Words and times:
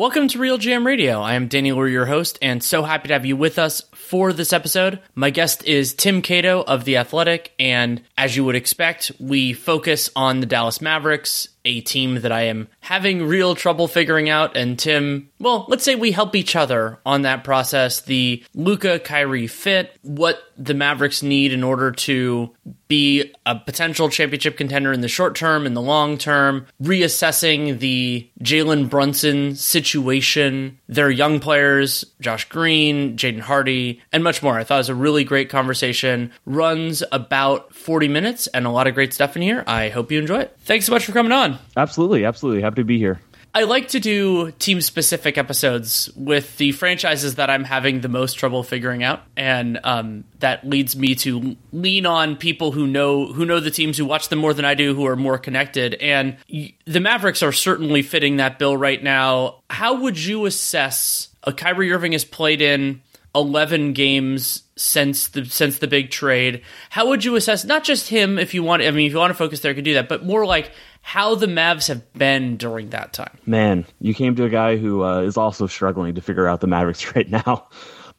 Welcome 0.00 0.28
to 0.28 0.38
RealGM 0.38 0.86
Radio. 0.86 1.20
I 1.20 1.34
am 1.34 1.46
Danny 1.46 1.72
Leroux, 1.72 1.90
your 1.90 2.06
host, 2.06 2.38
and 2.40 2.64
so 2.64 2.84
happy 2.84 3.08
to 3.08 3.12
have 3.12 3.26
you 3.26 3.36
with 3.36 3.58
us 3.58 3.82
for 3.92 4.32
this 4.32 4.50
episode. 4.50 4.98
My 5.14 5.28
guest 5.28 5.62
is 5.64 5.92
Tim 5.92 6.22
Cato 6.22 6.62
of 6.62 6.86
The 6.86 6.96
Athletic, 6.96 7.52
and 7.58 8.00
as 8.16 8.34
you 8.34 8.46
would 8.46 8.56
expect, 8.56 9.12
we 9.20 9.52
focus 9.52 10.08
on 10.16 10.40
the 10.40 10.46
Dallas 10.46 10.80
Mavericks, 10.80 11.50
a 11.66 11.82
team 11.82 12.22
that 12.22 12.32
I 12.32 12.44
am 12.44 12.68
having 12.80 13.26
real 13.26 13.54
trouble 13.54 13.88
figuring 13.88 14.30
out. 14.30 14.56
And 14.56 14.78
Tim, 14.78 15.28
well, 15.38 15.66
let's 15.68 15.84
say 15.84 15.96
we 15.96 16.12
help 16.12 16.34
each 16.34 16.56
other 16.56 16.98
on 17.04 17.20
that 17.22 17.44
process. 17.44 18.00
The 18.00 18.42
Luka 18.54 19.00
Kyrie 19.00 19.48
fit, 19.48 19.94
what 20.00 20.42
the 20.56 20.72
Mavericks 20.72 21.22
need 21.22 21.52
in 21.52 21.62
order 21.62 21.92
to 21.92 22.54
be 22.90 23.32
a 23.46 23.54
potential 23.54 24.10
championship 24.10 24.58
contender 24.58 24.92
in 24.92 25.00
the 25.00 25.08
short 25.08 25.36
term, 25.36 25.64
in 25.64 25.72
the 25.72 25.80
long 25.80 26.18
term, 26.18 26.66
reassessing 26.82 27.78
the 27.78 28.28
Jalen 28.42 28.90
Brunson 28.90 29.54
situation, 29.54 30.78
their 30.88 31.08
young 31.08 31.38
players, 31.40 32.04
Josh 32.20 32.48
Green, 32.48 33.16
Jaden 33.16 33.40
Hardy, 33.40 34.02
and 34.12 34.24
much 34.24 34.42
more. 34.42 34.58
I 34.58 34.64
thought 34.64 34.74
it 34.74 34.78
was 34.78 34.88
a 34.88 34.94
really 34.94 35.24
great 35.24 35.48
conversation. 35.48 36.32
Runs 36.44 37.02
about 37.12 37.74
40 37.74 38.08
minutes 38.08 38.48
and 38.48 38.66
a 38.66 38.70
lot 38.70 38.88
of 38.88 38.94
great 38.94 39.14
stuff 39.14 39.36
in 39.36 39.42
here. 39.42 39.62
I 39.66 39.88
hope 39.88 40.10
you 40.10 40.18
enjoy 40.18 40.40
it. 40.40 40.56
Thanks 40.64 40.86
so 40.86 40.92
much 40.92 41.06
for 41.06 41.12
coming 41.12 41.32
on. 41.32 41.58
Absolutely, 41.76 42.24
absolutely. 42.24 42.60
Happy 42.60 42.82
to 42.82 42.84
be 42.84 42.98
here. 42.98 43.20
I 43.52 43.64
like 43.64 43.88
to 43.88 44.00
do 44.00 44.52
team 44.52 44.80
specific 44.80 45.36
episodes 45.36 46.08
with 46.14 46.56
the 46.58 46.70
franchises 46.72 47.34
that 47.34 47.50
I'm 47.50 47.64
having 47.64 48.00
the 48.00 48.08
most 48.08 48.34
trouble 48.34 48.62
figuring 48.62 49.02
out, 49.02 49.22
and 49.36 49.80
um, 49.82 50.24
that 50.38 50.68
leads 50.68 50.94
me 50.94 51.16
to 51.16 51.56
lean 51.72 52.06
on 52.06 52.36
people 52.36 52.70
who 52.70 52.86
know 52.86 53.32
who 53.32 53.44
know 53.44 53.58
the 53.58 53.72
teams, 53.72 53.98
who 53.98 54.04
watch 54.04 54.28
them 54.28 54.38
more 54.38 54.54
than 54.54 54.64
I 54.64 54.74
do, 54.74 54.94
who 54.94 55.04
are 55.06 55.16
more 55.16 55.36
connected. 55.36 55.94
And 55.94 56.36
the 56.48 57.00
Mavericks 57.00 57.42
are 57.42 57.52
certainly 57.52 58.02
fitting 58.02 58.36
that 58.36 58.58
bill 58.58 58.76
right 58.76 59.02
now. 59.02 59.62
How 59.68 60.00
would 60.02 60.18
you 60.18 60.46
assess? 60.46 61.28
A 61.42 61.52
Kyrie 61.54 61.90
Irving 61.90 62.12
has 62.12 62.24
played 62.24 62.60
in 62.60 63.00
11 63.34 63.92
games 63.92 64.64
since 64.76 65.28
the 65.28 65.44
since 65.44 65.78
the 65.78 65.86
big 65.86 66.10
trade. 66.10 66.62
How 66.90 67.08
would 67.08 67.24
you 67.24 67.36
assess 67.36 67.64
not 67.64 67.84
just 67.84 68.08
him 68.08 68.38
if 68.38 68.54
you 68.54 68.62
want 68.62 68.82
I 68.82 68.90
mean 68.90 69.06
if 69.06 69.12
you 69.12 69.18
want 69.18 69.30
to 69.30 69.34
focus 69.34 69.60
there 69.60 69.70
you 69.70 69.76
can 69.76 69.84
do 69.84 69.94
that, 69.94 70.08
but 70.08 70.24
more 70.24 70.44
like 70.44 70.72
how 71.02 71.34
the 71.34 71.46
Mavs 71.46 71.88
have 71.88 72.12
been 72.12 72.56
during 72.56 72.90
that 72.90 73.12
time. 73.12 73.38
Man, 73.46 73.86
you 74.00 74.14
came 74.14 74.36
to 74.36 74.44
a 74.44 74.48
guy 74.48 74.76
who 74.76 75.02
uh, 75.04 75.20
is 75.20 75.36
also 75.36 75.66
struggling 75.66 76.14
to 76.14 76.20
figure 76.20 76.46
out 76.46 76.60
the 76.60 76.66
Mavericks 76.66 77.14
right 77.16 77.28
now. 77.28 77.68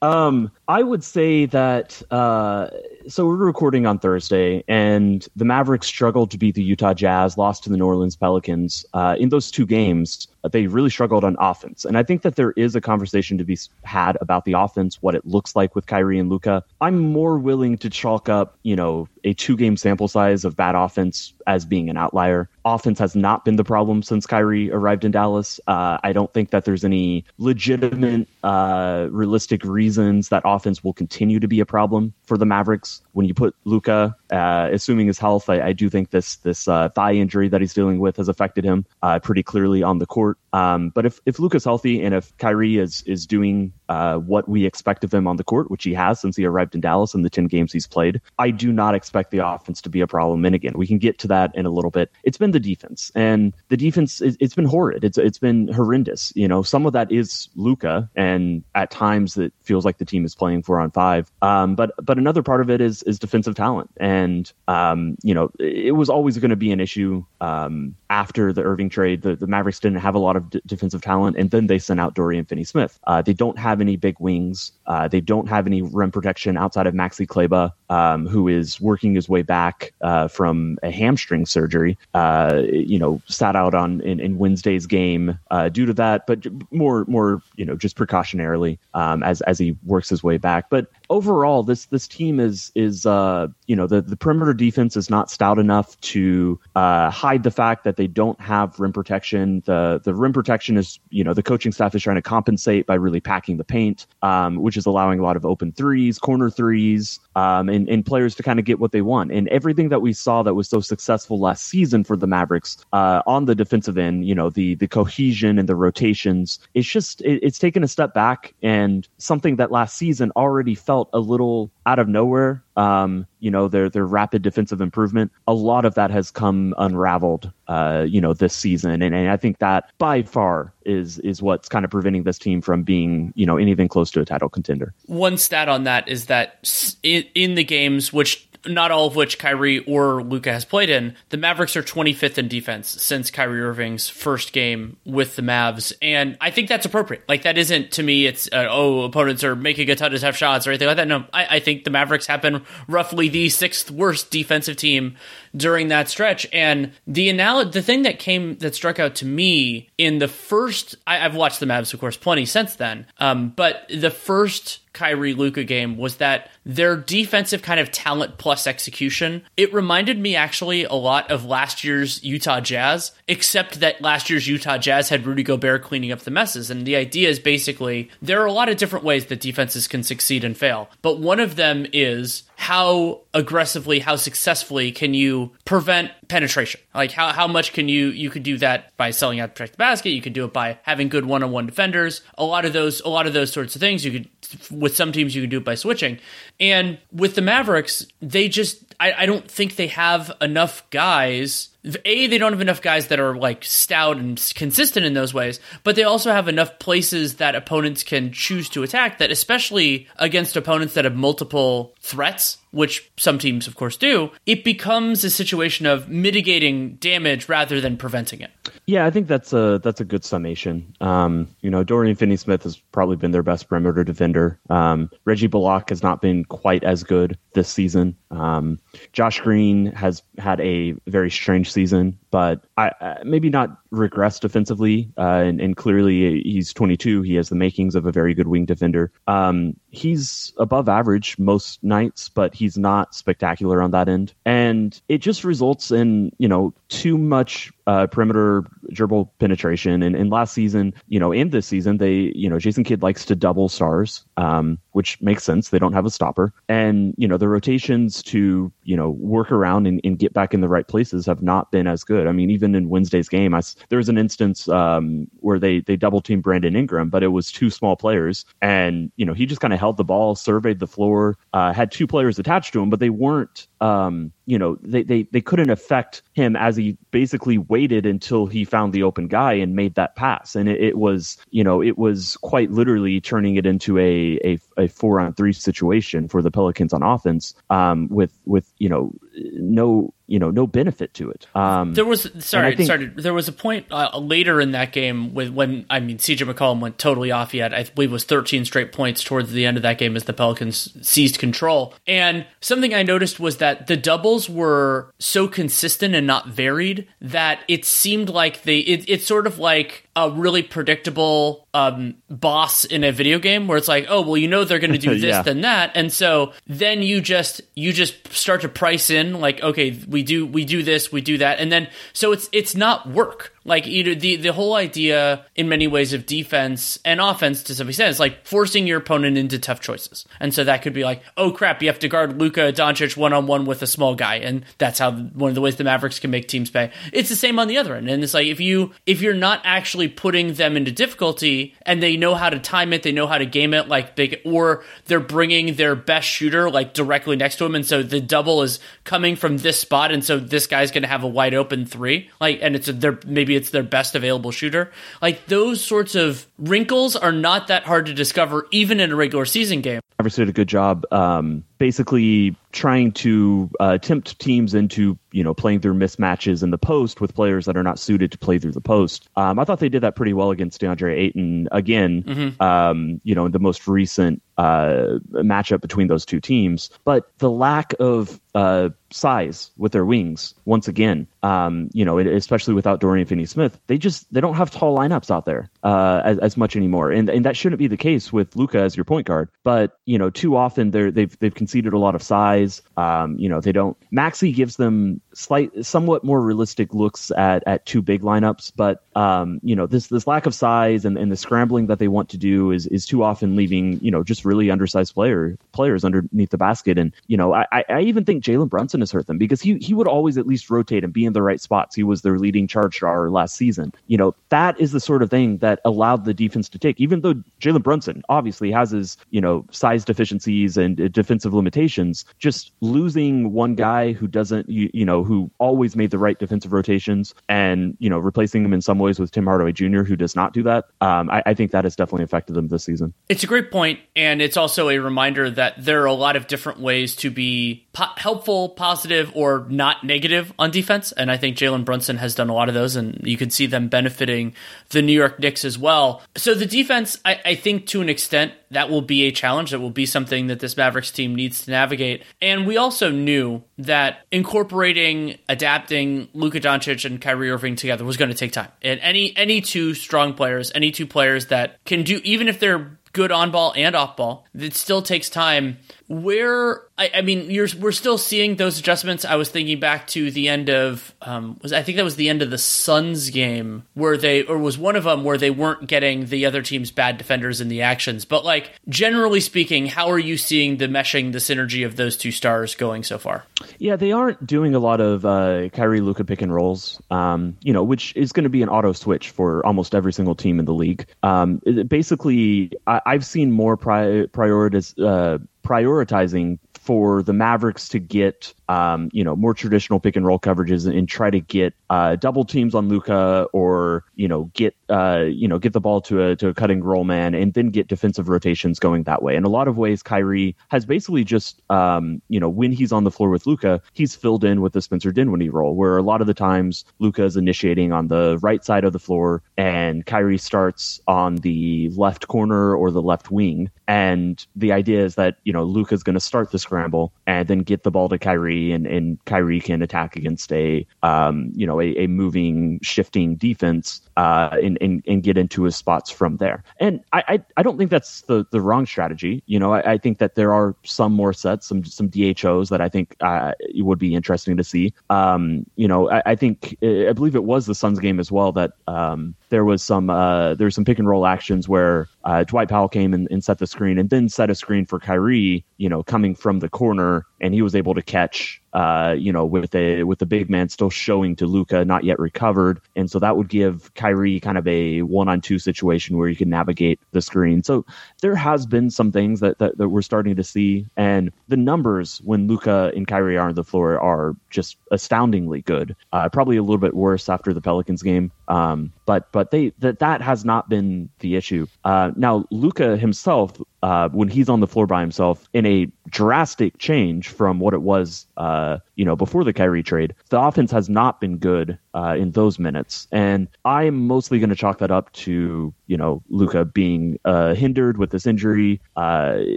Um, 0.02 0.52
I 0.68 0.82
would 0.82 1.04
say 1.04 1.46
that 1.46 2.02
uh, 2.10 2.70
so 3.08 3.26
we're 3.26 3.36
recording 3.36 3.86
on 3.86 4.00
Thursday, 4.00 4.64
and 4.68 5.28
the 5.36 5.46
Mavericks 5.46 5.88
struggled 5.88 6.32
to 6.32 6.38
beat 6.38 6.56
the 6.56 6.64
Utah 6.64 6.94
Jazz, 6.94 7.38
lost 7.38 7.64
to 7.64 7.70
the 7.70 7.78
New 7.78 7.86
Orleans 7.86 8.16
Pelicans. 8.16 8.86
Uh, 8.94 9.16
in 9.20 9.30
those 9.30 9.52
two 9.52 9.66
games, 9.66 10.28
they 10.50 10.68
really 10.68 10.90
struggled 10.90 11.24
on 11.24 11.36
offense, 11.40 11.86
and 11.86 11.98
I 11.98 12.04
think 12.04 12.22
that 12.24 12.36
there 12.36 12.52
is 12.52 12.76
a 12.76 12.82
conversation 12.82 13.38
to 13.38 13.44
be 13.44 13.58
had 13.84 14.18
about 14.22 14.46
the 14.46 14.54
offense, 14.54 15.02
what 15.02 15.16
it 15.16 15.26
looks 15.26 15.56
like 15.56 15.76
with 15.76 15.86
Kyrie 15.86 16.20
and 16.20 16.30
Luka. 16.30 16.64
I'm 16.80 17.00
more 17.00 17.38
willing 17.38 17.78
to 17.80 17.90
chalk 17.90 18.30
up, 18.30 18.58
you 18.64 18.76
know, 18.76 19.08
a 19.24 19.34
two-game 19.34 19.78
sample 19.78 20.08
size 20.08 20.46
of 20.46 20.56
bad 20.56 20.76
offense 20.76 21.34
as 21.48 21.66
being 21.66 21.90
an 21.90 21.98
outlier. 21.98 22.50
Offense 22.66 23.00
has 23.00 23.16
not 23.16 23.46
been 23.46 23.56
the 23.56 23.64
problem 23.64 24.04
since 24.04 24.26
Kyrie 24.26 24.72
arrived 24.72 25.06
in 25.06 25.12
Dallas. 25.12 25.60
Uh, 25.68 25.98
I 26.04 26.14
don't 26.14 26.32
think 26.34 26.52
that 26.52 26.66
there's 26.66 26.84
any 26.84 27.26
legitimate, 27.38 28.28
uh, 28.44 29.08
realistic 29.12 29.64
reasons 29.64 30.30
that 30.30 30.44
offense 30.46 30.84
will 30.84 30.94
continue 30.94 31.40
to 31.40 31.48
be 31.48 31.60
a 31.60 31.66
problem 31.66 32.14
for 32.24 32.38
the 32.38 32.46
Mavericks. 32.46 33.02
When 33.14 33.26
you 33.26 33.34
put 33.34 33.56
Luka, 33.66 34.16
uh, 34.32 34.70
assuming 34.72 35.08
his 35.08 35.20
health, 35.20 35.50
I, 35.50 35.62
I, 35.62 35.74
do 35.74 35.90
think 35.90 36.12
this 36.12 36.38
this 36.38 36.68
uh, 36.68 36.90
thigh 36.90 37.14
injury 37.14 37.50
that 37.50 37.62
he's 37.62 37.74
dealing 37.74 38.00
with 38.00 38.18
has 38.18 38.30
affected 38.30 38.64
him 38.64 38.86
uh, 39.02 39.20
pretty 39.20 39.44
clearly 39.44 39.84
on 39.84 40.00
the 40.00 40.06
court 40.06 40.31
court 40.32 40.41
um, 40.54 40.90
but 40.90 41.06
if 41.06 41.20
if 41.26 41.40
Luka's 41.40 41.64
healthy 41.64 42.04
and 42.04 42.14
if 42.14 42.36
Kyrie 42.38 42.78
is 42.78 43.04
is 43.04 43.26
doing 43.26 43.74
uh, 43.90 44.18
what 44.18 44.48
we 44.48 44.66
expect 44.66 45.04
of 45.04 45.14
him 45.14 45.28
on 45.28 45.38
the 45.38 45.44
court, 45.44 45.72
which 45.72 45.84
he 45.84 45.94
has 45.94 46.20
since 46.20 46.36
he 46.36 46.46
arrived 46.46 46.76
in 46.76 46.82
Dallas 46.82 47.14
in 47.14 47.22
the 47.22 47.30
ten 47.30 47.46
games 47.46 47.72
he's 47.72 47.88
played, 47.88 48.22
I 48.40 48.52
do 48.52 48.72
not 48.72 48.96
expect 48.96 49.32
the 49.32 49.46
offense 49.46 49.82
to 49.82 49.90
be 49.90 50.02
a 50.02 50.08
problem. 50.08 50.44
And 50.46 50.56
again, 50.56 50.74
we 50.76 50.88
can 50.88 50.98
get 50.98 51.20
to 51.20 51.28
that 51.28 51.56
in 51.56 51.66
a 51.66 51.70
little 51.70 51.92
bit. 51.92 52.12
It's 52.24 52.38
been 52.38 52.52
the 52.52 52.60
defense, 52.60 53.12
and 53.16 53.54
the 53.70 53.78
defense 53.78 54.22
it, 54.22 54.36
it's 54.40 54.56
been 54.56 54.66
horrid. 54.66 55.04
It's 55.04 55.18
it's 55.18 55.40
been 55.40 55.68
horrendous. 55.70 56.34
You 56.36 56.48
know, 56.48 56.64
some 56.64 56.86
of 56.86 56.94
that 56.94 57.12
is 57.12 57.50
Luka, 57.56 58.10
and 58.16 58.64
at 58.76 58.92
times 58.92 59.38
it 59.38 59.54
feels 59.62 59.86
like 59.86 59.98
the 59.98 60.06
team 60.06 60.26
is 60.26 60.36
playing 60.36 60.64
four 60.64 60.80
on 60.80 60.92
five. 60.92 61.32
Um, 61.42 61.76
but 61.76 61.94
but 62.02 62.18
another 62.18 62.44
part 62.44 62.62
of 62.62 62.70
it 62.70 62.82
is 62.82 63.04
is 63.04 63.20
defensive 63.20 63.56
talent, 63.56 63.90
and 63.98 64.52
um, 64.68 65.18
you 65.24 65.34
know, 65.34 65.52
it 65.60 65.96
was 65.96 66.10
always 66.10 66.38
going 66.38 66.50
to 66.50 66.56
be 66.56 66.72
an 66.72 66.80
issue 66.80 67.26
um, 67.40 67.96
after 68.10 68.52
the 68.52 68.64
Irving 68.64 68.90
trade. 68.90 69.22
The, 69.22 69.36
the 69.36 69.48
Mavericks 69.48 69.80
didn't 69.80 70.00
have 70.00 70.16
a 70.16 70.20
lot 70.20 70.36
of 70.36 70.41
d- 70.42 70.62
defensive 70.66 71.02
talent, 71.02 71.38
and 71.38 71.52
then 71.52 71.68
they 71.68 71.80
sent 71.80 72.00
out 72.00 72.16
Dorian 72.16 72.46
Finney-Smith. 72.46 73.00
Uh, 73.08 73.22
they 73.22 73.34
don't 73.34 73.58
have 73.58 73.82
any 73.82 73.96
big 73.96 74.20
wings. 74.20 74.72
Uh, 74.86 75.08
they 75.08 75.22
don't 75.22 75.48
have 75.48 75.68
any 75.68 75.82
rim 75.82 76.12
protection 76.12 76.58
outside 76.58 76.88
of 76.88 76.94
Maxi 76.94 77.28
Kleber, 77.28 77.72
um, 77.90 78.28
who 78.28 78.48
is 78.48 78.80
working 78.82 79.16
his 79.16 79.30
way 79.30 79.42
back 79.42 79.94
uh, 80.02 80.28
from 80.28 80.78
a 80.84 80.92
hamstring 80.92 81.46
surgery. 81.46 81.98
Uh, 82.14 82.62
you 82.66 83.00
know, 83.00 83.22
sat 83.28 83.56
out 83.56 83.74
on 83.74 84.02
in, 84.02 84.20
in 84.20 84.38
Wednesday's 84.38 84.86
game 84.86 85.38
uh, 85.52 85.70
due 85.70 85.86
to 85.86 85.94
that, 85.94 86.28
but 86.28 86.46
more 86.72 87.06
more 87.08 87.42
you 87.56 87.66
know 87.66 87.76
just 87.76 87.98
precautionarily 87.98 88.78
um, 88.94 89.24
as 89.24 89.42
as 89.42 89.60
he 89.60 89.76
works 89.86 90.10
his 90.10 90.24
way 90.24 90.38
back. 90.38 90.70
But 90.70 90.88
overall, 91.12 91.62
this 91.62 91.86
this 91.88 92.08
team 92.08 92.40
is 92.40 92.72
is 92.74 93.06
uh, 93.06 93.48
you 93.68 93.76
know 93.76 93.86
the 93.86 94.02
the 94.02 94.16
perimeter 94.16 94.54
defense 94.54 94.96
is 94.98 95.10
not 95.10 95.30
stout 95.30 95.60
enough 95.60 96.00
to 96.02 96.60
uh, 96.76 97.12
hide 97.12 97.44
the 97.44 97.52
fact 97.52 97.84
that 97.84 97.98
they 97.98 98.08
don't 98.08 98.40
have 98.42 98.80
rim 98.80 98.94
protection. 98.94 99.62
The 99.66 100.02
the 100.04 100.16
rim 100.16 100.34
protection 100.34 100.78
is 100.78 101.00
you 101.10 101.24
know 101.24 101.34
the 101.34 101.44
coaching 101.44 101.72
staff 101.72 101.94
is 101.94 102.02
trying 102.02 102.16
to 102.16 102.22
compensate 102.22 102.88
by 102.88 102.96
really 102.96 103.20
packing 103.20 103.58
the 103.58 103.64
paint, 103.64 104.08
um, 104.24 104.56
which 104.56 104.78
is 104.78 104.86
allowing 104.86 105.20
a 105.20 105.24
lot 105.24 105.36
of 105.36 105.46
open 105.46 105.72
threes, 105.74 106.18
corner 106.18 106.50
threes, 106.50 107.20
um, 107.36 107.70
and, 107.70 107.88
and 107.90 108.06
players 108.06 108.34
to 108.36 108.44
kind 108.44 108.58
of 108.58 108.66
get 108.66 108.80
what 108.80 108.94
they 108.94 109.02
want. 109.02 109.32
And 109.32 109.48
everything 109.50 109.90
that 109.90 110.02
we 110.02 110.14
saw 110.14 110.42
that 110.44 110.56
was 110.56 110.70
so 110.70 110.80
successful 110.80 111.40
last 111.40 111.68
season 111.68 112.04
for 112.04 112.16
the 112.16 112.28
Mavericks 112.28 112.78
uh, 112.94 113.22
on 113.28 113.46
the 113.46 113.54
defensive 113.54 113.98
end, 113.98 114.26
you 114.26 114.34
know 114.34 114.50
the 114.50 114.76
the 114.76 114.88
cohesion 114.88 115.60
and 115.60 115.68
the 115.68 115.76
rotations, 115.76 116.60
it's 116.74 116.88
just 116.88 117.22
it, 117.22 117.44
it's 117.44 117.60
taken 117.60 117.84
a 117.84 117.88
step 117.88 118.14
back 118.14 118.54
and 118.64 119.08
something 119.18 119.58
that 119.58 119.72
last 119.72 119.98
season 119.98 120.32
already 120.38 120.74
felt 120.74 121.01
felt 121.02 121.10
a 121.14 121.20
little 121.20 121.72
out 121.86 122.00
of 122.00 122.08
nowhere. 122.08 122.64
Um, 122.78 123.28
you 123.40 123.52
know, 123.52 123.68
their 123.68 123.90
their 123.90 124.06
rapid 124.06 124.42
defensive 124.42 124.82
improvement. 124.82 125.32
A 125.48 125.54
lot 125.54 125.86
of 125.86 125.96
that 125.96 126.12
has 126.12 126.32
come 126.32 126.74
unraveled. 126.78 127.52
Uh, 127.68 128.06
you 128.08 128.22
know, 128.22 128.34
this 128.34 128.54
season, 128.54 129.02
and, 129.02 129.16
and 129.16 129.30
I 129.30 129.38
think 129.38 129.60
that 129.60 129.92
by 129.98 130.24
far 130.24 130.74
is 130.86 131.20
is 131.20 131.42
what's 131.42 131.70
kind 131.70 131.86
of 131.86 131.92
preventing 131.92 132.24
this 132.24 132.38
team 132.38 132.62
from 132.62 132.84
being 132.84 133.34
you 133.36 133.46
know 133.46 133.58
anything 133.58 133.88
close 133.88 134.12
to 134.12 134.22
a 134.22 134.26
title 134.26 134.50
contender. 134.50 134.94
One 135.06 135.38
stat 135.38 135.70
on 135.70 135.84
that 135.86 136.08
is 136.08 136.26
that 136.28 136.98
in, 137.04 137.24
in 137.34 137.56
the 137.56 137.64
games 137.64 138.14
which 138.14 138.48
not 138.66 138.92
all 138.92 139.08
of 139.08 139.16
which 139.16 139.40
Kyrie 139.40 139.80
or 139.86 140.24
Luka 140.24 140.52
has 140.52 140.66
played 140.66 140.90
in, 140.90 141.16
the 141.30 141.38
Mavericks 141.38 141.76
are 141.76 141.84
25th 141.84 142.38
in 142.38 142.48
defense 142.48 142.90
since 142.90 143.32
Kyrie 143.32 143.62
Irving's 143.62 144.08
first 144.08 144.54
game 144.54 144.98
with 145.06 145.36
the 145.36 145.42
Mavs, 145.42 145.94
and 146.02 146.38
I 146.40 146.52
think 146.52 146.68
that's 146.70 146.86
appropriate. 146.86 147.24
Like 147.28 147.44
that 147.44 147.58
isn't 147.58 147.92
to 147.94 148.04
me, 148.04 148.26
it's 148.26 148.48
uh, 148.52 148.68
oh 148.70 149.02
opponents 149.02 149.44
are 149.44 149.56
making 149.56 149.90
a 149.90 149.96
ton 149.96 150.14
of 150.14 150.22
tough 150.22 150.36
shots 150.36 150.68
or 150.68 150.72
anything 150.72 150.88
like 150.88 150.98
that. 150.98 151.08
No, 151.08 151.26
I, 151.34 151.58
I 151.58 151.60
think 151.60 151.84
the 151.84 151.90
Mavericks 151.90 152.28
have 152.28 152.42
been 152.42 152.64
roughly 152.88 153.30
the 153.30 153.50
sixth 153.50 153.90
worst 153.90 154.32
defensive 154.32 154.78
team 154.78 155.18
during 155.56 155.90
that 155.90 156.10
stretch. 156.10 156.48
And 156.54 156.92
the 157.08 157.30
anal- 157.30 157.66
the 157.66 157.82
thing 157.82 158.04
that 158.04 158.20
came 158.20 158.58
that 158.58 158.76
struck 158.76 159.00
out 159.00 159.16
to 159.16 159.26
me 159.26 159.90
in 159.98 160.20
the 160.20 160.28
first, 160.28 160.96
I, 161.06 161.18
have 161.18 161.36
watched 161.36 161.60
the 161.60 161.66
Mavs, 161.66 161.94
of 161.94 162.00
course, 162.00 162.18
plenty 162.18 162.46
since 162.46 162.76
then. 162.76 163.06
Um, 163.20 163.50
but 163.50 163.86
the 163.90 164.12
first 164.12 164.80
Kyrie 164.94 165.34
Luka 165.34 165.64
game 165.64 165.98
was 165.98 166.18
that 166.18 166.50
their 166.66 166.98
defensive 166.98 167.62
kind 167.62 167.80
of 167.80 167.92
talent 167.92 168.38
plus 168.38 168.68
execution. 168.68 169.44
It 169.56 169.74
reminded 169.74 170.20
me 170.20 170.36
actually 170.36 170.84
a 170.84 170.94
lot 170.94 171.32
of 171.32 171.46
last 171.46 171.84
year's 171.84 172.24
Utah 172.24 172.60
Jazz, 172.60 173.12
except 173.28 173.80
that 173.80 174.02
last 174.02 174.30
year's 174.30 174.48
Utah 174.48 174.78
Jazz 174.78 175.10
had 175.10 175.26
Rudy 175.26 175.44
Gobert 175.44 175.84
cleaning 175.84 176.12
up 176.12 176.20
the 176.20 176.32
messes. 176.32 176.70
And 176.70 176.86
the 176.86 176.96
idea 176.96 177.30
is 177.30 177.40
basically 177.40 178.10
there 178.22 178.42
are 178.42 178.48
a 178.48 178.52
lot 178.52 178.70
of 178.70 178.78
different 178.78 179.06
ways 179.06 179.28
that 179.28 179.40
defenses 179.40 179.88
can 179.88 180.04
succeed 180.04 180.44
and 180.44 180.58
fail, 180.58 180.90
but 181.02 181.20
one 181.20 181.40
of 181.40 181.56
them 181.56 181.86
is 181.94 182.44
how 182.62 183.22
aggressively, 183.34 183.98
how 183.98 184.16
successfully 184.16 184.92
can 184.92 185.16
you 185.16 185.52
prevent 185.66 186.12
penetration? 186.28 186.80
Like 186.94 187.12
how, 187.12 187.34
how 187.34 187.48
much 187.48 187.74
can 187.74 187.90
you 187.90 188.10
you 188.10 188.30
could 188.30 188.44
do 188.44 188.60
that 188.60 188.96
by 188.98 189.10
selling 189.10 189.40
out 189.40 189.48
to 189.48 189.54
protect 189.54 189.72
the 189.72 189.78
basket, 189.78 190.12
you 190.12 190.22
could 190.22 190.34
do 190.34 190.46
it 190.46 190.54
by 190.54 190.78
having 190.84 191.10
good 191.10 191.26
one 191.26 191.42
on 191.42 191.52
one 191.52 191.66
defenders. 191.66 192.22
A 192.38 192.44
lot 192.46 192.64
of 192.66 192.72
those 192.72 193.02
a 193.02 193.10
lot 193.10 193.26
of 193.26 193.34
those 193.34 193.52
sorts 193.52 193.76
of 193.76 193.80
things 193.80 194.06
you 194.06 194.12
could 194.12 194.30
with 194.70 194.96
some 194.96 195.12
teams 195.12 195.36
you 195.36 195.42
can 195.42 195.50
do 195.50 195.58
it 195.58 195.66
by 195.66 195.74
switching. 195.74 196.20
And 196.60 197.00
with 197.12 197.34
the 197.34 197.42
Mavericks, 197.42 198.06
they 198.22 198.48
just 198.48 198.94
I, 199.00 199.14
I 199.14 199.26
don't 199.26 199.50
think 199.50 199.76
they 199.76 199.88
have 199.88 200.32
enough 200.40 200.88
guys 200.92 201.70
a 202.06 202.28
they 202.28 202.38
don't 202.38 202.52
have 202.52 202.62
enough 202.62 202.82
guys 202.82 203.08
that 203.08 203.20
are 203.20 203.36
like 203.36 203.64
stout 203.64 204.18
and 204.18 204.52
consistent 204.56 205.06
in 205.06 205.14
those 205.14 205.34
ways 205.34 205.60
but 205.84 205.96
they 205.96 206.04
also 206.04 206.32
have 206.32 206.48
enough 206.48 206.78
places 206.80 207.36
that 207.36 207.56
opponents 207.56 208.04
can 208.04 208.32
choose 208.32 208.70
to 208.70 208.84
attack 208.84 209.18
that 209.18 209.32
especially 209.32 210.08
against 210.18 210.56
opponents 210.56 210.94
that 210.94 211.06
have 211.06 211.16
multiple 211.16 211.94
threats 212.00 212.58
which 212.72 213.12
some 213.18 213.38
teams 213.38 213.68
of 213.68 213.76
course 213.76 213.98
do 213.98 214.30
it 214.46 214.64
becomes 214.64 215.24
a 215.24 215.30
situation 215.30 215.86
of 215.86 216.10
mitigating 216.10 216.96
damage 216.96 217.50
rather 217.50 217.82
than 217.82 217.98
preventing 217.98 218.42
it. 218.42 218.52
Yeah 218.86 219.06
i 219.06 219.10
think 219.10 219.28
that's 219.28 219.54
a 219.54 219.80
that's 219.84 220.02
a 220.02 220.06
good 220.06 220.24
summation. 220.24 220.96
Um, 221.02 221.48
you 221.62 221.70
know 221.70 221.84
dorian 221.84 222.16
finney 222.16 222.38
smith 222.38 222.64
has 222.64 222.78
probably 222.78 223.16
been 223.16 223.32
their 223.32 223.44
best 223.44 223.68
perimeter 223.68 224.04
defender. 224.04 224.60
Um, 224.70 225.10
reggie 225.26 225.48
bullock 225.48 225.90
has 225.90 226.04
not 226.04 226.22
been 226.22 226.46
quite 226.46 226.84
as 226.84 227.04
good 227.04 227.38
this 227.54 227.70
season. 227.70 228.16
Um, 228.30 228.80
josh 229.14 229.42
green 229.42 229.88
has 229.88 230.24
had 230.38 230.62
a 230.62 230.94
very 231.08 231.32
strange 231.32 231.71
season, 231.72 232.18
but 232.30 232.64
I, 232.78 232.92
maybe 233.24 233.50
not 233.50 233.78
regress 233.92 234.40
defensively. 234.40 235.12
Uh, 235.18 235.44
and, 235.46 235.60
and, 235.60 235.76
clearly, 235.76 236.42
he's 236.42 236.74
22. 236.74 237.22
He 237.22 237.36
has 237.36 237.50
the 237.50 237.56
makings 237.56 237.96
of 237.96 238.06
a 238.06 238.12
very 238.12 238.34
good 238.34 238.48
wing 238.48 238.66
defender. 238.66 239.12
Um, 239.28 239.76
he's 239.90 240.54
above 240.58 240.88
average 240.90 241.38
most 241.38 241.84
nights, 241.84 242.30
but 242.30 242.54
he's 242.54 242.78
not 242.78 243.14
spectacular 243.16 243.82
on 243.82 243.92
that 243.92 244.08
end. 244.08 244.34
And 244.46 245.00
it 245.10 245.20
just 245.20 245.44
results 245.44 245.92
in, 245.92 246.32
you 246.38 246.48
know, 246.48 246.74
too 246.90 247.18
much 247.18 247.72
uh, 247.88 248.08
perimeter 248.08 248.64
dribble 248.92 249.34
penetration. 249.40 250.04
And, 250.04 250.16
and 250.16 250.30
last 250.30 250.54
season, 250.54 250.94
you 251.08 251.20
know, 251.20 251.32
in 251.32 251.50
this 251.50 251.68
season, 251.68 251.98
they, 251.98 252.32
you 252.36 252.50
know, 252.50 252.60
Jason 252.60 252.84
Kidd 252.84 253.02
likes 253.02 253.26
to 253.26 253.36
double 253.36 253.70
stars, 253.70 254.24
um, 254.38 254.78
which 254.92 255.20
makes 255.22 255.44
sense. 255.44 255.70
They 255.70 255.80
don't 255.80 255.94
have 255.94 256.06
a 256.06 256.10
stopper. 256.10 256.54
And, 256.70 257.14
you 257.18 257.28
know, 257.28 257.38
the 257.38 257.48
rotations 257.48 258.22
to, 258.24 258.72
you 258.84 258.96
know, 258.96 259.12
work 259.12 259.52
around 259.52 259.88
and, 259.88 260.02
and 260.04 260.20
get 260.20 260.34
back 260.34 260.54
in 260.54 260.62
the 260.62 260.70
right 260.70 260.88
places 260.88 261.26
have 261.26 261.42
not 261.42 261.72
been 261.72 261.88
as 261.88 262.04
good. 262.04 262.28
I 262.28 262.32
mean, 262.32 262.50
even 262.50 262.76
in 262.76 262.90
Wednesday's 262.90 263.30
game, 263.30 263.54
I, 263.54 263.62
there 263.90 263.98
was 263.98 264.10
an 264.10 264.18
instance 264.18 264.68
um, 264.70 265.28
where 265.40 265.60
they, 265.60 265.80
they 265.80 265.96
double 265.96 266.22
teamed 266.22 266.44
Brandon 266.44 266.76
Ingram, 266.76 267.10
but 267.10 267.24
it 267.24 267.30
was 267.30 267.52
two 267.52 267.70
small 267.70 267.96
players. 267.96 268.46
And, 268.62 269.12
you 269.16 269.26
know, 269.26 269.34
he 269.34 269.46
just 269.46 269.62
kind 269.62 269.74
of 269.74 269.80
held 269.80 269.98
the 269.98 270.04
ball, 270.04 270.36
surveyed 270.36 270.80
the 270.80 270.88
floor, 270.88 271.38
uh, 271.54 271.74
had 271.74 271.92
two 271.92 272.08
players 272.08 272.40
attached 272.40 272.74
to 272.74 272.82
him, 272.82 272.90
but 272.90 273.00
they 273.00 273.10
weren't, 273.10 273.68
um, 273.82 274.32
you 274.46 274.58
know, 274.58 274.78
they, 274.82 275.04
they, 275.04 275.24
they 275.24 275.42
couldn't 275.42 275.72
affect 275.72 276.22
him 276.34 276.56
as 276.56 276.78
he 276.78 276.98
basically 277.10 277.58
waited 277.58 278.06
until 278.06 278.46
he 278.46 278.64
found 278.64 278.94
the 278.94 279.04
open 279.04 279.28
guy 279.28 279.54
and 279.54 279.76
made 279.76 279.96
that 279.96 280.16
pass. 280.16 280.56
And 280.56 280.70
it, 280.70 280.80
it 280.80 280.98
was, 280.98 281.38
you 281.50 281.64
know, 281.64 281.82
it 281.82 281.98
was 281.98 282.38
quite 282.38 282.72
literally 282.72 283.20
turning 283.20 283.56
it 283.56 283.66
into 283.66 283.98
a, 283.98 284.40
a, 284.46 284.60
a 284.78 284.88
four 284.88 285.20
on 285.20 285.34
three 285.34 285.54
situation 285.54 286.28
for 286.28 286.42
the 286.42 286.52
Pelicans 286.52 286.94
on 286.94 287.02
offense 287.02 287.56
um, 287.70 288.08
with, 288.10 288.38
with, 288.46 288.72
you 288.78 288.88
know, 288.88 289.12
no 289.54 290.14
you 290.32 290.40
know 290.40 290.50
no 290.50 290.66
benefit 290.66 291.14
to 291.16 291.30
it. 291.30 291.46
Um, 291.54 291.94
there 291.94 292.06
was 292.06 292.30
sorry 292.40 292.76
think, 292.76 292.88
sorry 292.88 293.08
there 293.08 293.34
was 293.34 293.50
a 293.50 293.52
point 293.52 293.86
uh, 293.92 294.18
later 294.18 294.62
in 294.62 294.72
that 294.72 294.94
game 294.94 295.34
with 295.34 295.50
when 295.50 295.86
I 295.90 296.00
mean 296.00 296.18
CJ 296.18 296.52
McCollum 296.52 296.80
went 296.80 296.98
totally 296.98 297.32
off. 297.32 297.52
He 297.52 297.58
had 297.58 297.74
I 297.74 297.84
believe 297.84 298.12
was 298.12 298.24
13 298.24 298.64
straight 298.64 298.94
points 298.94 299.24
towards 299.24 299.52
the 299.52 299.66
end 299.66 299.76
of 299.76 299.84
that 299.84 299.98
game 299.98 300.16
as 300.16 300.24
the 300.24 300.34
Pelicans 300.34 300.98
seized 301.08 301.38
control. 301.38 301.94
And 302.08 302.46
something 302.62 302.94
I 302.94 303.04
noticed 303.04 303.40
was 303.40 303.58
that 303.58 303.88
the 303.88 303.98
doubles 303.98 304.50
were 304.50 305.12
so 305.20 305.50
consistent 305.50 306.16
and 306.16 306.26
not 306.26 306.48
varied 306.48 307.08
that 307.20 307.60
it 307.68 307.84
seemed 307.84 308.30
like 308.30 308.64
they 308.64 308.80
it, 308.80 309.06
it's 309.10 309.28
sort 309.28 309.46
of 309.46 309.60
like 309.60 310.10
a 310.16 310.30
really 310.30 310.64
predictable 310.64 311.68
um, 311.74 312.16
boss 312.30 312.84
in 312.84 313.04
a 313.04 313.12
video 313.12 313.40
game 313.40 313.68
where 313.68 313.78
it's 313.78 313.88
like, 313.88 314.06
oh 314.10 314.22
well, 314.22 314.38
you 314.38 314.48
know 314.48 314.64
they're 314.64 314.80
going 314.80 314.92
to 314.94 314.98
do 314.98 315.12
this, 315.12 315.24
yeah. 315.24 315.42
then 315.42 315.62
that, 315.62 315.92
and 315.96 316.12
so 316.12 316.54
then 316.68 317.02
you 317.02 317.22
just 317.22 317.62
you 317.76 317.94
just 317.94 318.28
start 318.34 318.62
to 318.62 318.70
price 318.70 319.10
in 319.10 319.40
like, 319.40 319.62
okay, 319.64 319.98
we 320.08 320.24
do 320.24 320.46
we 320.46 320.66
do 320.66 320.84
this, 320.84 321.12
we 321.12 321.22
do 321.22 321.38
that, 321.38 321.60
and 321.60 321.72
then 321.72 321.88
so 322.14 322.32
it's 322.32 322.50
it's 322.52 322.76
not 322.76 323.10
work. 323.10 323.54
Like 323.64 323.86
you 323.86 324.04
know, 324.04 324.14
the 324.16 324.38
the 324.38 324.54
whole 324.54 324.74
idea 324.74 325.46
in 325.56 325.70
many 325.70 325.88
ways 325.88 326.14
of 326.14 326.26
defense 326.26 326.98
and 327.06 327.22
offense 327.22 327.62
to 327.64 327.76
some 327.76 327.88
extent 327.90 328.10
is 328.10 328.20
like 328.20 328.46
forcing 328.46 328.88
your 328.88 328.98
opponent 328.98 329.38
into 329.38 329.60
tough 329.60 329.80
choices. 329.80 330.26
And 330.40 330.54
so 330.54 330.64
that 330.64 330.82
could 330.82 330.94
be 330.94 331.04
like, 331.04 331.22
oh 331.38 331.52
crap, 331.52 331.82
you 331.82 331.88
have 331.88 332.00
to 332.00 332.08
guard 332.08 332.40
Luka 332.40 332.74
Doncic 332.74 333.16
one 333.16 333.34
on 333.34 333.46
one 333.46 333.66
with 333.66 333.84
a 333.84 333.88
small 333.88 334.16
guy, 334.16 334.36
and 334.38 334.66
that's 334.80 334.98
how 334.98 335.12
one 335.12 335.50
of 335.50 335.56
the 335.56 335.62
ways 335.62 335.76
the 335.76 335.84
Mavericks 335.84 336.20
can 336.20 336.32
make 336.32 336.48
teams 336.48 336.72
pay. 336.72 336.92
It's 337.14 337.30
the 337.30 337.36
same 337.36 337.60
on 337.60 337.68
the 337.68 337.78
other 337.78 337.96
end, 337.96 338.10
and 338.10 338.24
it's 338.24 338.34
like 338.34 338.48
if 338.48 338.60
you 338.60 338.94
if 339.06 339.22
you're 339.22 339.34
not 339.34 339.62
actually 339.64 340.08
putting 340.08 340.54
them 340.54 340.76
into 340.76 340.92
difficulty 340.92 341.76
and 341.86 342.02
they 342.02 342.18
know 342.18 342.34
how 342.34 342.50
to 342.50 342.60
time 342.60 342.94
it, 342.94 343.04
they 343.04 343.12
know 343.12 343.28
how 343.28 343.38
to 343.38 343.46
game 343.46 343.74
it, 343.76 343.88
like 343.88 344.16
big, 344.16 344.42
or 344.44 344.84
they're 345.06 345.20
bringing 345.20 345.76
their 345.76 345.96
best 345.96 346.28
shooter 346.28 346.70
like 346.70 346.94
directly 346.94 347.36
next 347.36 347.58
to 347.58 347.66
him, 347.66 347.76
and 347.76 347.86
so 347.86 348.02
the 348.02 348.22
double 348.22 348.64
is 348.64 348.80
coming 349.04 349.36
from 349.36 349.58
this 349.58 349.80
spot, 349.80 350.12
and 350.12 350.24
so 350.24 350.40
this 350.40 350.66
guy's 350.66 350.90
going 350.90 351.04
to 351.04 351.08
have 351.08 351.24
a 351.24 351.28
wide 351.28 351.54
open 351.54 351.86
three, 351.86 352.30
like, 352.40 352.60
and 352.62 352.76
it's 352.76 352.88
a, 352.88 352.94
they're 352.94 353.20
maybe 353.26 353.51
maybe 353.52 353.58
it's 353.58 353.72
their 353.72 353.84
best 353.84 354.16
available 354.16 354.52
shooter. 354.52 354.92
Like 355.22 355.48
those 355.48 355.84
sorts 355.84 356.16
of 356.16 356.48
wrinkles 356.58 357.16
are 357.16 357.32
not 357.32 357.68
that 357.68 357.84
hard 357.84 358.06
to 358.06 358.14
discover, 358.14 358.68
even 358.72 359.00
in 359.00 359.12
a 359.12 359.16
regular 359.16 359.46
season 359.46 359.82
game. 359.82 360.00
Obviously, 360.20 360.46
did 360.46 360.50
a 360.50 360.54
good 360.54 360.70
job 360.70 361.06
um, 361.12 361.64
basically 361.78 362.56
trying 362.72 363.12
to 363.12 363.70
uh, 363.80 363.98
tempt 363.98 364.40
teams 364.40 364.74
into 364.74 365.18
you 365.32 365.44
know 365.44 365.54
playing 365.54 365.80
through 365.80 365.94
mismatches 365.94 366.64
in 366.64 366.72
the 366.72 366.78
post 366.78 367.22
with 367.22 367.34
players 367.34 367.66
that 367.66 367.78
are 367.78 367.84
not 367.84 368.00
suited 368.00 368.32
to 368.32 368.38
play 368.38 368.60
through 368.60 368.72
the 368.72 368.82
post. 368.82 369.30
Um, 369.36 369.60
I 369.60 369.66
thought 369.66 369.80
they 369.80 369.90
did 369.90 370.04
that 370.04 370.16
pretty 370.16 370.34
well 370.34 370.52
against 370.52 370.82
DeAndre 370.82 371.18
Ayton 371.18 371.68
again. 371.72 372.24
Mm-hmm. 372.24 372.62
Um, 372.62 373.22
you 373.24 373.36
know, 373.36 373.46
in 373.46 373.52
the 373.52 373.60
most 373.60 373.88
recent 373.88 374.42
uh, 374.58 375.20
matchup 375.34 375.82
between 375.82 376.08
those 376.08 376.26
two 376.26 376.40
teams, 376.40 376.90
but 377.04 377.32
the 377.40 377.50
lack 377.50 377.94
of 378.00 378.40
uh, 378.54 378.90
size 379.12 379.72
with 379.78 379.92
their 379.92 380.06
wings 380.06 380.54
once 380.66 380.88
again. 380.88 381.28
Um, 381.44 381.90
you 381.94 382.06
know, 382.06 382.20
especially 382.20 382.74
without 382.74 383.00
Dorian 383.00 383.26
Finney-Smith, 383.26 383.80
they 383.88 383.98
just 383.98 384.32
they 384.34 384.42
don't 384.42 384.56
have 384.56 384.72
tall 384.72 384.98
lineups 384.98 385.32
out 385.32 385.46
there 385.46 385.70
uh, 385.84 386.22
as, 386.24 386.38
as 386.40 386.58
much 386.58 386.76
anymore, 386.76 387.12
and 387.12 387.30
and 387.30 387.46
that 387.46 387.58
shouldn't 387.58 387.80
be 387.80 387.88
the 387.88 387.98
case 387.98 388.32
with 388.32 388.56
Luka 388.56 388.80
as 388.80 388.96
your 388.96 389.06
point 389.06 389.28
guard. 389.28 389.50
But 389.64 389.98
you 390.06 390.18
know, 390.18 390.30
too 390.30 390.56
often 390.56 390.92
they're 390.92 391.12
they've 391.12 391.38
they've 391.40 391.54
conceded 391.54 391.94
a 391.94 391.98
lot 391.98 392.16
of 392.16 392.22
size. 392.22 392.61
Um, 392.98 393.38
you 393.38 393.50
know, 393.50 393.62
they 393.62 393.72
don't. 393.72 393.98
Maxi 394.12 394.54
gives 394.54 394.76
them 394.76 395.22
slight, 395.34 395.86
somewhat 395.86 396.24
more 396.24 396.42
realistic 396.42 396.94
looks 396.94 397.32
at 397.32 397.64
at 397.66 397.86
two 397.86 398.02
big 398.02 398.22
lineups, 398.22 398.72
but 398.76 399.04
um, 399.16 399.60
you 399.64 399.76
know, 399.76 399.88
this 399.88 400.08
this 400.08 400.28
lack 400.28 400.46
of 400.46 400.56
size 400.56 401.06
and, 401.06 401.18
and 401.18 401.32
the 401.32 401.38
scrambling 401.38 401.88
that 401.88 402.00
they 402.00 402.08
want 402.08 402.30
to 402.30 402.38
do 402.38 402.72
is 402.72 402.88
is 402.88 403.06
too 403.06 403.24
often 403.24 403.56
leaving 403.56 404.00
you 404.02 404.12
know 404.12 404.24
just 404.24 404.46
really 404.46 404.70
undersized 404.70 405.14
player 405.14 405.58
players 405.72 406.04
underneath 406.04 406.50
the 406.50 406.58
basket. 406.58 406.98
And 406.98 407.14
you 407.28 407.38
know, 407.38 407.54
I 407.54 407.66
I 407.72 408.02
even 408.02 408.26
think 408.26 408.44
Jalen 408.44 408.70
Brunson 408.70 409.02
has 409.02 409.12
hurt 409.12 409.28
them 409.28 409.38
because 409.38 409.62
he 409.62 409.78
he 409.78 409.94
would 409.94 410.08
always 410.08 410.38
at 410.38 410.48
least 410.48 410.70
rotate 410.70 411.04
and 411.04 411.14
be 411.14 411.26
in 411.26 411.34
the 411.34 411.42
right 411.42 411.62
spots. 411.62 411.96
He 411.96 412.04
was 412.04 412.22
their 412.22 412.38
leading 412.38 412.68
charge 412.68 412.98
star 412.98 413.30
last 413.30 413.56
season. 413.56 413.94
You 414.08 414.18
know, 414.18 414.36
that 414.50 414.80
is 414.80 414.92
the 414.92 415.00
sort 415.00 415.24
of 415.24 415.30
thing 415.30 415.58
that 415.58 415.80
allowed 415.86 416.26
the 416.26 416.34
defense 416.34 416.70
to 416.70 416.80
take, 416.80 417.00
even 417.00 417.22
though 417.22 417.36
Jalen 417.60 417.84
Brunson 417.84 418.24
obviously 418.30 418.72
has 418.72 418.92
his 418.92 419.18
you 419.30 419.42
know 419.42 419.66
size 419.72 420.06
deficiencies 420.06 420.78
and 420.78 421.00
uh, 421.00 421.08
defensive 421.08 421.54
limitations. 421.54 422.26
Just 422.40 422.51
losing 422.82 423.54
one 423.54 423.76
guy 423.76 424.14
who 424.14 424.28
doesn't 424.28 424.68
you, 424.70 424.90
you 424.94 425.06
know 425.06 425.24
who 425.24 425.52
always 425.60 425.96
made 425.96 426.12
the 426.12 426.18
right 426.18 426.38
defensive 426.38 426.74
rotations 426.74 427.36
and 427.48 427.96
you 428.00 428.10
know 428.10 428.18
replacing 428.18 428.66
him 428.66 428.74
in 428.74 428.82
some 428.82 429.00
ways 429.00 429.20
with 429.20 429.32
Tim 429.32 429.46
Hardaway 429.46 429.72
Jr. 429.72 430.04
who 430.04 430.16
does 430.16 430.36
not 430.36 430.54
do 430.54 430.64
that. 430.64 430.86
Um, 431.00 431.30
I, 431.30 431.44
I 431.46 431.54
think 431.54 431.72
that 431.72 431.84
has 431.84 431.96
definitely 431.96 432.24
affected 432.24 432.54
them 432.54 432.68
this 432.68 432.84
season. 432.84 433.14
It's 433.30 433.44
a 433.44 433.48
great 433.48 433.72
point, 433.72 434.00
and 434.16 434.32
and 434.32 434.42
it's 434.42 434.56
also 434.56 434.90
a 434.90 434.98
reminder 434.98 435.50
that 435.52 435.76
there 435.78 436.02
are 436.04 436.06
a 436.06 436.14
lot 436.14 436.38
of 436.38 436.48
different 436.48 436.80
ways 436.80 437.18
to 437.18 437.30
be 437.30 437.86
po- 437.92 438.14
helpful, 438.16 438.70
positive, 438.70 439.30
or 439.36 439.68
not 439.70 440.06
negative 440.06 440.54
on 440.58 440.72
defense. 440.72 441.12
And 441.12 441.30
I 441.30 441.36
think 441.36 441.58
Jalen 441.58 441.84
Brunson 441.84 442.16
has 442.16 442.34
done 442.34 442.50
a 442.50 442.54
lot 442.54 442.70
of 442.70 442.74
those, 442.74 442.96
and 442.96 443.20
you 443.28 443.36
can 443.36 443.50
see 443.50 443.66
them 443.66 443.90
benefiting 443.90 444.56
the 444.90 445.02
New 445.02 445.12
York 445.12 445.38
Knicks 445.38 445.66
as 445.66 445.78
well. 445.78 446.22
So 446.38 446.54
the 446.54 446.66
defense, 446.66 447.20
I, 447.26 447.42
I 447.44 447.56
think 447.56 447.88
to 447.88 448.02
an 448.02 448.08
extent, 448.08 448.54
that 448.72 448.90
will 448.90 449.02
be 449.02 449.24
a 449.24 449.32
challenge. 449.32 449.72
That 449.72 449.82
will 449.82 449.90
be 449.90 450.06
something 450.06 450.48
that 450.48 450.62
this 450.62 450.78
Mavericks 450.78 451.12
team 451.12 451.36
needs 451.36 451.66
to 451.66 451.72
navigate. 451.72 452.24
And 452.42 452.66
we 452.66 452.78
also 452.78 453.12
knew 453.12 453.64
that 453.78 454.26
incorporating, 454.32 455.38
adapting 455.48 456.28
Luka 456.34 456.60
Doncic 456.60 457.06
and 457.06 457.22
Kyrie 457.22 457.52
Irving 457.52 457.76
together 457.76 458.04
was 458.04 458.18
going 458.18 458.32
to 458.32 458.38
take 458.38 458.52
time. 458.52 458.70
And 458.82 459.00
any 459.02 459.36
any 459.38 459.62
two 459.62 459.94
strong 459.94 460.34
players, 460.34 460.72
any 460.74 460.92
two 460.92 461.06
players 461.06 461.48
that 461.48 461.84
can 461.86 462.04
do, 462.04 462.20
even 462.24 462.48
if 462.48 462.60
they're 462.60 462.98
good 463.14 463.32
on 463.32 463.52
ball 463.52 463.74
and 463.76 463.96
off 463.96 464.16
ball, 464.18 464.46
it 464.54 464.74
still 464.74 465.02
takes 465.02 465.30
time. 465.30 465.78
Where 466.08 466.84
I, 467.02 467.10
I, 467.16 467.22
mean, 467.22 467.48
we're 467.80 467.92
still 467.92 468.20
seeing 468.20 468.58
those 468.58 468.78
adjustments. 468.78 469.26
I 469.26 469.36
was 469.36 469.50
thinking 469.50 469.80
back 469.80 470.06
to 470.08 470.30
the 470.30 470.50
end 470.50 470.70
of 470.70 471.16
um, 471.24 471.58
was 471.64 471.74
I 471.74 471.82
think 471.82 471.96
that 471.96 472.04
was 472.04 472.16
the 472.16 472.30
end 472.30 472.44
of 472.44 472.52
the 472.52 472.60
Suns 472.60 473.32
game 473.32 473.88
where 473.96 474.18
they 474.18 474.44
or 474.44 474.60
was 474.60 474.78
one 474.78 474.96
of 474.96 475.06
them 475.06 475.24
where 475.24 475.38
they 475.38 475.50
weren't 475.50 475.88
getting 475.88 476.28
the 476.28 476.46
other 476.46 476.62
team's 476.62 476.92
bad 476.92 477.18
defenders 477.18 477.60
in 477.60 477.70
the 477.70 477.82
actions. 477.82 478.24
But 478.26 478.46
like 478.46 478.72
generally 478.88 479.40
speaking, 479.40 479.88
how 479.88 480.12
are 480.12 480.20
you 480.20 480.38
seeing 480.38 480.78
the 480.78 480.86
meshing, 480.86 481.32
the 481.32 481.40
synergy 481.40 481.86
of 481.88 481.96
those 481.96 482.18
two 482.18 482.32
stars 482.32 482.76
going 482.76 483.02
so 483.04 483.18
far? 483.18 483.46
Yeah, 483.80 483.96
they 483.96 484.12
aren't 484.12 484.46
doing 484.46 484.76
a 484.76 484.80
lot 484.80 485.02
of 485.02 485.26
uh, 485.26 485.70
Kyrie 485.70 486.02
Luka 486.02 486.24
pick 486.24 486.44
and 486.44 486.54
rolls. 486.54 487.02
Um, 487.10 487.58
you 487.64 487.74
know, 487.74 487.84
which 487.84 488.16
is 488.16 488.32
going 488.32 488.44
to 488.44 488.50
be 488.50 488.62
an 488.62 488.70
auto 488.70 488.92
switch 488.92 489.32
for 489.32 489.66
almost 489.66 489.96
every 489.96 490.14
single 490.14 490.36
team 490.36 490.60
in 490.60 490.66
the 490.66 490.74
league. 490.74 491.08
Um, 491.24 491.62
basically, 491.88 492.74
I, 492.86 493.01
have 493.06 493.26
seen 493.26 493.52
more 493.52 493.78
pri-. 493.78 494.22
Uh, 494.22 495.38
prioritizing 495.64 496.58
for 496.74 497.22
the 497.22 497.34
Mavericks 497.34 497.88
to 497.90 498.00
get 498.00 498.54
um, 498.68 499.10
you 499.14 499.24
know 499.24 499.36
more 499.36 499.54
traditional 499.54 500.00
pick 500.00 500.16
and 500.16 500.26
roll 500.26 500.40
coverages 500.40 500.86
and, 500.86 500.96
and 500.98 501.08
try 501.08 501.30
to 501.30 501.40
get 501.40 501.74
uh, 501.90 502.16
double 502.16 502.44
teams 502.44 502.74
on 502.74 502.90
Luka 502.90 503.48
or 503.54 504.04
you 504.16 504.28
know 504.28 504.46
get 504.54 504.76
uh, 504.92 505.24
you 505.24 505.48
know 505.48 505.58
get 505.58 505.74
the 505.74 505.80
ball 505.80 506.02
to 506.02 506.22
a 506.24 506.36
to 506.36 506.50
a 506.50 506.54
cutting 506.54 506.84
roll 506.84 507.04
man 507.04 507.34
and 507.34 507.54
then 507.54 507.70
get 507.70 507.88
defensive 507.88 508.30
rotations 508.30 508.80
going 508.80 509.04
that 509.04 509.24
way. 509.24 509.36
In 509.36 509.44
a 509.44 509.50
lot 509.50 509.68
of 509.68 509.78
ways, 509.78 510.04
Kyrie 510.04 510.56
has 510.70 510.86
basically 510.86 511.24
just 511.24 511.62
um, 511.70 512.22
you 512.30 512.40
know 512.40 512.50
when 512.50 512.72
he's 512.72 512.92
on 512.92 513.04
the 513.04 513.12
floor 513.12 513.30
with 513.30 513.46
Luka, 513.48 513.82
he's 513.94 514.16
filled 514.16 514.44
in 514.44 514.62
with 514.62 514.74
the 514.74 514.82
Spencer 514.82 515.12
Dinwiddie 515.12 515.50
role, 515.50 515.76
where 515.76 515.98
a 515.98 516.04
lot 516.04 516.22
of 516.22 516.28
the 516.28 516.34
times 516.34 516.86
Luka 517.00 517.24
is 517.24 517.38
initiating 517.38 517.92
on 517.92 518.08
the 518.08 518.38
right 518.42 518.64
side 518.64 518.84
of 518.84 518.94
the 518.94 519.00
floor 519.00 519.42
and 519.58 520.06
Kyrie 520.06 520.38
starts 520.38 521.00
on 521.08 521.36
the 521.38 521.90
left 521.96 522.28
corner 522.28 522.76
or 522.76 522.92
the 522.92 523.02
left 523.02 523.32
wing. 523.32 523.70
And 523.88 524.46
the 524.56 524.72
idea 524.72 525.04
is 525.04 525.16
that 525.16 525.38
you 525.44 525.54
know 525.54 525.64
Luka's 525.64 526.04
going 526.04 526.16
to 526.16 526.20
start 526.20 526.52
the 526.52 526.60
scramble 526.60 527.14
and 527.28 527.48
then 527.48 527.60
get 527.60 527.84
the 527.84 527.92
ball 527.92 528.10
to 528.10 528.18
Kyrie 528.18 528.72
and, 528.72 528.86
and 528.86 529.24
Kyrie 529.26 529.62
can 529.62 529.82
attack 529.82 530.16
against 530.16 530.52
a 530.52 530.86
um, 531.04 531.52
you 531.56 531.66
know 531.66 531.80
a, 531.80 531.96
a 531.98 532.08
moving, 532.08 532.80
shifting 532.82 533.36
defense 533.36 534.02
uh, 534.18 534.58
and, 534.62 534.78
and, 534.82 535.04
and 535.08 535.24
get 535.24 535.38
into 535.38 535.64
his 535.64 535.76
spots 535.76 536.10
from 536.10 536.38
there. 536.38 536.64
And 536.80 537.02
I, 537.14 537.24
I, 537.28 537.40
I 537.58 537.64
don't 537.64 537.78
think 537.78 537.92
that's 537.92 538.22
the, 538.24 538.46
the 538.52 538.60
wrong 538.60 538.86
strategy. 538.86 539.44
You 539.46 539.60
know, 539.60 539.74
I, 539.74 539.94
I, 539.94 539.98
think 539.98 540.18
that 540.18 540.36
there 540.36 540.52
are 540.52 540.76
some 540.84 541.14
more 541.14 541.34
sets, 541.34 541.68
some 541.68 541.86
some 541.86 542.10
DHOs 542.10 542.70
that 542.70 542.82
I 542.82 542.90
think 542.90 543.16
uh, 543.22 543.54
would 543.76 544.00
be 544.00 544.16
interesting 544.16 544.58
to 544.58 544.64
see. 544.64 544.94
Um, 545.10 545.66
you 545.76 545.88
know, 545.88 546.10
I, 546.10 546.24
I, 546.26 546.36
think 546.36 546.78
I 546.82 547.14
believe 547.14 547.36
it 547.36 547.44
was 547.44 547.66
the 547.66 547.76
Suns 547.76 548.00
game 548.00 548.20
as 548.20 548.32
well 548.32 548.52
that 548.54 548.74
um, 548.88 549.36
there 549.50 549.64
was 549.64 549.84
some 549.84 550.10
uh, 550.10 550.56
there 550.56 550.66
was 550.66 550.76
some 550.76 550.86
pick 550.86 551.00
and 551.00 551.08
roll 551.08 551.26
actions 551.26 551.70
where 551.70 552.08
uh, 552.24 552.44
Dwight 552.44 552.70
Powell 552.70 552.90
came 552.90 553.14
and, 553.14 553.28
and 553.32 553.44
set 553.44 553.60
the 553.60 553.68
screen 553.68 553.98
and 553.98 554.10
then 554.10 554.30
set 554.30 554.50
a 554.50 554.56
screen 554.56 554.86
for 554.86 555.00
Kyrie. 555.00 555.64
You 555.78 555.90
know, 555.90 556.04
coming 556.04 556.36
from 556.36 556.60
the 556.60 556.70
corner, 556.70 557.26
and 557.40 557.54
he 557.54 557.62
was 557.62 557.76
able 557.76 557.94
to 557.94 558.02
catch 558.02 558.61
uh, 558.74 559.16
you 559.18 559.32
know, 559.32 559.46
with 559.46 559.74
a 559.76 560.04
with 560.04 560.20
the 560.20 560.26
big 560.26 560.50
man 560.50 560.70
still 560.70 560.90
showing 560.90 561.36
to 561.38 561.46
Luka, 561.46 561.84
not 561.86 562.04
yet 562.04 562.20
recovered, 562.20 562.82
and 562.96 563.10
so 563.10 563.20
that 563.20 563.38
would 563.38 563.50
give 563.50 563.94
Kyrie 563.96 564.40
kind 564.40 564.58
of 564.58 564.68
a 564.68 565.02
one 565.02 565.28
on 565.28 565.42
two 565.42 565.60
situation 565.60 566.18
where 566.18 566.30
you 566.30 566.36
can 566.36 566.50
navigate 566.50 567.00
the 567.12 567.22
screen. 567.22 567.64
So 567.64 567.86
there 568.22 568.36
has 568.36 568.66
been 568.66 568.90
some 568.90 569.12
things 569.12 569.40
that, 569.42 569.58
that, 569.60 569.78
that 569.78 569.90
we're 569.90 570.02
starting 570.02 570.36
to 570.36 570.44
see, 570.44 570.86
and 570.96 571.32
the 571.48 571.58
numbers 571.58 572.22
when 572.24 572.48
Luka 572.48 572.92
and 572.96 573.08
Kyrie 573.08 573.38
are 573.38 573.50
on 573.50 573.56
the 573.56 573.64
floor 573.64 574.00
are 574.00 574.36
just 574.50 574.78
astoundingly 574.92 575.62
good. 575.62 575.96
Uh, 576.14 576.30
probably 576.30 576.58
a 576.58 576.64
little 576.64 576.78
bit 576.78 576.94
worse 576.94 577.30
after 577.30 577.54
the 577.54 577.62
Pelicans 577.62 578.02
game, 578.02 578.32
um, 578.52 578.92
but 579.06 579.32
but 579.32 579.52
they 579.52 579.72
that 579.80 580.00
that 580.00 580.22
has 580.22 580.44
not 580.44 580.70
been 580.70 581.10
the 581.20 581.38
issue. 581.38 581.66
Uh, 581.86 582.12
now 582.18 582.44
Luka 582.52 582.98
himself, 582.98 583.54
uh, 583.82 584.10
when 584.10 584.28
he's 584.28 584.50
on 584.50 584.60
the 584.60 584.68
floor 584.68 584.86
by 584.86 585.00
himself, 585.00 585.48
in 585.54 585.66
a 585.66 585.88
drastic 586.10 586.78
change 586.78 587.30
from 587.30 587.60
what 587.62 587.74
it 587.74 587.82
was, 587.82 588.28
uh, 588.36 588.78
you 588.96 589.06
know, 589.06 589.16
before 589.16 589.46
the 589.46 589.54
Kyrie 589.54 589.84
trade, 589.84 590.14
the 590.30 590.40
offense 590.40 590.70
has 590.72 590.90
not 590.90 591.22
been 591.22 591.38
good 591.38 591.80
uh, 591.94 592.16
in 592.20 592.32
those 592.32 592.60
minutes, 592.60 593.08
and 593.14 593.48
I'm 593.64 594.06
mostly 594.06 594.38
going 594.38 594.50
to 594.50 594.56
chalk 594.56 594.80
that 594.80 594.92
up 594.92 595.14
to 595.14 595.74
you 595.88 595.96
know 595.96 596.22
Luka 596.28 596.66
being 596.66 597.20
uh, 597.24 597.54
hindered 597.54 597.98
with 597.98 598.12
this 598.12 598.26
injury. 598.26 598.82
Uh, 598.98 599.38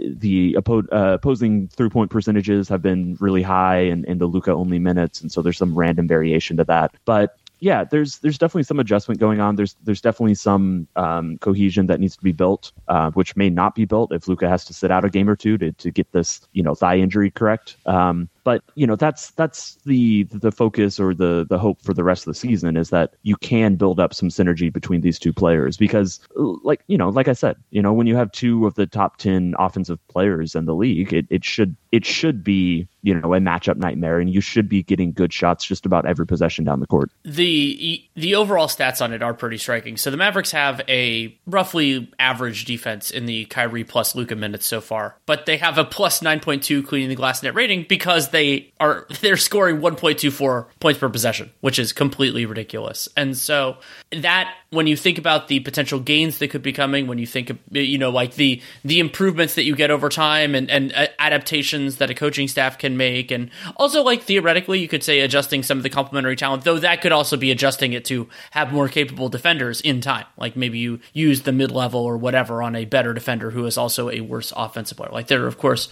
the 0.07 0.53
oppo- 0.53 0.87
opposing 0.91 1.67
three 1.67 1.89
point 1.89 2.11
percentages 2.11 2.69
have 2.69 2.81
been 2.81 3.17
really 3.19 3.41
high 3.41 3.79
in, 3.79 4.05
in 4.05 4.19
the 4.19 4.25
Luka 4.25 4.53
only 4.53 4.79
minutes, 4.79 5.19
and 5.19 5.33
so 5.33 5.41
there's 5.41 5.57
some 5.57 5.77
random 5.77 6.07
variation 6.07 6.55
to 6.55 6.63
that. 6.63 6.95
But 7.03 7.37
yeah, 7.59 7.83
there's 7.83 8.19
there's 8.19 8.37
definitely 8.37 8.63
some 8.63 8.79
adjustment 8.79 9.19
going 9.19 9.39
on. 9.39 9.55
There's 9.55 9.75
there's 9.83 10.01
definitely 10.01 10.35
some 10.35 10.87
um, 10.95 11.37
cohesion 11.39 11.87
that 11.87 11.99
needs 11.99 12.15
to 12.17 12.23
be 12.23 12.31
built, 12.31 12.71
uh, 12.87 13.11
which 13.11 13.35
may 13.35 13.49
not 13.49 13.75
be 13.75 13.85
built 13.85 14.11
if 14.13 14.27
Luka 14.27 14.49
has 14.49 14.65
to 14.65 14.73
sit 14.73 14.91
out 14.91 15.05
a 15.05 15.09
game 15.09 15.29
or 15.29 15.35
two 15.35 15.57
to, 15.57 15.71
to 15.71 15.91
get 15.91 16.11
this 16.11 16.41
you 16.53 16.63
know 16.63 16.75
thigh 16.75 16.97
injury 16.97 17.31
correct. 17.31 17.77
Um, 17.85 18.29
but 18.45 18.63
you 18.75 18.87
know 18.87 18.95
that's 18.95 19.31
that's 19.31 19.75
the 19.85 20.23
the 20.31 20.51
focus 20.51 20.99
or 20.99 21.13
the 21.13 21.45
the 21.49 21.59
hope 21.59 21.81
for 21.81 21.93
the 21.93 22.03
rest 22.03 22.25
of 22.25 22.33
the 22.33 22.39
season 22.39 22.77
is 22.77 22.91
that 22.91 23.15
you 23.23 23.35
can 23.35 23.75
build 23.75 23.99
up 23.99 24.13
some 24.13 24.29
synergy 24.29 24.71
between 24.71 25.01
these 25.01 25.19
two 25.19 25.33
players 25.33 25.75
because 25.75 26.21
like 26.63 26.81
you 26.87 26.97
know 26.97 27.09
like 27.09 27.27
I 27.27 27.33
said 27.33 27.57
you 27.71 27.81
know 27.81 27.91
when 27.91 28.07
you 28.07 28.15
have 28.15 28.31
two 28.31 28.65
of 28.65 28.75
the 28.75 28.85
top 28.85 29.17
10 29.17 29.55
offensive 29.59 29.99
players 30.07 30.55
in 30.55 30.65
the 30.65 30.75
league 30.75 31.11
it, 31.11 31.25
it 31.29 31.43
should 31.43 31.75
it 31.91 32.05
should 32.05 32.43
be 32.43 32.87
you 33.01 33.13
know 33.13 33.33
a 33.33 33.39
matchup 33.39 33.75
nightmare 33.75 34.19
and 34.19 34.29
you 34.29 34.41
should 34.41 34.69
be 34.69 34.83
getting 34.83 35.11
good 35.11 35.33
shots 35.33 35.65
just 35.65 35.85
about 35.85 36.05
every 36.05 36.25
possession 36.25 36.63
down 36.63 36.79
the 36.79 36.87
court. 36.87 37.11
The 37.23 38.03
the 38.15 38.35
overall 38.35 38.67
stats 38.67 39.01
on 39.01 39.11
it 39.11 39.21
are 39.21 39.33
pretty 39.33 39.57
striking. 39.57 39.97
So 39.97 40.11
the 40.11 40.17
Mavericks 40.17 40.51
have 40.51 40.81
a 40.87 41.37
roughly 41.45 42.11
average 42.19 42.65
defense 42.65 43.11
in 43.11 43.25
the 43.25 43.45
Kyrie 43.45 43.83
plus 43.83 44.15
Luka 44.15 44.35
minutes 44.35 44.65
so 44.65 44.81
far 44.81 45.15
but 45.25 45.45
they 45.45 45.57
have 45.57 45.77
a 45.77 45.85
plus 45.85 46.21
9.2 46.21 46.85
cleaning 46.85 47.09
the 47.09 47.15
glass 47.15 47.41
net 47.43 47.55
rating 47.55 47.85
because 47.87 48.29
they 48.35 48.73
are 48.79 49.07
they're 49.21 49.37
scoring 49.37 49.77
1.24 49.79 50.67
points 50.79 50.99
per 50.99 51.09
possession, 51.09 51.51
which 51.61 51.79
is 51.79 51.93
completely 51.93 52.45
ridiculous. 52.45 53.07
And 53.15 53.37
so 53.37 53.77
that 54.11 54.53
when 54.69 54.87
you 54.87 54.97
think 54.97 55.17
about 55.17 55.47
the 55.47 55.61
potential 55.61 55.99
gains 55.99 56.39
that 56.39 56.49
could 56.49 56.61
be 56.61 56.73
coming, 56.73 57.07
when 57.07 57.17
you 57.17 57.25
think 57.25 57.49
of, 57.49 57.57
you 57.71 57.97
know 57.97 58.09
like 58.09 58.35
the 58.35 58.61
the 58.83 58.99
improvements 58.99 59.55
that 59.55 59.63
you 59.63 59.75
get 59.75 59.89
over 59.89 60.09
time 60.09 60.53
and 60.53 60.69
and 60.69 60.93
uh, 60.93 61.07
adaptations 61.17 61.97
that 61.97 62.09
a 62.09 62.13
coaching 62.13 62.47
staff 62.47 62.77
can 62.77 62.97
make, 62.97 63.31
and 63.31 63.49
also 63.77 64.03
like 64.03 64.23
theoretically 64.23 64.79
you 64.79 64.87
could 64.87 65.03
say 65.03 65.21
adjusting 65.21 65.63
some 65.63 65.77
of 65.77 65.83
the 65.83 65.89
complementary 65.89 66.35
talent, 66.35 66.63
though 66.63 66.79
that 66.79 67.01
could 67.01 67.11
also 67.11 67.37
be 67.37 67.51
adjusting 67.51 67.93
it 67.93 68.05
to 68.05 68.27
have 68.51 68.73
more 68.73 68.89
capable 68.89 69.29
defenders 69.29 69.81
in 69.81 70.01
time. 70.01 70.25
Like 70.37 70.55
maybe 70.55 70.79
you 70.79 70.99
use 71.13 71.43
the 71.43 71.53
mid 71.53 71.71
level 71.71 72.01
or 72.01 72.17
whatever 72.17 72.61
on 72.61 72.75
a 72.75 72.85
better 72.85 73.13
defender 73.13 73.51
who 73.51 73.65
is 73.65 73.77
also 73.77 74.09
a 74.09 74.19
worse 74.21 74.51
offensive 74.55 74.97
player. 74.97 75.11
Like 75.11 75.27
there 75.27 75.43
are 75.43 75.47
of 75.47 75.57
course 75.57 75.87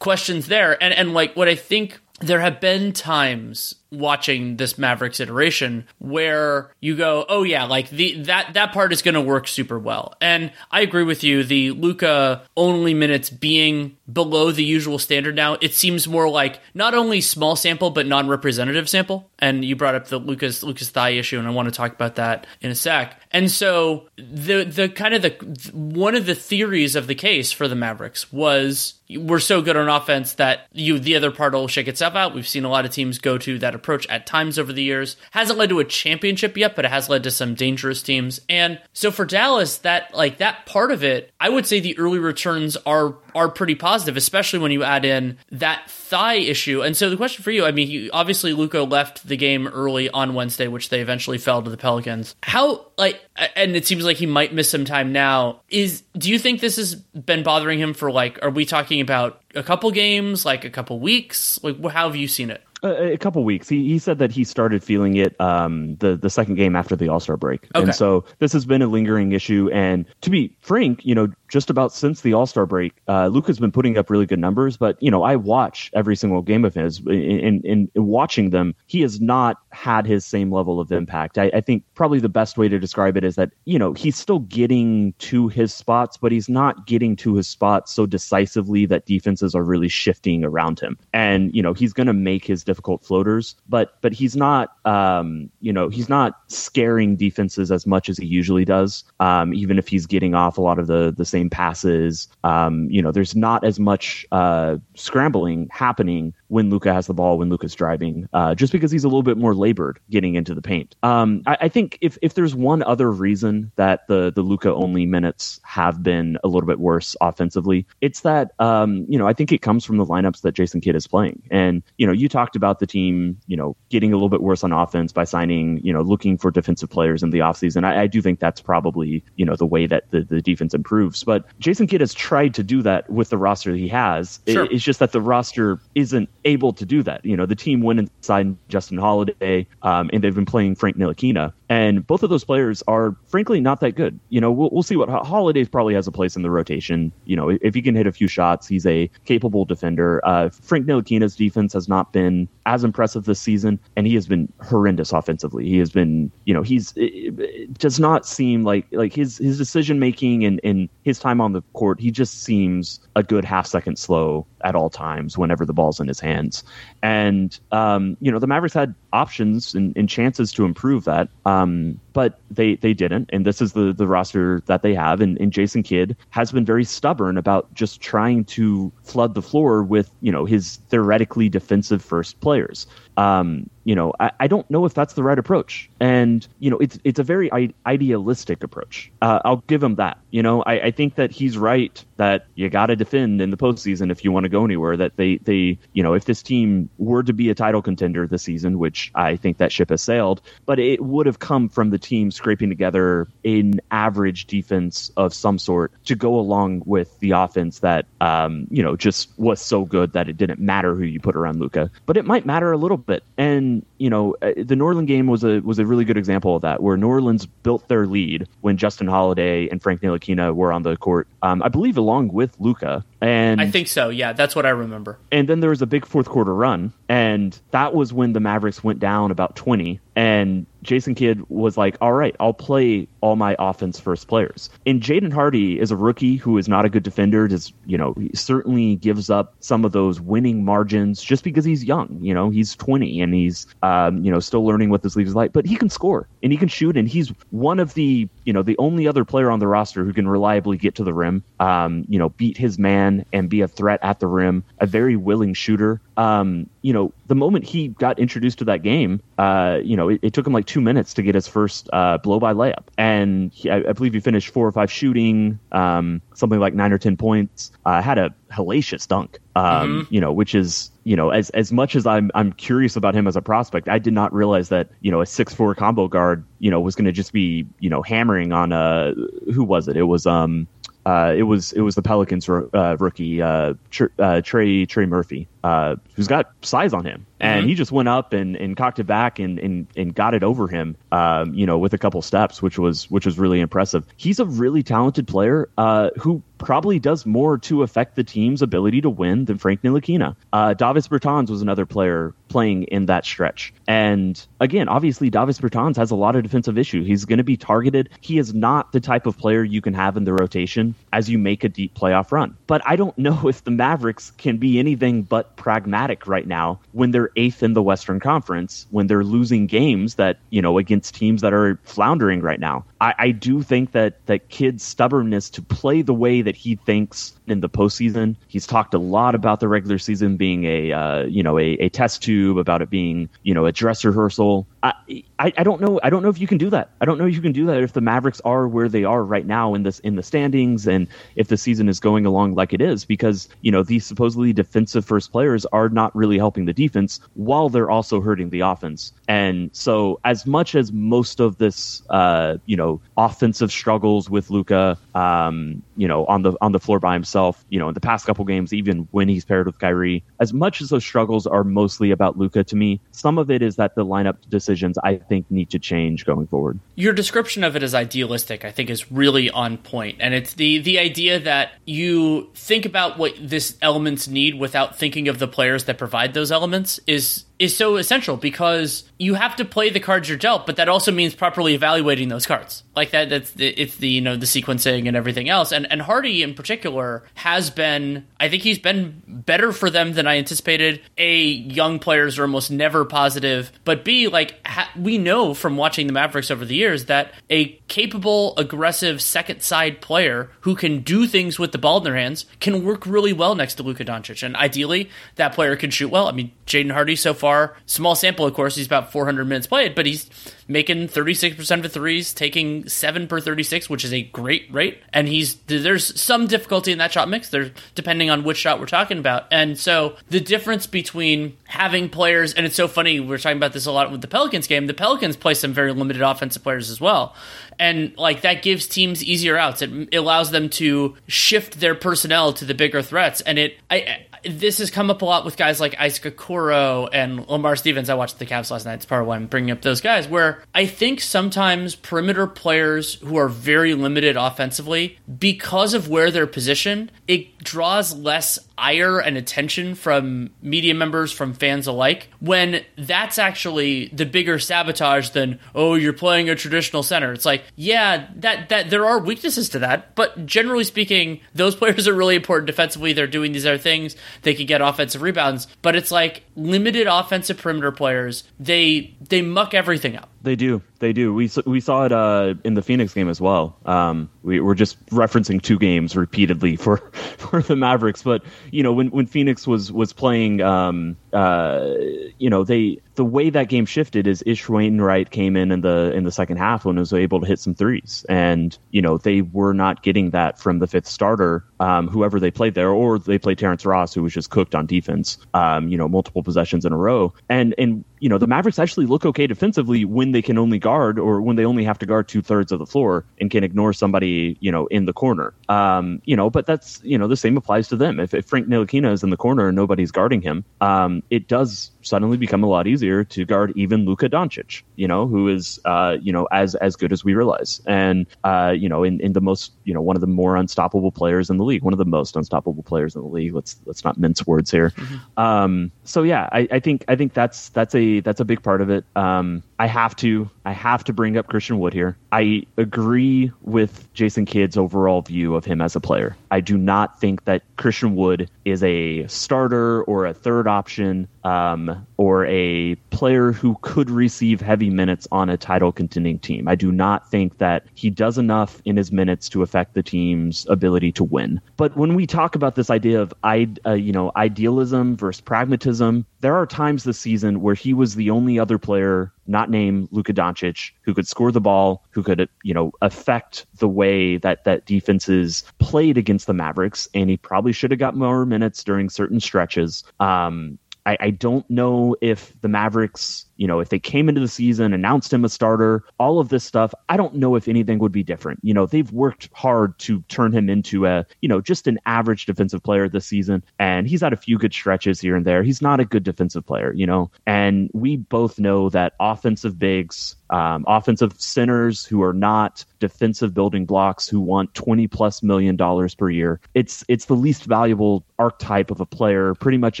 questions 0.00 0.48
there, 0.48 0.82
and 0.82 0.92
and 0.92 1.14
like 1.14 1.36
what 1.36 1.48
I 1.48 1.54
think 1.54 1.83
there 2.20 2.40
have 2.40 2.60
been 2.60 2.92
times 2.92 3.74
watching 3.98 4.56
this 4.56 4.78
Mavericks 4.78 5.20
iteration 5.20 5.86
where 5.98 6.72
you 6.80 6.96
go, 6.96 7.24
oh 7.28 7.42
yeah, 7.42 7.64
like 7.64 7.90
the 7.90 8.22
that 8.22 8.54
that 8.54 8.72
part 8.72 8.92
is 8.92 9.02
going 9.02 9.14
to 9.14 9.20
work 9.20 9.48
super 9.48 9.78
well. 9.78 10.14
And 10.20 10.52
I 10.70 10.80
agree 10.80 11.04
with 11.04 11.24
you. 11.24 11.44
The 11.44 11.70
Luka 11.72 12.42
only 12.56 12.94
minutes 12.94 13.30
being 13.30 13.96
below 14.12 14.50
the 14.52 14.64
usual 14.64 14.98
standard 14.98 15.34
now, 15.34 15.56
it 15.60 15.74
seems 15.74 16.06
more 16.06 16.28
like 16.28 16.60
not 16.74 16.94
only 16.94 17.20
small 17.20 17.56
sample 17.56 17.90
but 17.90 18.06
non-representative 18.06 18.88
sample. 18.88 19.30
And 19.38 19.64
you 19.64 19.76
brought 19.76 19.94
up 19.94 20.08
the 20.08 20.18
Luka's 20.18 20.62
Luka's 20.62 20.90
thigh 20.90 21.10
issue, 21.10 21.38
and 21.38 21.46
I 21.46 21.50
want 21.50 21.68
to 21.68 21.74
talk 21.74 21.92
about 21.92 22.16
that 22.16 22.46
in 22.60 22.70
a 22.70 22.74
sec. 22.74 23.20
And 23.30 23.50
so 23.50 24.08
the 24.16 24.64
the 24.64 24.88
kind 24.88 25.14
of 25.14 25.22
the 25.22 25.30
one 25.72 26.14
of 26.14 26.26
the 26.26 26.34
theories 26.34 26.96
of 26.96 27.06
the 27.06 27.14
case 27.14 27.52
for 27.52 27.68
the 27.68 27.74
Mavericks 27.74 28.32
was 28.32 28.94
we're 29.10 29.40
so 29.40 29.60
good 29.60 29.76
on 29.76 29.88
offense 29.88 30.34
that 30.34 30.66
you 30.72 30.98
the 30.98 31.16
other 31.16 31.30
part 31.30 31.52
will 31.52 31.68
shake 31.68 31.88
itself 31.88 32.14
out. 32.14 32.34
We've 32.34 32.48
seen 32.48 32.64
a 32.64 32.70
lot 32.70 32.84
of 32.84 32.90
teams 32.90 33.18
go 33.18 33.36
to 33.38 33.58
that 33.58 33.74
approach 33.84 34.06
at 34.08 34.26
times 34.26 34.58
over 34.58 34.72
the 34.72 34.82
years. 34.82 35.16
Hasn't 35.32 35.58
led 35.58 35.68
to 35.68 35.78
a 35.78 35.84
championship 35.84 36.56
yet, 36.56 36.74
but 36.74 36.86
it 36.86 36.90
has 36.90 37.10
led 37.10 37.22
to 37.24 37.30
some 37.30 37.54
dangerous 37.54 38.02
teams. 38.02 38.40
And 38.48 38.80
so 38.94 39.10
for 39.10 39.26
Dallas, 39.26 39.78
that 39.78 40.14
like 40.14 40.38
that 40.38 40.64
part 40.64 40.90
of 40.90 41.04
it, 41.04 41.30
I 41.38 41.50
would 41.50 41.66
say 41.66 41.80
the 41.80 41.98
early 41.98 42.18
returns 42.18 42.76
are 42.86 43.14
are 43.34 43.48
pretty 43.48 43.74
positive, 43.74 44.16
especially 44.16 44.60
when 44.60 44.70
you 44.70 44.84
add 44.84 45.04
in 45.04 45.36
that 45.50 45.90
thigh 45.90 46.34
issue. 46.34 46.82
And 46.82 46.96
so 46.96 47.10
the 47.10 47.16
question 47.16 47.42
for 47.42 47.50
you, 47.50 47.64
I 47.64 47.72
mean, 47.72 48.08
obviously 48.12 48.52
Luka 48.52 48.80
left 48.82 49.26
the 49.26 49.36
game 49.36 49.66
early 49.66 50.08
on 50.08 50.34
Wednesday, 50.34 50.68
which 50.68 50.88
they 50.88 51.00
eventually 51.00 51.38
fell 51.38 51.62
to 51.62 51.68
the 51.68 51.76
Pelicans. 51.76 52.36
How 52.42 52.86
like, 52.96 53.20
and 53.56 53.76
it 53.76 53.86
seems 53.86 54.04
like 54.04 54.16
he 54.16 54.26
might 54.26 54.54
miss 54.54 54.70
some 54.70 54.84
time 54.84 55.12
now. 55.12 55.60
Is 55.68 56.02
do 56.16 56.30
you 56.30 56.38
think 56.38 56.60
this 56.60 56.76
has 56.76 56.94
been 56.94 57.42
bothering 57.42 57.78
him 57.78 57.92
for 57.92 58.10
like? 58.10 58.38
Are 58.42 58.50
we 58.50 58.64
talking 58.64 59.00
about 59.00 59.42
a 59.54 59.62
couple 59.62 59.90
games, 59.90 60.46
like 60.46 60.64
a 60.64 60.70
couple 60.70 60.98
weeks? 61.00 61.62
Like, 61.62 61.82
how 61.90 62.06
have 62.06 62.16
you 62.16 62.28
seen 62.28 62.50
it? 62.50 62.62
A, 62.84 63.12
a 63.14 63.18
couple 63.18 63.42
weeks. 63.44 63.68
He 63.68 63.88
he 63.88 63.98
said 63.98 64.18
that 64.18 64.30
he 64.30 64.44
started 64.44 64.82
feeling 64.84 65.16
it 65.16 65.40
um, 65.40 65.96
the 65.96 66.16
the 66.16 66.30
second 66.30 66.56
game 66.56 66.76
after 66.76 66.94
the 66.96 67.08
All 67.08 67.20
Star 67.20 67.36
break, 67.36 67.68
Okay. 67.74 67.84
and 67.84 67.94
so 67.94 68.24
this 68.38 68.52
has 68.52 68.64
been 68.64 68.82
a 68.82 68.86
lingering 68.86 69.32
issue. 69.32 69.70
And 69.72 70.04
to 70.20 70.30
be 70.30 70.56
frank, 70.60 71.04
you 71.04 71.14
know, 71.14 71.28
just 71.54 71.70
about 71.70 71.92
since 71.92 72.22
the 72.22 72.34
All 72.34 72.46
Star 72.46 72.66
break, 72.66 72.94
uh, 73.06 73.28
Luka's 73.28 73.60
been 73.60 73.70
putting 73.70 73.96
up 73.96 74.10
really 74.10 74.26
good 74.26 74.40
numbers. 74.40 74.76
But 74.76 75.00
you 75.00 75.08
know, 75.08 75.22
I 75.22 75.36
watch 75.36 75.88
every 75.94 76.16
single 76.16 76.42
game 76.42 76.64
of 76.64 76.74
his. 76.74 76.98
In, 77.06 77.60
in 77.62 77.88
watching 77.94 78.50
them, 78.50 78.74
he 78.86 79.02
has 79.02 79.20
not 79.20 79.58
had 79.70 80.04
his 80.04 80.26
same 80.26 80.50
level 80.50 80.80
of 80.80 80.90
impact. 80.90 81.38
I, 81.38 81.52
I 81.54 81.60
think 81.60 81.84
probably 81.94 82.18
the 82.18 82.28
best 82.28 82.58
way 82.58 82.66
to 82.68 82.80
describe 82.80 83.16
it 83.16 83.22
is 83.22 83.36
that 83.36 83.50
you 83.66 83.78
know 83.78 83.92
he's 83.92 84.16
still 84.16 84.40
getting 84.40 85.12
to 85.20 85.46
his 85.46 85.72
spots, 85.72 86.16
but 86.16 86.32
he's 86.32 86.48
not 86.48 86.88
getting 86.88 87.14
to 87.16 87.36
his 87.36 87.46
spots 87.46 87.94
so 87.94 88.04
decisively 88.04 88.84
that 88.86 89.06
defenses 89.06 89.54
are 89.54 89.62
really 89.62 89.88
shifting 89.88 90.44
around 90.44 90.80
him. 90.80 90.98
And 91.12 91.54
you 91.54 91.62
know, 91.62 91.72
he's 91.72 91.92
going 91.92 92.08
to 92.08 92.12
make 92.12 92.44
his 92.44 92.64
difficult 92.64 93.04
floaters, 93.04 93.54
but 93.68 93.98
but 94.00 94.12
he's 94.12 94.34
not 94.34 94.70
um, 94.84 95.48
you 95.60 95.72
know 95.72 95.88
he's 95.88 96.08
not 96.08 96.40
scaring 96.48 97.14
defenses 97.14 97.70
as 97.70 97.86
much 97.86 98.08
as 98.08 98.18
he 98.18 98.26
usually 98.26 98.64
does. 98.64 99.04
Um, 99.20 99.54
even 99.54 99.78
if 99.78 99.86
he's 99.86 100.04
getting 100.04 100.34
off 100.34 100.58
a 100.58 100.60
lot 100.60 100.80
of 100.80 100.88
the 100.88 101.14
the 101.16 101.24
same 101.24 101.43
passes, 101.50 102.28
um, 102.42 102.88
you 102.90 103.02
know, 103.02 103.12
there's 103.12 103.34
not 103.34 103.64
as 103.64 103.78
much 103.78 104.26
uh, 104.32 104.76
scrambling 104.94 105.68
happening 105.70 106.34
when 106.48 106.70
Luka 106.70 106.92
has 106.94 107.06
the 107.08 107.14
ball 107.14 107.38
when 107.38 107.48
Luka's 107.48 107.74
driving, 107.74 108.28
uh, 108.32 108.54
just 108.54 108.72
because 108.72 108.92
he's 108.92 109.02
a 109.02 109.08
little 109.08 109.24
bit 109.24 109.36
more 109.36 109.54
labored 109.54 109.98
getting 110.10 110.36
into 110.36 110.54
the 110.54 110.62
paint. 110.62 110.94
Um, 111.02 111.42
I, 111.46 111.56
I 111.62 111.68
think 111.68 111.98
if 112.00 112.16
if 112.22 112.34
there's 112.34 112.54
one 112.54 112.82
other 112.82 113.10
reason 113.10 113.72
that 113.74 114.06
the 114.06 114.32
the 114.32 114.42
Luka 114.42 114.72
only 114.72 115.04
minutes 115.04 115.58
have 115.64 116.02
been 116.02 116.38
a 116.44 116.48
little 116.48 116.66
bit 116.66 116.78
worse 116.78 117.16
offensively, 117.20 117.86
it's 118.00 118.20
that 118.20 118.52
um, 118.60 119.04
you 119.08 119.18
know 119.18 119.26
I 119.26 119.32
think 119.32 119.50
it 119.50 119.62
comes 119.62 119.84
from 119.84 119.96
the 119.96 120.06
lineups 120.06 120.42
that 120.42 120.52
Jason 120.52 120.80
Kidd 120.80 120.94
is 120.94 121.06
playing, 121.08 121.42
and 121.50 121.82
you 121.98 122.06
know 122.06 122.12
you 122.12 122.28
talked 122.28 122.54
about 122.54 122.78
the 122.78 122.86
team 122.86 123.38
you 123.48 123.56
know 123.56 123.76
getting 123.88 124.12
a 124.12 124.16
little 124.16 124.28
bit 124.28 124.42
worse 124.42 124.62
on 124.62 124.72
offense 124.72 125.12
by 125.12 125.24
signing 125.24 125.80
you 125.82 125.92
know 125.92 126.02
looking 126.02 126.38
for 126.38 126.52
defensive 126.52 126.88
players 126.88 127.24
in 127.24 127.30
the 127.30 127.40
offseason. 127.40 127.84
I, 127.84 128.02
I 128.02 128.06
do 128.06 128.22
think 128.22 128.38
that's 128.38 128.60
probably 128.60 129.24
you 129.34 129.44
know 129.44 129.56
the 129.56 129.66
way 129.66 129.86
that 129.86 130.10
the, 130.12 130.22
the 130.22 130.40
defense 130.40 130.72
improves, 130.72 131.23
but 131.24 131.44
Jason 131.58 131.86
Kidd 131.86 132.00
has 132.00 132.14
tried 132.14 132.54
to 132.54 132.62
do 132.62 132.82
that 132.82 133.08
with 133.10 133.30
the 133.30 133.38
roster 133.38 133.74
he 133.74 133.88
has. 133.88 134.40
Sure. 134.46 134.68
it's 134.70 134.84
just 134.84 135.00
that 135.00 135.12
the 135.12 135.20
roster 135.20 135.78
isn't 135.94 136.28
able 136.44 136.72
to 136.72 136.84
do 136.84 137.02
that. 137.02 137.24
You 137.24 137.36
know, 137.36 137.46
the 137.46 137.54
team 137.54 137.80
went 137.80 137.98
and 137.98 138.10
signed 138.20 138.58
Justin 138.68 138.98
Holiday, 138.98 139.66
um, 139.82 140.10
and 140.12 140.22
they've 140.22 140.34
been 140.34 140.46
playing 140.46 140.76
Frank 140.76 140.96
Ntilikina, 140.96 141.52
and 141.68 142.06
both 142.06 142.22
of 142.22 142.30
those 142.30 142.44
players 142.44 142.82
are 142.86 143.16
frankly 143.26 143.60
not 143.60 143.80
that 143.80 143.92
good. 143.92 144.18
You 144.28 144.40
know, 144.40 144.52
we'll, 144.52 144.70
we'll 144.70 144.82
see 144.82 144.96
what 144.96 145.08
Holiday 145.08 145.64
probably 145.64 145.94
has 145.94 146.06
a 146.06 146.12
place 146.12 146.36
in 146.36 146.42
the 146.42 146.50
rotation. 146.50 147.12
You 147.24 147.36
know, 147.36 147.50
if 147.60 147.74
he 147.74 147.82
can 147.82 147.94
hit 147.94 148.06
a 148.06 148.12
few 148.12 148.28
shots, 148.28 148.66
he's 148.66 148.86
a 148.86 149.10
capable 149.24 149.64
defender. 149.64 150.20
Uh, 150.24 150.50
Frank 150.50 150.86
Ntilikina's 150.86 151.36
defense 151.36 151.72
has 151.72 151.88
not 151.88 152.12
been 152.12 152.48
as 152.66 152.84
impressive 152.84 153.24
this 153.24 153.40
season, 153.40 153.78
and 153.96 154.06
he 154.06 154.14
has 154.14 154.26
been 154.26 154.52
horrendous 154.60 155.12
offensively. 155.12 155.66
He 155.66 155.78
has 155.78 155.90
been, 155.90 156.30
you 156.44 156.54
know, 156.54 156.62
he's 156.62 156.92
it, 156.96 157.38
it 157.38 157.78
does 157.78 157.98
not 157.98 158.26
seem 158.26 158.64
like 158.64 158.86
like 158.92 159.12
his 159.12 159.38
his 159.38 159.58
decision 159.58 159.98
making 159.98 160.44
and 160.44 160.60
and 160.64 160.88
his 161.02 161.13
time 161.18 161.40
on 161.40 161.52
the 161.52 161.62
court. 161.72 162.00
He 162.00 162.10
just 162.10 162.42
seems 162.42 163.00
a 163.16 163.22
good 163.22 163.44
half 163.44 163.66
second 163.66 163.98
slow 163.98 164.46
at 164.64 164.74
all 164.74 164.90
times 164.90 165.38
whenever 165.38 165.64
the 165.64 165.72
ball's 165.72 166.00
in 166.00 166.08
his 166.08 166.18
hands. 166.18 166.64
And 167.02 167.58
um, 167.70 168.16
you 168.20 168.32
know, 168.32 168.38
the 168.38 168.46
Mavericks 168.46 168.74
had 168.74 168.94
options 169.12 169.74
and, 169.74 169.96
and 169.96 170.08
chances 170.08 170.52
to 170.52 170.64
improve 170.64 171.04
that, 171.04 171.28
um, 171.46 172.00
but 172.12 172.40
they 172.50 172.76
they 172.76 172.94
didn't. 172.94 173.30
And 173.32 173.46
this 173.46 173.60
is 173.60 173.74
the 173.74 173.92
the 173.92 174.08
roster 174.08 174.62
that 174.66 174.82
they 174.82 174.94
have. 174.94 175.20
And, 175.20 175.38
and 175.40 175.52
Jason 175.52 175.82
Kidd 175.82 176.16
has 176.30 176.50
been 176.50 176.64
very 176.64 176.84
stubborn 176.84 177.36
about 177.38 177.72
just 177.74 178.00
trying 178.00 178.44
to 178.46 178.90
flood 179.02 179.34
the 179.34 179.42
floor 179.42 179.82
with 179.82 180.10
you 180.20 180.32
know 180.32 180.44
his 180.44 180.76
theoretically 180.88 181.48
defensive 181.48 182.02
first 182.02 182.40
players. 182.40 182.86
Um, 183.16 183.70
you 183.84 183.94
know, 183.94 184.12
I, 184.18 184.30
I 184.40 184.46
don't 184.46 184.68
know 184.70 184.86
if 184.86 184.94
that's 184.94 185.14
the 185.14 185.22
right 185.22 185.38
approach. 185.38 185.90
And 186.00 186.46
you 186.58 186.70
know, 186.70 186.78
it's 186.78 186.98
it's 187.04 187.18
a 187.18 187.22
very 187.22 187.50
idealistic 187.86 188.64
approach. 188.64 189.12
Uh, 189.22 189.40
I'll 189.44 189.62
give 189.66 189.82
him 189.82 189.96
that. 189.96 190.18
You 190.30 190.42
know, 190.42 190.62
I, 190.62 190.86
I 190.86 190.90
think 190.90 191.16
that 191.16 191.30
he's 191.30 191.56
right 191.56 192.02
that 192.16 192.46
you 192.54 192.70
got 192.70 192.86
to 192.86 192.96
defend 192.96 193.40
in 193.40 193.50
the 193.50 193.56
postseason 193.56 194.10
if 194.10 194.24
you 194.24 194.32
want 194.32 194.44
to 194.44 194.48
go 194.54 194.64
anywhere. 194.64 194.96
That 194.96 195.16
they 195.16 195.36
they 195.38 195.78
you 195.92 196.02
know, 196.02 196.14
if 196.14 196.24
this 196.24 196.42
team 196.42 196.88
were 196.98 197.22
to 197.22 197.32
be 197.32 197.50
a 197.50 197.54
title 197.54 197.82
contender 197.82 198.26
this 198.26 198.42
season, 198.42 198.78
which 198.78 199.10
I 199.14 199.36
think 199.36 199.58
that 199.58 199.72
ship 199.72 199.90
has 199.90 200.02
sailed, 200.02 200.40
but 200.66 200.78
it 200.78 201.00
would 201.00 201.26
have 201.26 201.38
come 201.38 201.68
from 201.68 201.90
the 201.90 201.98
team 201.98 202.30
scraping 202.30 202.68
together 202.68 203.28
an 203.44 203.80
average 203.90 204.46
defense 204.46 205.10
of 205.16 205.34
some 205.34 205.58
sort 205.58 205.92
to 206.06 206.14
go 206.14 206.38
along 206.38 206.82
with 206.86 207.18
the 207.20 207.32
offense 207.32 207.80
that 207.80 208.06
um, 208.20 208.66
you 208.70 208.82
know 208.82 208.96
just 208.96 209.30
was 209.36 209.60
so 209.60 209.84
good 209.84 210.12
that 210.12 210.28
it 210.28 210.36
didn't 210.36 210.60
matter 210.60 210.94
who 210.94 211.04
you 211.04 211.20
put 211.20 211.36
around 211.36 211.60
Luka. 211.60 211.90
But 212.06 212.16
it 212.16 212.24
might 212.24 212.46
matter 212.46 212.72
a 212.72 212.78
little 212.78 212.96
bit. 212.96 213.22
And 213.36 213.84
you 214.04 214.10
know, 214.10 214.36
uh, 214.42 214.52
the 214.58 214.76
New 214.76 214.84
Orleans 214.84 215.08
game 215.08 215.28
was 215.28 215.44
a 215.44 215.60
was 215.60 215.78
a 215.78 215.86
really 215.86 216.04
good 216.04 216.18
example 216.18 216.56
of 216.56 216.60
that, 216.60 216.82
where 216.82 216.94
New 216.98 217.08
Orleans 217.08 217.46
built 217.46 217.88
their 217.88 218.06
lead 218.06 218.46
when 218.60 218.76
Justin 218.76 219.06
Holiday 219.06 219.66
and 219.70 219.82
Frank 219.82 220.02
Ntilikina 220.02 220.54
were 220.54 220.74
on 220.74 220.82
the 220.82 220.94
court. 220.98 221.26
Um, 221.40 221.62
I 221.62 221.68
believe 221.68 221.96
along 221.96 222.28
with 222.28 222.54
Luka. 222.60 223.02
And 223.22 223.62
I 223.62 223.70
think 223.70 223.88
so. 223.88 224.10
Yeah, 224.10 224.34
that's 224.34 224.54
what 224.54 224.66
I 224.66 224.70
remember. 224.70 225.18
and 225.32 225.48
then 225.48 225.60
there 225.60 225.70
was 225.70 225.80
a 225.80 225.86
big 225.86 226.04
fourth 226.04 226.28
quarter 226.28 226.54
run, 226.54 226.92
and 227.08 227.58
that 227.70 227.94
was 227.94 228.12
when 228.12 228.34
the 228.34 228.40
Mavericks 228.40 228.84
went 228.84 228.98
down 229.00 229.30
about 229.30 229.56
20. 229.56 230.00
And 230.16 230.66
Jason 230.82 231.14
Kidd 231.14 231.42
was 231.48 231.76
like, 231.76 231.96
All 232.00 232.12
right, 232.12 232.36
I'll 232.38 232.52
play 232.52 233.08
all 233.20 233.36
my 233.36 233.56
offense 233.58 233.98
first 233.98 234.28
players. 234.28 234.70
And 234.86 235.00
Jaden 235.00 235.32
Hardy 235.32 235.80
is 235.80 235.90
a 235.90 235.96
rookie 235.96 236.36
who 236.36 236.58
is 236.58 236.68
not 236.68 236.84
a 236.84 236.88
good 236.88 237.02
defender, 237.02 237.48
just, 237.48 237.74
you 237.86 237.98
know, 237.98 238.14
he 238.18 238.30
certainly 238.34 238.96
gives 238.96 239.30
up 239.30 239.54
some 239.60 239.84
of 239.84 239.92
those 239.92 240.20
winning 240.20 240.64
margins 240.64 241.22
just 241.22 241.42
because 241.42 241.64
he's 241.64 241.84
young. 241.84 242.18
You 242.20 242.34
know, 242.34 242.50
he's 242.50 242.76
20 242.76 243.20
and 243.20 243.34
he's, 243.34 243.66
um, 243.82 244.22
you 244.24 244.30
know, 244.30 244.40
still 244.40 244.64
learning 244.64 244.90
what 244.90 245.02
this 245.02 245.16
league 245.16 245.26
is 245.26 245.34
like, 245.34 245.52
but 245.52 245.66
he 245.66 245.76
can 245.76 245.88
score 245.88 246.28
and 246.42 246.52
he 246.52 246.58
can 246.58 246.68
shoot. 246.68 246.96
And 246.96 247.08
he's 247.08 247.30
one 247.50 247.80
of 247.80 247.94
the, 247.94 248.28
you 248.44 248.52
know, 248.52 248.62
the 248.62 248.76
only 248.78 249.08
other 249.08 249.24
player 249.24 249.50
on 249.50 249.58
the 249.58 249.66
roster 249.66 250.04
who 250.04 250.12
can 250.12 250.28
reliably 250.28 250.76
get 250.76 250.94
to 250.96 251.04
the 251.04 251.14
rim, 251.14 251.42
um, 251.64 252.04
you 252.10 252.18
know, 252.18 252.28
beat 252.28 252.58
his 252.58 252.78
man 252.78 253.24
and 253.32 253.48
be 253.48 253.62
a 253.62 253.68
threat 253.68 253.98
at 254.02 254.20
the 254.20 254.26
rim, 254.26 254.64
a 254.80 254.86
very 254.86 255.16
willing 255.16 255.54
shooter. 255.54 255.98
Um, 256.18 256.68
you 256.82 256.92
know, 256.92 257.14
the 257.26 257.34
moment 257.34 257.64
he 257.64 257.88
got 257.88 258.18
introduced 258.18 258.58
to 258.58 258.66
that 258.66 258.82
game, 258.82 259.22
uh, 259.38 259.80
you 259.82 259.96
know, 259.96 260.10
it, 260.10 260.20
it 260.20 260.32
took 260.34 260.46
him 260.46 260.52
like 260.52 260.66
two 260.66 260.82
minutes 260.82 261.14
to 261.14 261.22
get 261.22 261.34
his 261.34 261.48
first 261.48 261.88
uh, 261.90 262.18
blow 262.18 262.38
by 262.38 262.52
layup. 262.52 262.84
And 262.98 263.50
he, 263.50 263.70
I, 263.70 263.76
I 263.78 263.92
believe 263.92 264.12
he 264.12 264.20
finished 264.20 264.50
four 264.50 264.68
or 264.68 264.72
five 264.72 264.92
shooting, 264.92 265.58
um, 265.72 266.20
something 266.34 266.60
like 266.60 266.74
nine 266.74 266.92
or 266.92 266.98
10 266.98 267.16
points. 267.16 267.72
Uh, 267.86 268.02
had 268.02 268.18
a 268.18 268.34
hellacious 268.52 269.08
dunk, 269.08 269.38
um, 269.56 270.06
you 270.10 270.20
know, 270.20 270.34
which 270.34 270.54
is, 270.54 270.90
you 271.02 271.16
know, 271.16 271.30
as, 271.30 271.48
as 271.50 271.72
much 271.72 271.96
as 271.96 272.06
I'm, 272.06 272.30
I'm 272.34 272.52
curious 272.52 272.94
about 272.94 273.14
him 273.14 273.26
as 273.26 273.36
a 273.36 273.42
prospect, 273.42 273.88
I 273.88 273.98
did 273.98 274.12
not 274.12 274.34
realize 274.34 274.68
that, 274.68 274.90
you 275.00 275.10
know, 275.10 275.22
a 275.22 275.26
six, 275.26 275.54
four 275.54 275.74
combo 275.74 276.08
guard, 276.08 276.44
you 276.58 276.70
know, 276.70 276.78
was 276.78 276.94
going 276.94 277.06
to 277.06 277.12
just 277.12 277.32
be, 277.32 277.66
you 277.80 277.88
know, 277.88 278.02
hammering 278.02 278.52
on, 278.52 278.72
uh, 278.72 279.14
who 279.54 279.64
was 279.64 279.88
it? 279.88 279.96
It 279.96 280.02
was, 280.02 280.26
um, 280.26 280.68
it 281.06 281.42
was 281.42 281.72
it 281.72 281.82
was 281.82 281.94
the 281.94 282.02
Pelicans 282.02 282.48
uh, 282.48 282.96
rookie 282.98 283.42
uh, 283.42 283.74
uh, 284.18 284.40
Trey 284.42 284.86
Trey 284.86 285.06
Murphy, 285.06 285.48
uh, 285.64 285.96
who's 286.14 286.28
got 286.28 286.52
size 286.60 286.92
on 286.92 287.06
him, 287.06 287.26
and 287.40 287.66
he 287.66 287.74
just 287.74 287.90
went 287.90 288.06
up 288.06 288.34
and, 288.34 288.54
and 288.56 288.76
cocked 288.76 288.98
it 288.98 289.04
back 289.04 289.38
and, 289.38 289.58
and, 289.58 289.86
and 289.96 290.14
got 290.14 290.34
it 290.34 290.42
over 290.42 290.68
him, 290.68 290.94
um, 291.10 291.54
you 291.54 291.64
know, 291.64 291.78
with 291.78 291.94
a 291.94 291.98
couple 291.98 292.20
steps, 292.20 292.60
which 292.60 292.78
was 292.78 293.10
which 293.10 293.24
was 293.24 293.38
really 293.38 293.60
impressive. 293.60 294.04
He's 294.18 294.38
a 294.38 294.44
really 294.44 294.82
talented 294.82 295.26
player 295.26 295.70
uh, 295.78 296.10
who 296.18 296.42
probably 296.58 296.98
does 296.98 297.24
more 297.24 297.56
to 297.58 297.82
affect 297.82 298.14
the 298.14 298.24
team's 298.24 298.60
ability 298.60 299.00
to 299.00 299.10
win 299.10 299.46
than 299.46 299.56
Frank 299.56 299.80
Ntilikina. 299.82 300.36
Uh, 300.52 300.74
Davis 300.74 301.08
Bertans 301.08 301.48
was 301.48 301.62
another 301.62 301.86
player 301.86 302.34
playing 302.48 302.84
in 302.84 303.06
that 303.06 303.24
stretch, 303.24 303.72
and 303.88 304.46
again, 304.60 304.86
obviously 304.88 305.30
Davis 305.30 305.58
Bertans 305.58 305.96
has 305.96 306.10
a 306.10 306.16
lot 306.16 306.36
of 306.36 306.42
defensive 306.42 306.76
issue. 306.76 307.04
He's 307.04 307.24
going 307.24 307.38
to 307.38 307.44
be 307.44 307.56
targeted. 307.56 308.10
He 308.20 308.36
is 308.36 308.52
not 308.52 308.92
the 308.92 309.00
type 309.00 309.24
of 309.24 309.38
player 309.38 309.64
you 309.64 309.80
can 309.80 309.94
have 309.94 310.18
in 310.18 310.24
the 310.24 310.34
rotation 310.34 310.94
as 311.10 311.30
you 311.30 311.38
make 311.38 311.64
a 311.64 311.70
deep 311.70 311.94
playoff 311.94 312.32
run. 312.32 312.54
But 312.66 312.82
I 312.84 312.96
don't 312.96 313.16
know 313.24 313.48
if 313.48 313.64
the 313.64 313.70
Mavericks 313.70 314.30
can 314.32 314.58
be 314.58 314.78
anything 314.78 315.22
but 315.22 315.53
pragmatic 315.56 316.26
right 316.26 316.46
now 316.46 316.80
when 316.92 317.10
they're 317.10 317.30
eighth 317.36 317.62
in 317.62 317.74
the 317.74 317.82
Western 317.82 318.20
Conference 318.20 318.86
when 318.90 319.06
they're 319.06 319.24
losing 319.24 319.66
games 319.66 320.14
that 320.16 320.38
you 320.50 320.62
know 320.62 320.78
against 320.78 321.14
teams 321.14 321.40
that 321.42 321.52
are 321.52 321.78
floundering 321.84 322.40
right 322.40 322.60
now. 322.60 322.84
I, 323.00 323.14
I 323.18 323.30
do 323.30 323.62
think 323.62 323.92
that 323.92 324.24
that 324.26 324.48
Kidd's 324.48 324.82
stubbornness 324.82 325.50
to 325.50 325.62
play 325.62 326.02
the 326.02 326.14
way 326.14 326.42
that 326.42 326.56
he 326.56 326.76
thinks 326.76 327.34
in 327.46 327.60
the 327.60 327.68
postseason. 327.68 328.36
He's 328.48 328.66
talked 328.66 328.94
a 328.94 328.98
lot 328.98 329.34
about 329.34 329.60
the 329.60 329.68
regular 329.68 329.98
season 329.98 330.36
being 330.36 330.64
a 330.64 330.92
uh, 330.92 331.24
you 331.24 331.42
know 331.42 331.58
a, 331.58 331.72
a 331.74 331.88
test 331.88 332.22
tube, 332.22 332.58
about 332.58 332.82
it 332.82 332.90
being 332.90 333.28
you 333.42 333.54
know 333.54 333.66
a 333.66 333.72
dress 333.72 334.04
rehearsal. 334.04 334.66
I, 334.84 335.52
I, 335.56 335.62
don't 335.62 335.80
know. 335.80 335.98
I 336.02 336.10
don't 336.10 336.22
know 336.22 336.28
if 336.28 336.38
you 336.38 336.46
can 336.46 336.58
do 336.58 336.68
that. 336.68 336.90
I 337.00 337.06
don't 337.06 337.16
know 337.16 337.26
if 337.26 337.34
you 337.34 337.40
can 337.40 337.52
do 337.52 337.64
that 337.66 337.82
if 337.82 337.94
the 337.94 338.02
Mavericks 338.02 338.42
are 338.44 338.68
where 338.68 338.88
they 338.88 339.04
are 339.04 339.24
right 339.24 339.46
now 339.46 339.72
in 339.72 339.82
this 339.82 339.98
in 340.00 340.16
the 340.16 340.22
standings 340.22 340.86
and 340.86 341.08
if 341.36 341.48
the 341.48 341.56
season 341.56 341.88
is 341.88 342.00
going 342.00 342.26
along 342.26 342.54
like 342.54 342.74
it 342.74 342.82
is 342.82 343.06
because 343.06 343.48
you 343.62 343.72
know 343.72 343.82
these 343.82 344.04
supposedly 344.04 344.52
defensive 344.52 345.04
first 345.04 345.32
players 345.32 345.64
are 345.66 345.88
not 345.88 346.14
really 346.14 346.36
helping 346.36 346.66
the 346.66 346.74
defense 346.74 347.18
while 347.32 347.70
they're 347.70 347.90
also 347.90 348.20
hurting 348.20 348.50
the 348.50 348.60
offense. 348.60 349.12
And 349.26 349.70
so 349.72 350.20
as 350.24 350.44
much 350.44 350.74
as 350.74 350.92
most 350.92 351.40
of 351.40 351.56
this 351.56 352.02
uh, 352.10 352.58
you 352.66 352.76
know 352.76 353.00
offensive 353.16 353.72
struggles 353.72 354.28
with 354.28 354.50
Luka 354.50 354.98
um, 355.14 355.82
you 355.96 356.06
know 356.06 356.26
on 356.26 356.42
the 356.42 356.52
on 356.60 356.72
the 356.72 356.80
floor 356.80 357.00
by 357.00 357.14
himself, 357.14 357.64
you 357.70 357.78
know 357.78 357.88
in 357.88 357.94
the 357.94 358.00
past 358.00 358.26
couple 358.26 358.44
games 358.44 358.74
even 358.74 359.08
when 359.12 359.28
he's 359.28 359.46
paired 359.46 359.64
with 359.64 359.78
Kyrie, 359.78 360.22
as 360.40 360.52
much 360.52 360.82
as 360.82 360.90
those 360.90 361.04
struggles 361.04 361.46
are 361.46 361.64
mostly 361.64 362.10
about 362.10 362.36
Luka 362.36 362.62
to 362.64 362.76
me, 362.76 363.00
some 363.12 363.38
of 363.38 363.50
it 363.50 363.62
is 363.62 363.76
that 363.76 363.94
the 363.94 364.04
lineup 364.04 364.36
decisions 364.74 364.98
I 365.02 365.16
think 365.16 365.50
need 365.50 365.70
to 365.70 365.78
change 365.78 366.24
going 366.24 366.46
forward. 366.46 366.78
Your 366.96 367.12
description 367.12 367.64
of 367.64 367.76
it 367.76 367.82
as 367.82 367.94
idealistic, 367.94 368.64
I 368.64 368.70
think, 368.70 368.90
is 368.90 369.10
really 369.10 369.50
on 369.50 369.78
point. 369.78 370.16
and 370.20 370.34
it's 370.34 370.54
the 370.54 370.78
the 370.78 370.98
idea 370.98 371.40
that 371.40 371.72
you 371.84 372.50
think 372.54 372.84
about 372.84 373.18
what 373.18 373.34
this 373.40 373.76
elements 373.80 374.28
need 374.28 374.58
without 374.58 374.96
thinking 374.96 375.28
of 375.28 375.38
the 375.38 375.48
players 375.48 375.84
that 375.84 375.98
provide 375.98 376.34
those 376.34 376.50
elements 376.50 377.00
is 377.06 377.44
is 377.58 377.76
so 377.76 377.96
essential 377.96 378.36
because 378.36 379.04
you 379.18 379.34
have 379.34 379.54
to 379.56 379.64
play 379.64 379.90
the 379.90 380.00
cards 380.00 380.28
you're 380.28 380.36
dealt, 380.36 380.66
but 380.66 380.76
that 380.76 380.88
also 380.88 381.12
means 381.12 381.34
properly 381.34 381.74
evaluating 381.74 382.28
those 382.28 382.46
cards. 382.46 382.82
Like 382.96 383.10
that, 383.12 383.28
that's 383.28 383.52
the, 383.52 383.68
it's 383.68 383.96
the 383.96 384.08
you 384.08 384.20
know 384.20 384.36
the 384.36 384.46
sequencing 384.46 385.06
and 385.06 385.16
everything 385.16 385.48
else. 385.48 385.72
And 385.72 385.90
and 385.90 386.02
Hardy 386.02 386.42
in 386.42 386.54
particular 386.54 387.24
has 387.34 387.70
been, 387.70 388.26
I 388.40 388.48
think 388.48 388.62
he's 388.62 388.78
been 388.78 389.22
better 389.26 389.72
for 389.72 389.88
them 389.88 390.14
than 390.14 390.26
I 390.26 390.38
anticipated. 390.38 391.00
A 391.16 391.42
young 391.42 391.98
players 391.98 392.38
are 392.38 392.42
almost 392.42 392.70
never 392.70 393.04
positive, 393.04 393.70
but 393.84 394.04
B 394.04 394.28
like 394.28 394.66
ha- 394.66 394.90
we 394.98 395.18
know 395.18 395.54
from 395.54 395.76
watching 395.76 396.06
the 396.06 396.12
Mavericks 396.12 396.50
over 396.50 396.64
the 396.64 396.74
years 396.74 397.04
that 397.06 397.32
a 397.50 397.80
capable, 397.88 398.56
aggressive 398.56 399.22
second 399.22 399.62
side 399.62 400.00
player 400.00 400.50
who 400.62 400.74
can 400.74 401.02
do 401.02 401.26
things 401.26 401.58
with 401.58 401.72
the 401.72 401.78
ball 401.78 401.98
in 401.98 402.04
their 402.04 402.16
hands 402.16 402.46
can 402.60 402.84
work 402.84 403.06
really 403.06 403.32
well 403.32 403.54
next 403.54 403.76
to 403.76 403.82
Luka 403.84 404.04
Doncic, 404.04 404.42
and 404.42 404.56
ideally 404.56 405.08
that 405.36 405.54
player 405.54 405.76
can 405.76 405.90
shoot 405.90 406.08
well. 406.10 406.26
I 406.26 406.32
mean, 406.32 406.50
Jaden 406.66 406.90
Hardy 406.92 407.14
so 407.16 407.34
far, 407.34 407.43
small 407.86 408.14
sample, 408.14 408.46
of 408.46 408.54
course, 408.54 408.76
he's 408.76 408.86
about 408.86 409.12
400 409.12 409.44
minutes 409.44 409.66
played, 409.66 409.94
but 409.94 410.06
he's 410.06 410.28
making 410.68 411.08
36% 411.08 411.84
of 411.84 411.92
threes, 411.92 412.32
taking 412.32 412.88
7 412.88 413.26
per 413.26 413.40
36, 413.40 413.88
which 413.90 414.04
is 414.04 414.12
a 414.12 414.22
great 414.22 414.72
rate. 414.72 415.02
And 415.12 415.28
he's 415.28 415.56
there's 415.66 416.20
some 416.20 416.46
difficulty 416.46 416.92
in 416.92 416.98
that 416.98 417.12
shot 417.12 417.28
mix, 417.28 417.48
there 417.50 417.72
depending 417.94 418.30
on 418.30 418.44
which 418.44 418.58
shot 418.58 418.80
we're 418.80 418.86
talking 418.86 419.18
about. 419.18 419.46
And 419.50 419.78
so 419.78 420.16
the 420.30 420.40
difference 420.40 420.86
between 420.86 421.56
having 421.64 422.08
players 422.08 422.54
and 422.54 422.66
it's 422.66 422.76
so 422.76 422.88
funny, 422.88 423.20
we're 423.20 423.38
talking 423.38 423.56
about 423.56 423.72
this 423.72 423.86
a 423.86 423.92
lot 423.92 424.10
with 424.10 424.20
the 424.20 424.28
Pelicans 424.28 424.66
game. 424.66 424.86
The 424.86 424.94
Pelicans 424.94 425.36
play 425.36 425.54
some 425.54 425.72
very 425.72 425.92
limited 425.92 426.22
offensive 426.22 426.62
players 426.62 426.90
as 426.90 427.00
well. 427.00 427.34
And 427.78 428.16
like 428.16 428.42
that 428.42 428.62
gives 428.62 428.86
teams 428.86 429.22
easier 429.22 429.56
outs. 429.56 429.82
It, 429.82 429.90
it 430.12 430.16
allows 430.16 430.50
them 430.50 430.68
to 430.70 431.16
shift 431.26 431.80
their 431.80 431.94
personnel 431.94 432.52
to 432.54 432.64
the 432.64 432.74
bigger 432.74 433.02
threats. 433.02 433.40
And 433.40 433.58
it 433.58 433.76
I 433.90 434.26
this 434.44 434.78
has 434.78 434.90
come 434.90 435.10
up 435.10 435.22
a 435.22 435.24
lot 435.24 435.44
with 435.44 435.56
guys 435.56 435.80
like 435.80 435.98
Isaac 435.98 436.36
Okoro 436.36 437.08
and 437.12 437.48
Lamar 437.48 437.76
Stevens. 437.76 438.10
I 438.10 438.14
watched 438.14 438.38
the 438.38 438.46
Cavs 438.46 438.70
last 438.70 438.84
night. 438.84 438.94
It's 438.94 439.06
part 439.06 439.22
of 439.22 439.28
why 439.28 439.36
I'm 439.36 439.46
bringing 439.46 439.70
up 439.70 439.82
those 439.82 440.00
guys. 440.00 440.28
Where 440.28 440.53
I 440.74 440.86
think 440.86 441.20
sometimes 441.20 441.94
perimeter 441.94 442.46
players 442.46 443.14
who 443.14 443.36
are 443.36 443.48
very 443.48 443.94
limited 443.94 444.36
offensively, 444.36 445.18
because 445.38 445.94
of 445.94 446.08
where 446.08 446.30
they're 446.30 446.46
positioned, 446.46 447.12
it 447.26 447.58
draws 447.58 448.14
less 448.14 448.58
ire 448.76 449.18
and 449.18 449.36
attention 449.36 449.94
from 449.94 450.50
media 450.60 450.94
members, 450.94 451.32
from 451.32 451.54
fans 451.54 451.86
alike, 451.86 452.28
when 452.40 452.84
that's 452.98 453.38
actually 453.38 454.08
the 454.08 454.26
bigger 454.26 454.58
sabotage 454.58 455.30
than, 455.30 455.58
oh, 455.74 455.94
you're 455.94 456.12
playing 456.12 456.50
a 456.50 456.54
traditional 456.56 457.02
center. 457.02 457.32
It's 457.32 457.44
like, 457.44 457.64
yeah, 457.76 458.28
that 458.36 458.68
that 458.68 458.90
there 458.90 459.06
are 459.06 459.18
weaknesses 459.20 459.68
to 459.70 459.78
that, 459.80 460.14
but 460.14 460.46
generally 460.46 460.84
speaking, 460.84 461.40
those 461.54 461.76
players 461.84 462.08
are 462.08 462.14
really 462.14 462.36
important 462.36 462.66
defensively. 462.66 463.12
They're 463.12 463.26
doing 463.26 463.52
these 463.52 463.66
other 463.66 463.78
things. 463.78 464.16
They 464.42 464.54
can 464.54 464.66
get 464.66 464.80
offensive 464.80 465.22
rebounds, 465.22 465.66
but 465.82 465.96
it's 465.96 466.10
like 466.10 466.44
limited 466.56 467.06
offensive 467.06 467.58
perimeter 467.58 467.92
players, 467.92 468.44
they 468.58 469.14
they 469.28 469.42
muck 469.42 469.74
everything 469.74 470.16
up. 470.16 470.30
They 470.44 470.56
do. 470.56 470.82
They 470.98 471.14
do. 471.14 471.32
We 471.32 471.50
we 471.64 471.80
saw 471.80 472.04
it 472.04 472.12
uh, 472.12 472.54
in 472.64 472.74
the 472.74 472.82
Phoenix 472.82 473.14
game 473.14 473.30
as 473.30 473.40
well. 473.40 473.78
Um, 473.86 474.28
we 474.42 474.60
were 474.60 474.74
just 474.74 475.04
referencing 475.06 475.62
two 475.62 475.78
games 475.78 476.14
repeatedly 476.14 476.76
for, 476.84 476.98
for 477.38 477.62
the 477.62 477.74
Mavericks, 477.74 478.22
but 478.22 478.44
you 478.70 478.82
know 478.82 478.92
when, 478.92 479.08
when 479.08 479.24
Phoenix 479.24 479.66
was 479.66 479.90
was 479.90 480.12
playing, 480.12 480.60
um, 480.60 481.16
uh, 481.34 481.94
you 482.38 482.48
know 482.48 482.64
they 482.64 483.00
the 483.16 483.24
way 483.24 483.50
that 483.50 483.68
game 483.68 483.86
shifted 483.86 484.26
is 484.26 484.42
Ish 484.46 484.68
Wainwright 484.68 485.30
came 485.30 485.56
in 485.56 485.70
in 485.70 485.80
the 485.80 486.12
in 486.14 486.24
the 486.24 486.32
second 486.32 486.56
half 486.56 486.86
and 486.86 486.98
was 486.98 487.12
able 487.12 487.40
to 487.40 487.46
hit 487.46 487.58
some 487.58 487.74
threes, 487.74 488.24
and 488.28 488.76
you 488.90 489.02
know 489.02 489.18
they 489.18 489.42
were 489.42 489.74
not 489.74 490.02
getting 490.02 490.30
that 490.30 490.58
from 490.58 490.78
the 490.78 490.86
fifth 490.86 491.06
starter, 491.06 491.64
um, 491.80 492.08
whoever 492.08 492.38
they 492.38 492.50
played 492.50 492.74
there, 492.74 492.90
or 492.90 493.18
they 493.18 493.38
played 493.38 493.58
Terrence 493.58 493.84
Ross, 493.84 494.14
who 494.14 494.22
was 494.22 494.32
just 494.32 494.50
cooked 494.50 494.74
on 494.74 494.86
defense, 494.86 495.38
um, 495.54 495.88
you 495.88 495.98
know 495.98 496.08
multiple 496.08 496.42
possessions 496.42 496.84
in 496.84 496.92
a 496.92 496.96
row, 496.96 497.32
and 497.48 497.74
and 497.78 498.04
you 498.20 498.28
know 498.28 498.38
the 498.38 498.46
Mavericks 498.46 498.78
actually 498.78 499.06
look 499.06 499.26
okay 499.26 499.46
defensively 499.48 500.04
when 500.04 500.32
they 500.32 500.42
can 500.42 500.56
only 500.56 500.78
guard 500.78 501.18
or 501.18 501.42
when 501.42 501.56
they 501.56 501.64
only 501.64 501.84
have 501.84 501.98
to 501.98 502.06
guard 502.06 502.28
two 502.28 502.42
thirds 502.42 502.70
of 502.70 502.78
the 502.78 502.86
floor 502.86 503.24
and 503.40 503.50
can 503.50 503.64
ignore 503.64 503.92
somebody 503.92 504.56
you 504.60 504.70
know 504.70 504.86
in 504.86 505.04
the 505.04 505.12
corner, 505.12 505.52
um, 505.68 506.22
you 506.24 506.36
know, 506.36 506.48
but 506.48 506.64
that's 506.64 507.00
you 507.02 507.18
know 507.18 507.26
the 507.26 507.36
same 507.36 507.56
applies 507.56 507.88
to 507.88 507.96
them. 507.96 508.20
If, 508.20 508.34
if 508.34 508.46
Frank 508.46 508.68
Ntilikina 508.68 509.12
is 509.12 509.24
in 509.24 509.30
the 509.30 509.36
corner 509.36 509.68
and 509.68 509.76
nobody's 509.76 510.12
guarding 510.12 510.40
him, 510.42 510.64
um, 510.80 511.23
it 511.30 511.48
does 511.48 511.93
suddenly 512.04 512.36
become 512.36 512.62
a 512.62 512.66
lot 512.66 512.86
easier 512.86 513.24
to 513.24 513.44
guard 513.44 513.72
even 513.76 514.04
Luka 514.04 514.28
Doncic, 514.28 514.82
you 514.96 515.08
know, 515.08 515.26
who 515.26 515.48
is, 515.48 515.80
uh, 515.84 516.16
you 516.20 516.32
know, 516.32 516.46
as 516.52 516.74
as 516.76 516.96
good 516.96 517.12
as 517.12 517.24
we 517.24 517.34
realize, 517.34 517.80
and 517.86 518.26
uh, 518.44 518.72
you 518.76 518.88
know, 518.88 519.02
in, 519.04 519.20
in 519.20 519.32
the 519.32 519.40
most, 519.40 519.72
you 519.84 519.94
know, 519.94 520.00
one 520.00 520.16
of 520.16 520.20
the 520.20 520.26
more 520.26 520.56
unstoppable 520.56 521.12
players 521.12 521.50
in 521.50 521.56
the 521.56 521.64
league, 521.64 521.82
one 521.82 521.92
of 521.92 521.98
the 521.98 522.04
most 522.04 522.36
unstoppable 522.36 522.82
players 522.82 523.14
in 523.14 523.22
the 523.22 523.28
league. 523.28 523.54
Let's 523.54 523.76
let's 523.86 524.04
not 524.04 524.18
mince 524.18 524.46
words 524.46 524.70
here. 524.70 524.90
Mm-hmm. 524.90 525.40
Um, 525.40 525.90
so 526.04 526.22
yeah, 526.22 526.48
I, 526.52 526.68
I 526.70 526.80
think 526.80 527.04
I 527.08 527.16
think 527.16 527.34
that's 527.34 527.70
that's 527.70 527.94
a 527.94 528.20
that's 528.20 528.40
a 528.40 528.44
big 528.44 528.62
part 528.62 528.80
of 528.80 528.90
it. 528.90 529.04
Um, 529.16 529.62
I 529.78 529.86
have 529.86 530.16
to 530.16 530.48
I 530.64 530.72
have 530.72 531.04
to 531.04 531.12
bring 531.12 531.36
up 531.36 531.48
Christian 531.48 531.78
Wood 531.78 531.92
here. 531.92 532.16
I 532.32 532.66
agree 532.76 533.52
with 533.62 534.12
Jason 534.14 534.44
Kidd's 534.44 534.76
overall 534.76 535.22
view 535.22 535.54
of 535.54 535.64
him 535.64 535.80
as 535.80 535.94
a 535.96 536.00
player. 536.00 536.36
I 536.50 536.60
do 536.60 536.76
not 536.76 537.20
think 537.20 537.44
that 537.44 537.62
Christian 537.76 538.14
Wood 538.16 538.48
is 538.64 538.82
a 538.82 539.26
starter 539.26 540.02
or 540.04 540.26
a 540.26 540.34
third 540.34 540.66
option 540.66 541.28
um, 541.44 541.93
or 542.16 542.46
a 542.46 542.94
player 543.10 543.52
who 543.52 543.76
could 543.82 544.10
receive 544.10 544.60
heavy 544.60 544.90
minutes 544.90 545.26
on 545.32 545.48
a 545.48 545.56
title 545.56 545.92
contending 545.92 546.38
team. 546.38 546.68
I 546.68 546.74
do 546.74 546.92
not 546.92 547.30
think 547.30 547.58
that 547.58 547.86
he 547.94 548.10
does 548.10 548.38
enough 548.38 548.80
in 548.84 548.96
his 548.96 549.10
minutes 549.10 549.48
to 549.50 549.62
affect 549.62 549.94
the 549.94 550.02
team's 550.02 550.66
ability 550.68 551.12
to 551.12 551.24
win. 551.24 551.60
But 551.76 551.96
when 551.96 552.14
we 552.14 552.26
talk 552.26 552.54
about 552.54 552.74
this 552.74 552.90
idea 552.90 553.20
of 553.20 553.34
uh, 553.44 553.92
you 553.92 554.12
know 554.12 554.32
idealism 554.36 555.16
versus 555.16 555.40
pragmatism, 555.40 556.26
there 556.40 556.54
are 556.54 556.66
times 556.66 557.04
this 557.04 557.18
season 557.18 557.60
where 557.60 557.74
he 557.74 557.94
was 557.94 558.14
the 558.14 558.30
only 558.30 558.58
other 558.58 558.78
player 558.78 559.32
not 559.46 559.70
named 559.70 560.08
Luka 560.10 560.32
Doncic, 560.32 560.92
who 561.02 561.14
could 561.14 561.26
score 561.26 561.52
the 561.52 561.60
ball, 561.60 562.04
who 562.10 562.22
could, 562.22 562.48
you 562.62 562.74
know, 562.74 562.92
affect 563.02 563.66
the 563.78 563.88
way 563.88 564.36
that 564.38 564.64
that 564.64 564.86
defenses 564.86 565.64
played 565.78 566.16
against 566.16 566.46
the 566.46 566.54
Mavericks, 566.54 567.08
and 567.14 567.30
he 567.30 567.36
probably 567.36 567.72
should 567.72 567.90
have 567.90 568.00
got 568.00 568.16
more 568.16 568.46
minutes 568.46 568.82
during 568.84 569.10
certain 569.10 569.40
stretches. 569.40 570.04
Um, 570.20 570.78
I, 571.06 571.16
I 571.20 571.30
don't 571.30 571.68
know 571.70 572.16
if 572.20 572.58
the 572.60 572.68
Mavericks 572.68 573.46
you 573.56 573.66
know, 573.66 573.80
if 573.80 573.88
they 573.88 573.98
came 573.98 574.28
into 574.28 574.40
the 574.40 574.48
season, 574.48 574.92
announced 574.92 575.32
him 575.32 575.44
a 575.44 575.48
starter, 575.48 576.04
all 576.18 576.38
of 576.38 576.48
this 576.48 576.64
stuff, 576.64 576.94
I 577.08 577.16
don't 577.16 577.34
know 577.34 577.54
if 577.54 577.68
anything 577.68 577.98
would 577.98 578.12
be 578.12 578.22
different. 578.22 578.60
You 578.62 578.74
know, 578.74 578.86
they've 578.86 579.10
worked 579.12 579.48
hard 579.52 579.98
to 580.00 580.22
turn 580.28 580.52
him 580.52 580.68
into 580.68 581.06
a, 581.06 581.26
you 581.40 581.48
know, 581.48 581.60
just 581.60 581.86
an 581.86 581.98
average 582.06 582.46
defensive 582.46 582.82
player 582.82 583.08
this 583.08 583.26
season. 583.26 583.62
And 583.78 584.08
he's 584.08 584.20
had 584.20 584.32
a 584.32 584.36
few 584.36 584.58
good 584.58 584.72
stretches 584.72 585.20
here 585.20 585.36
and 585.36 585.44
there. 585.44 585.62
He's 585.62 585.82
not 585.82 586.00
a 586.00 586.04
good 586.04 586.24
defensive 586.24 586.66
player, 586.66 586.92
you 586.92 587.06
know, 587.06 587.30
and 587.46 587.90
we 587.92 588.16
both 588.16 588.58
know 588.58 588.88
that 588.90 589.14
offensive 589.20 589.78
bigs, 589.78 590.36
um, 590.50 590.84
offensive 590.86 591.34
centers 591.38 592.04
who 592.04 592.22
are 592.22 592.32
not 592.32 592.84
defensive 593.00 593.52
building 593.54 593.84
blocks 593.84 594.28
who 594.28 594.40
want 594.40 594.72
20 594.74 595.06
plus 595.08 595.42
million 595.42 595.76
dollars 595.76 596.14
per 596.14 596.30
year. 596.30 596.60
It's 596.74 597.04
it's 597.08 597.26
the 597.26 597.34
least 597.34 597.64
valuable 597.64 598.24
archetype 598.38 598.90
of 598.90 599.00
a 599.00 599.06
player 599.06 599.54
pretty 599.54 599.78
much 599.78 600.00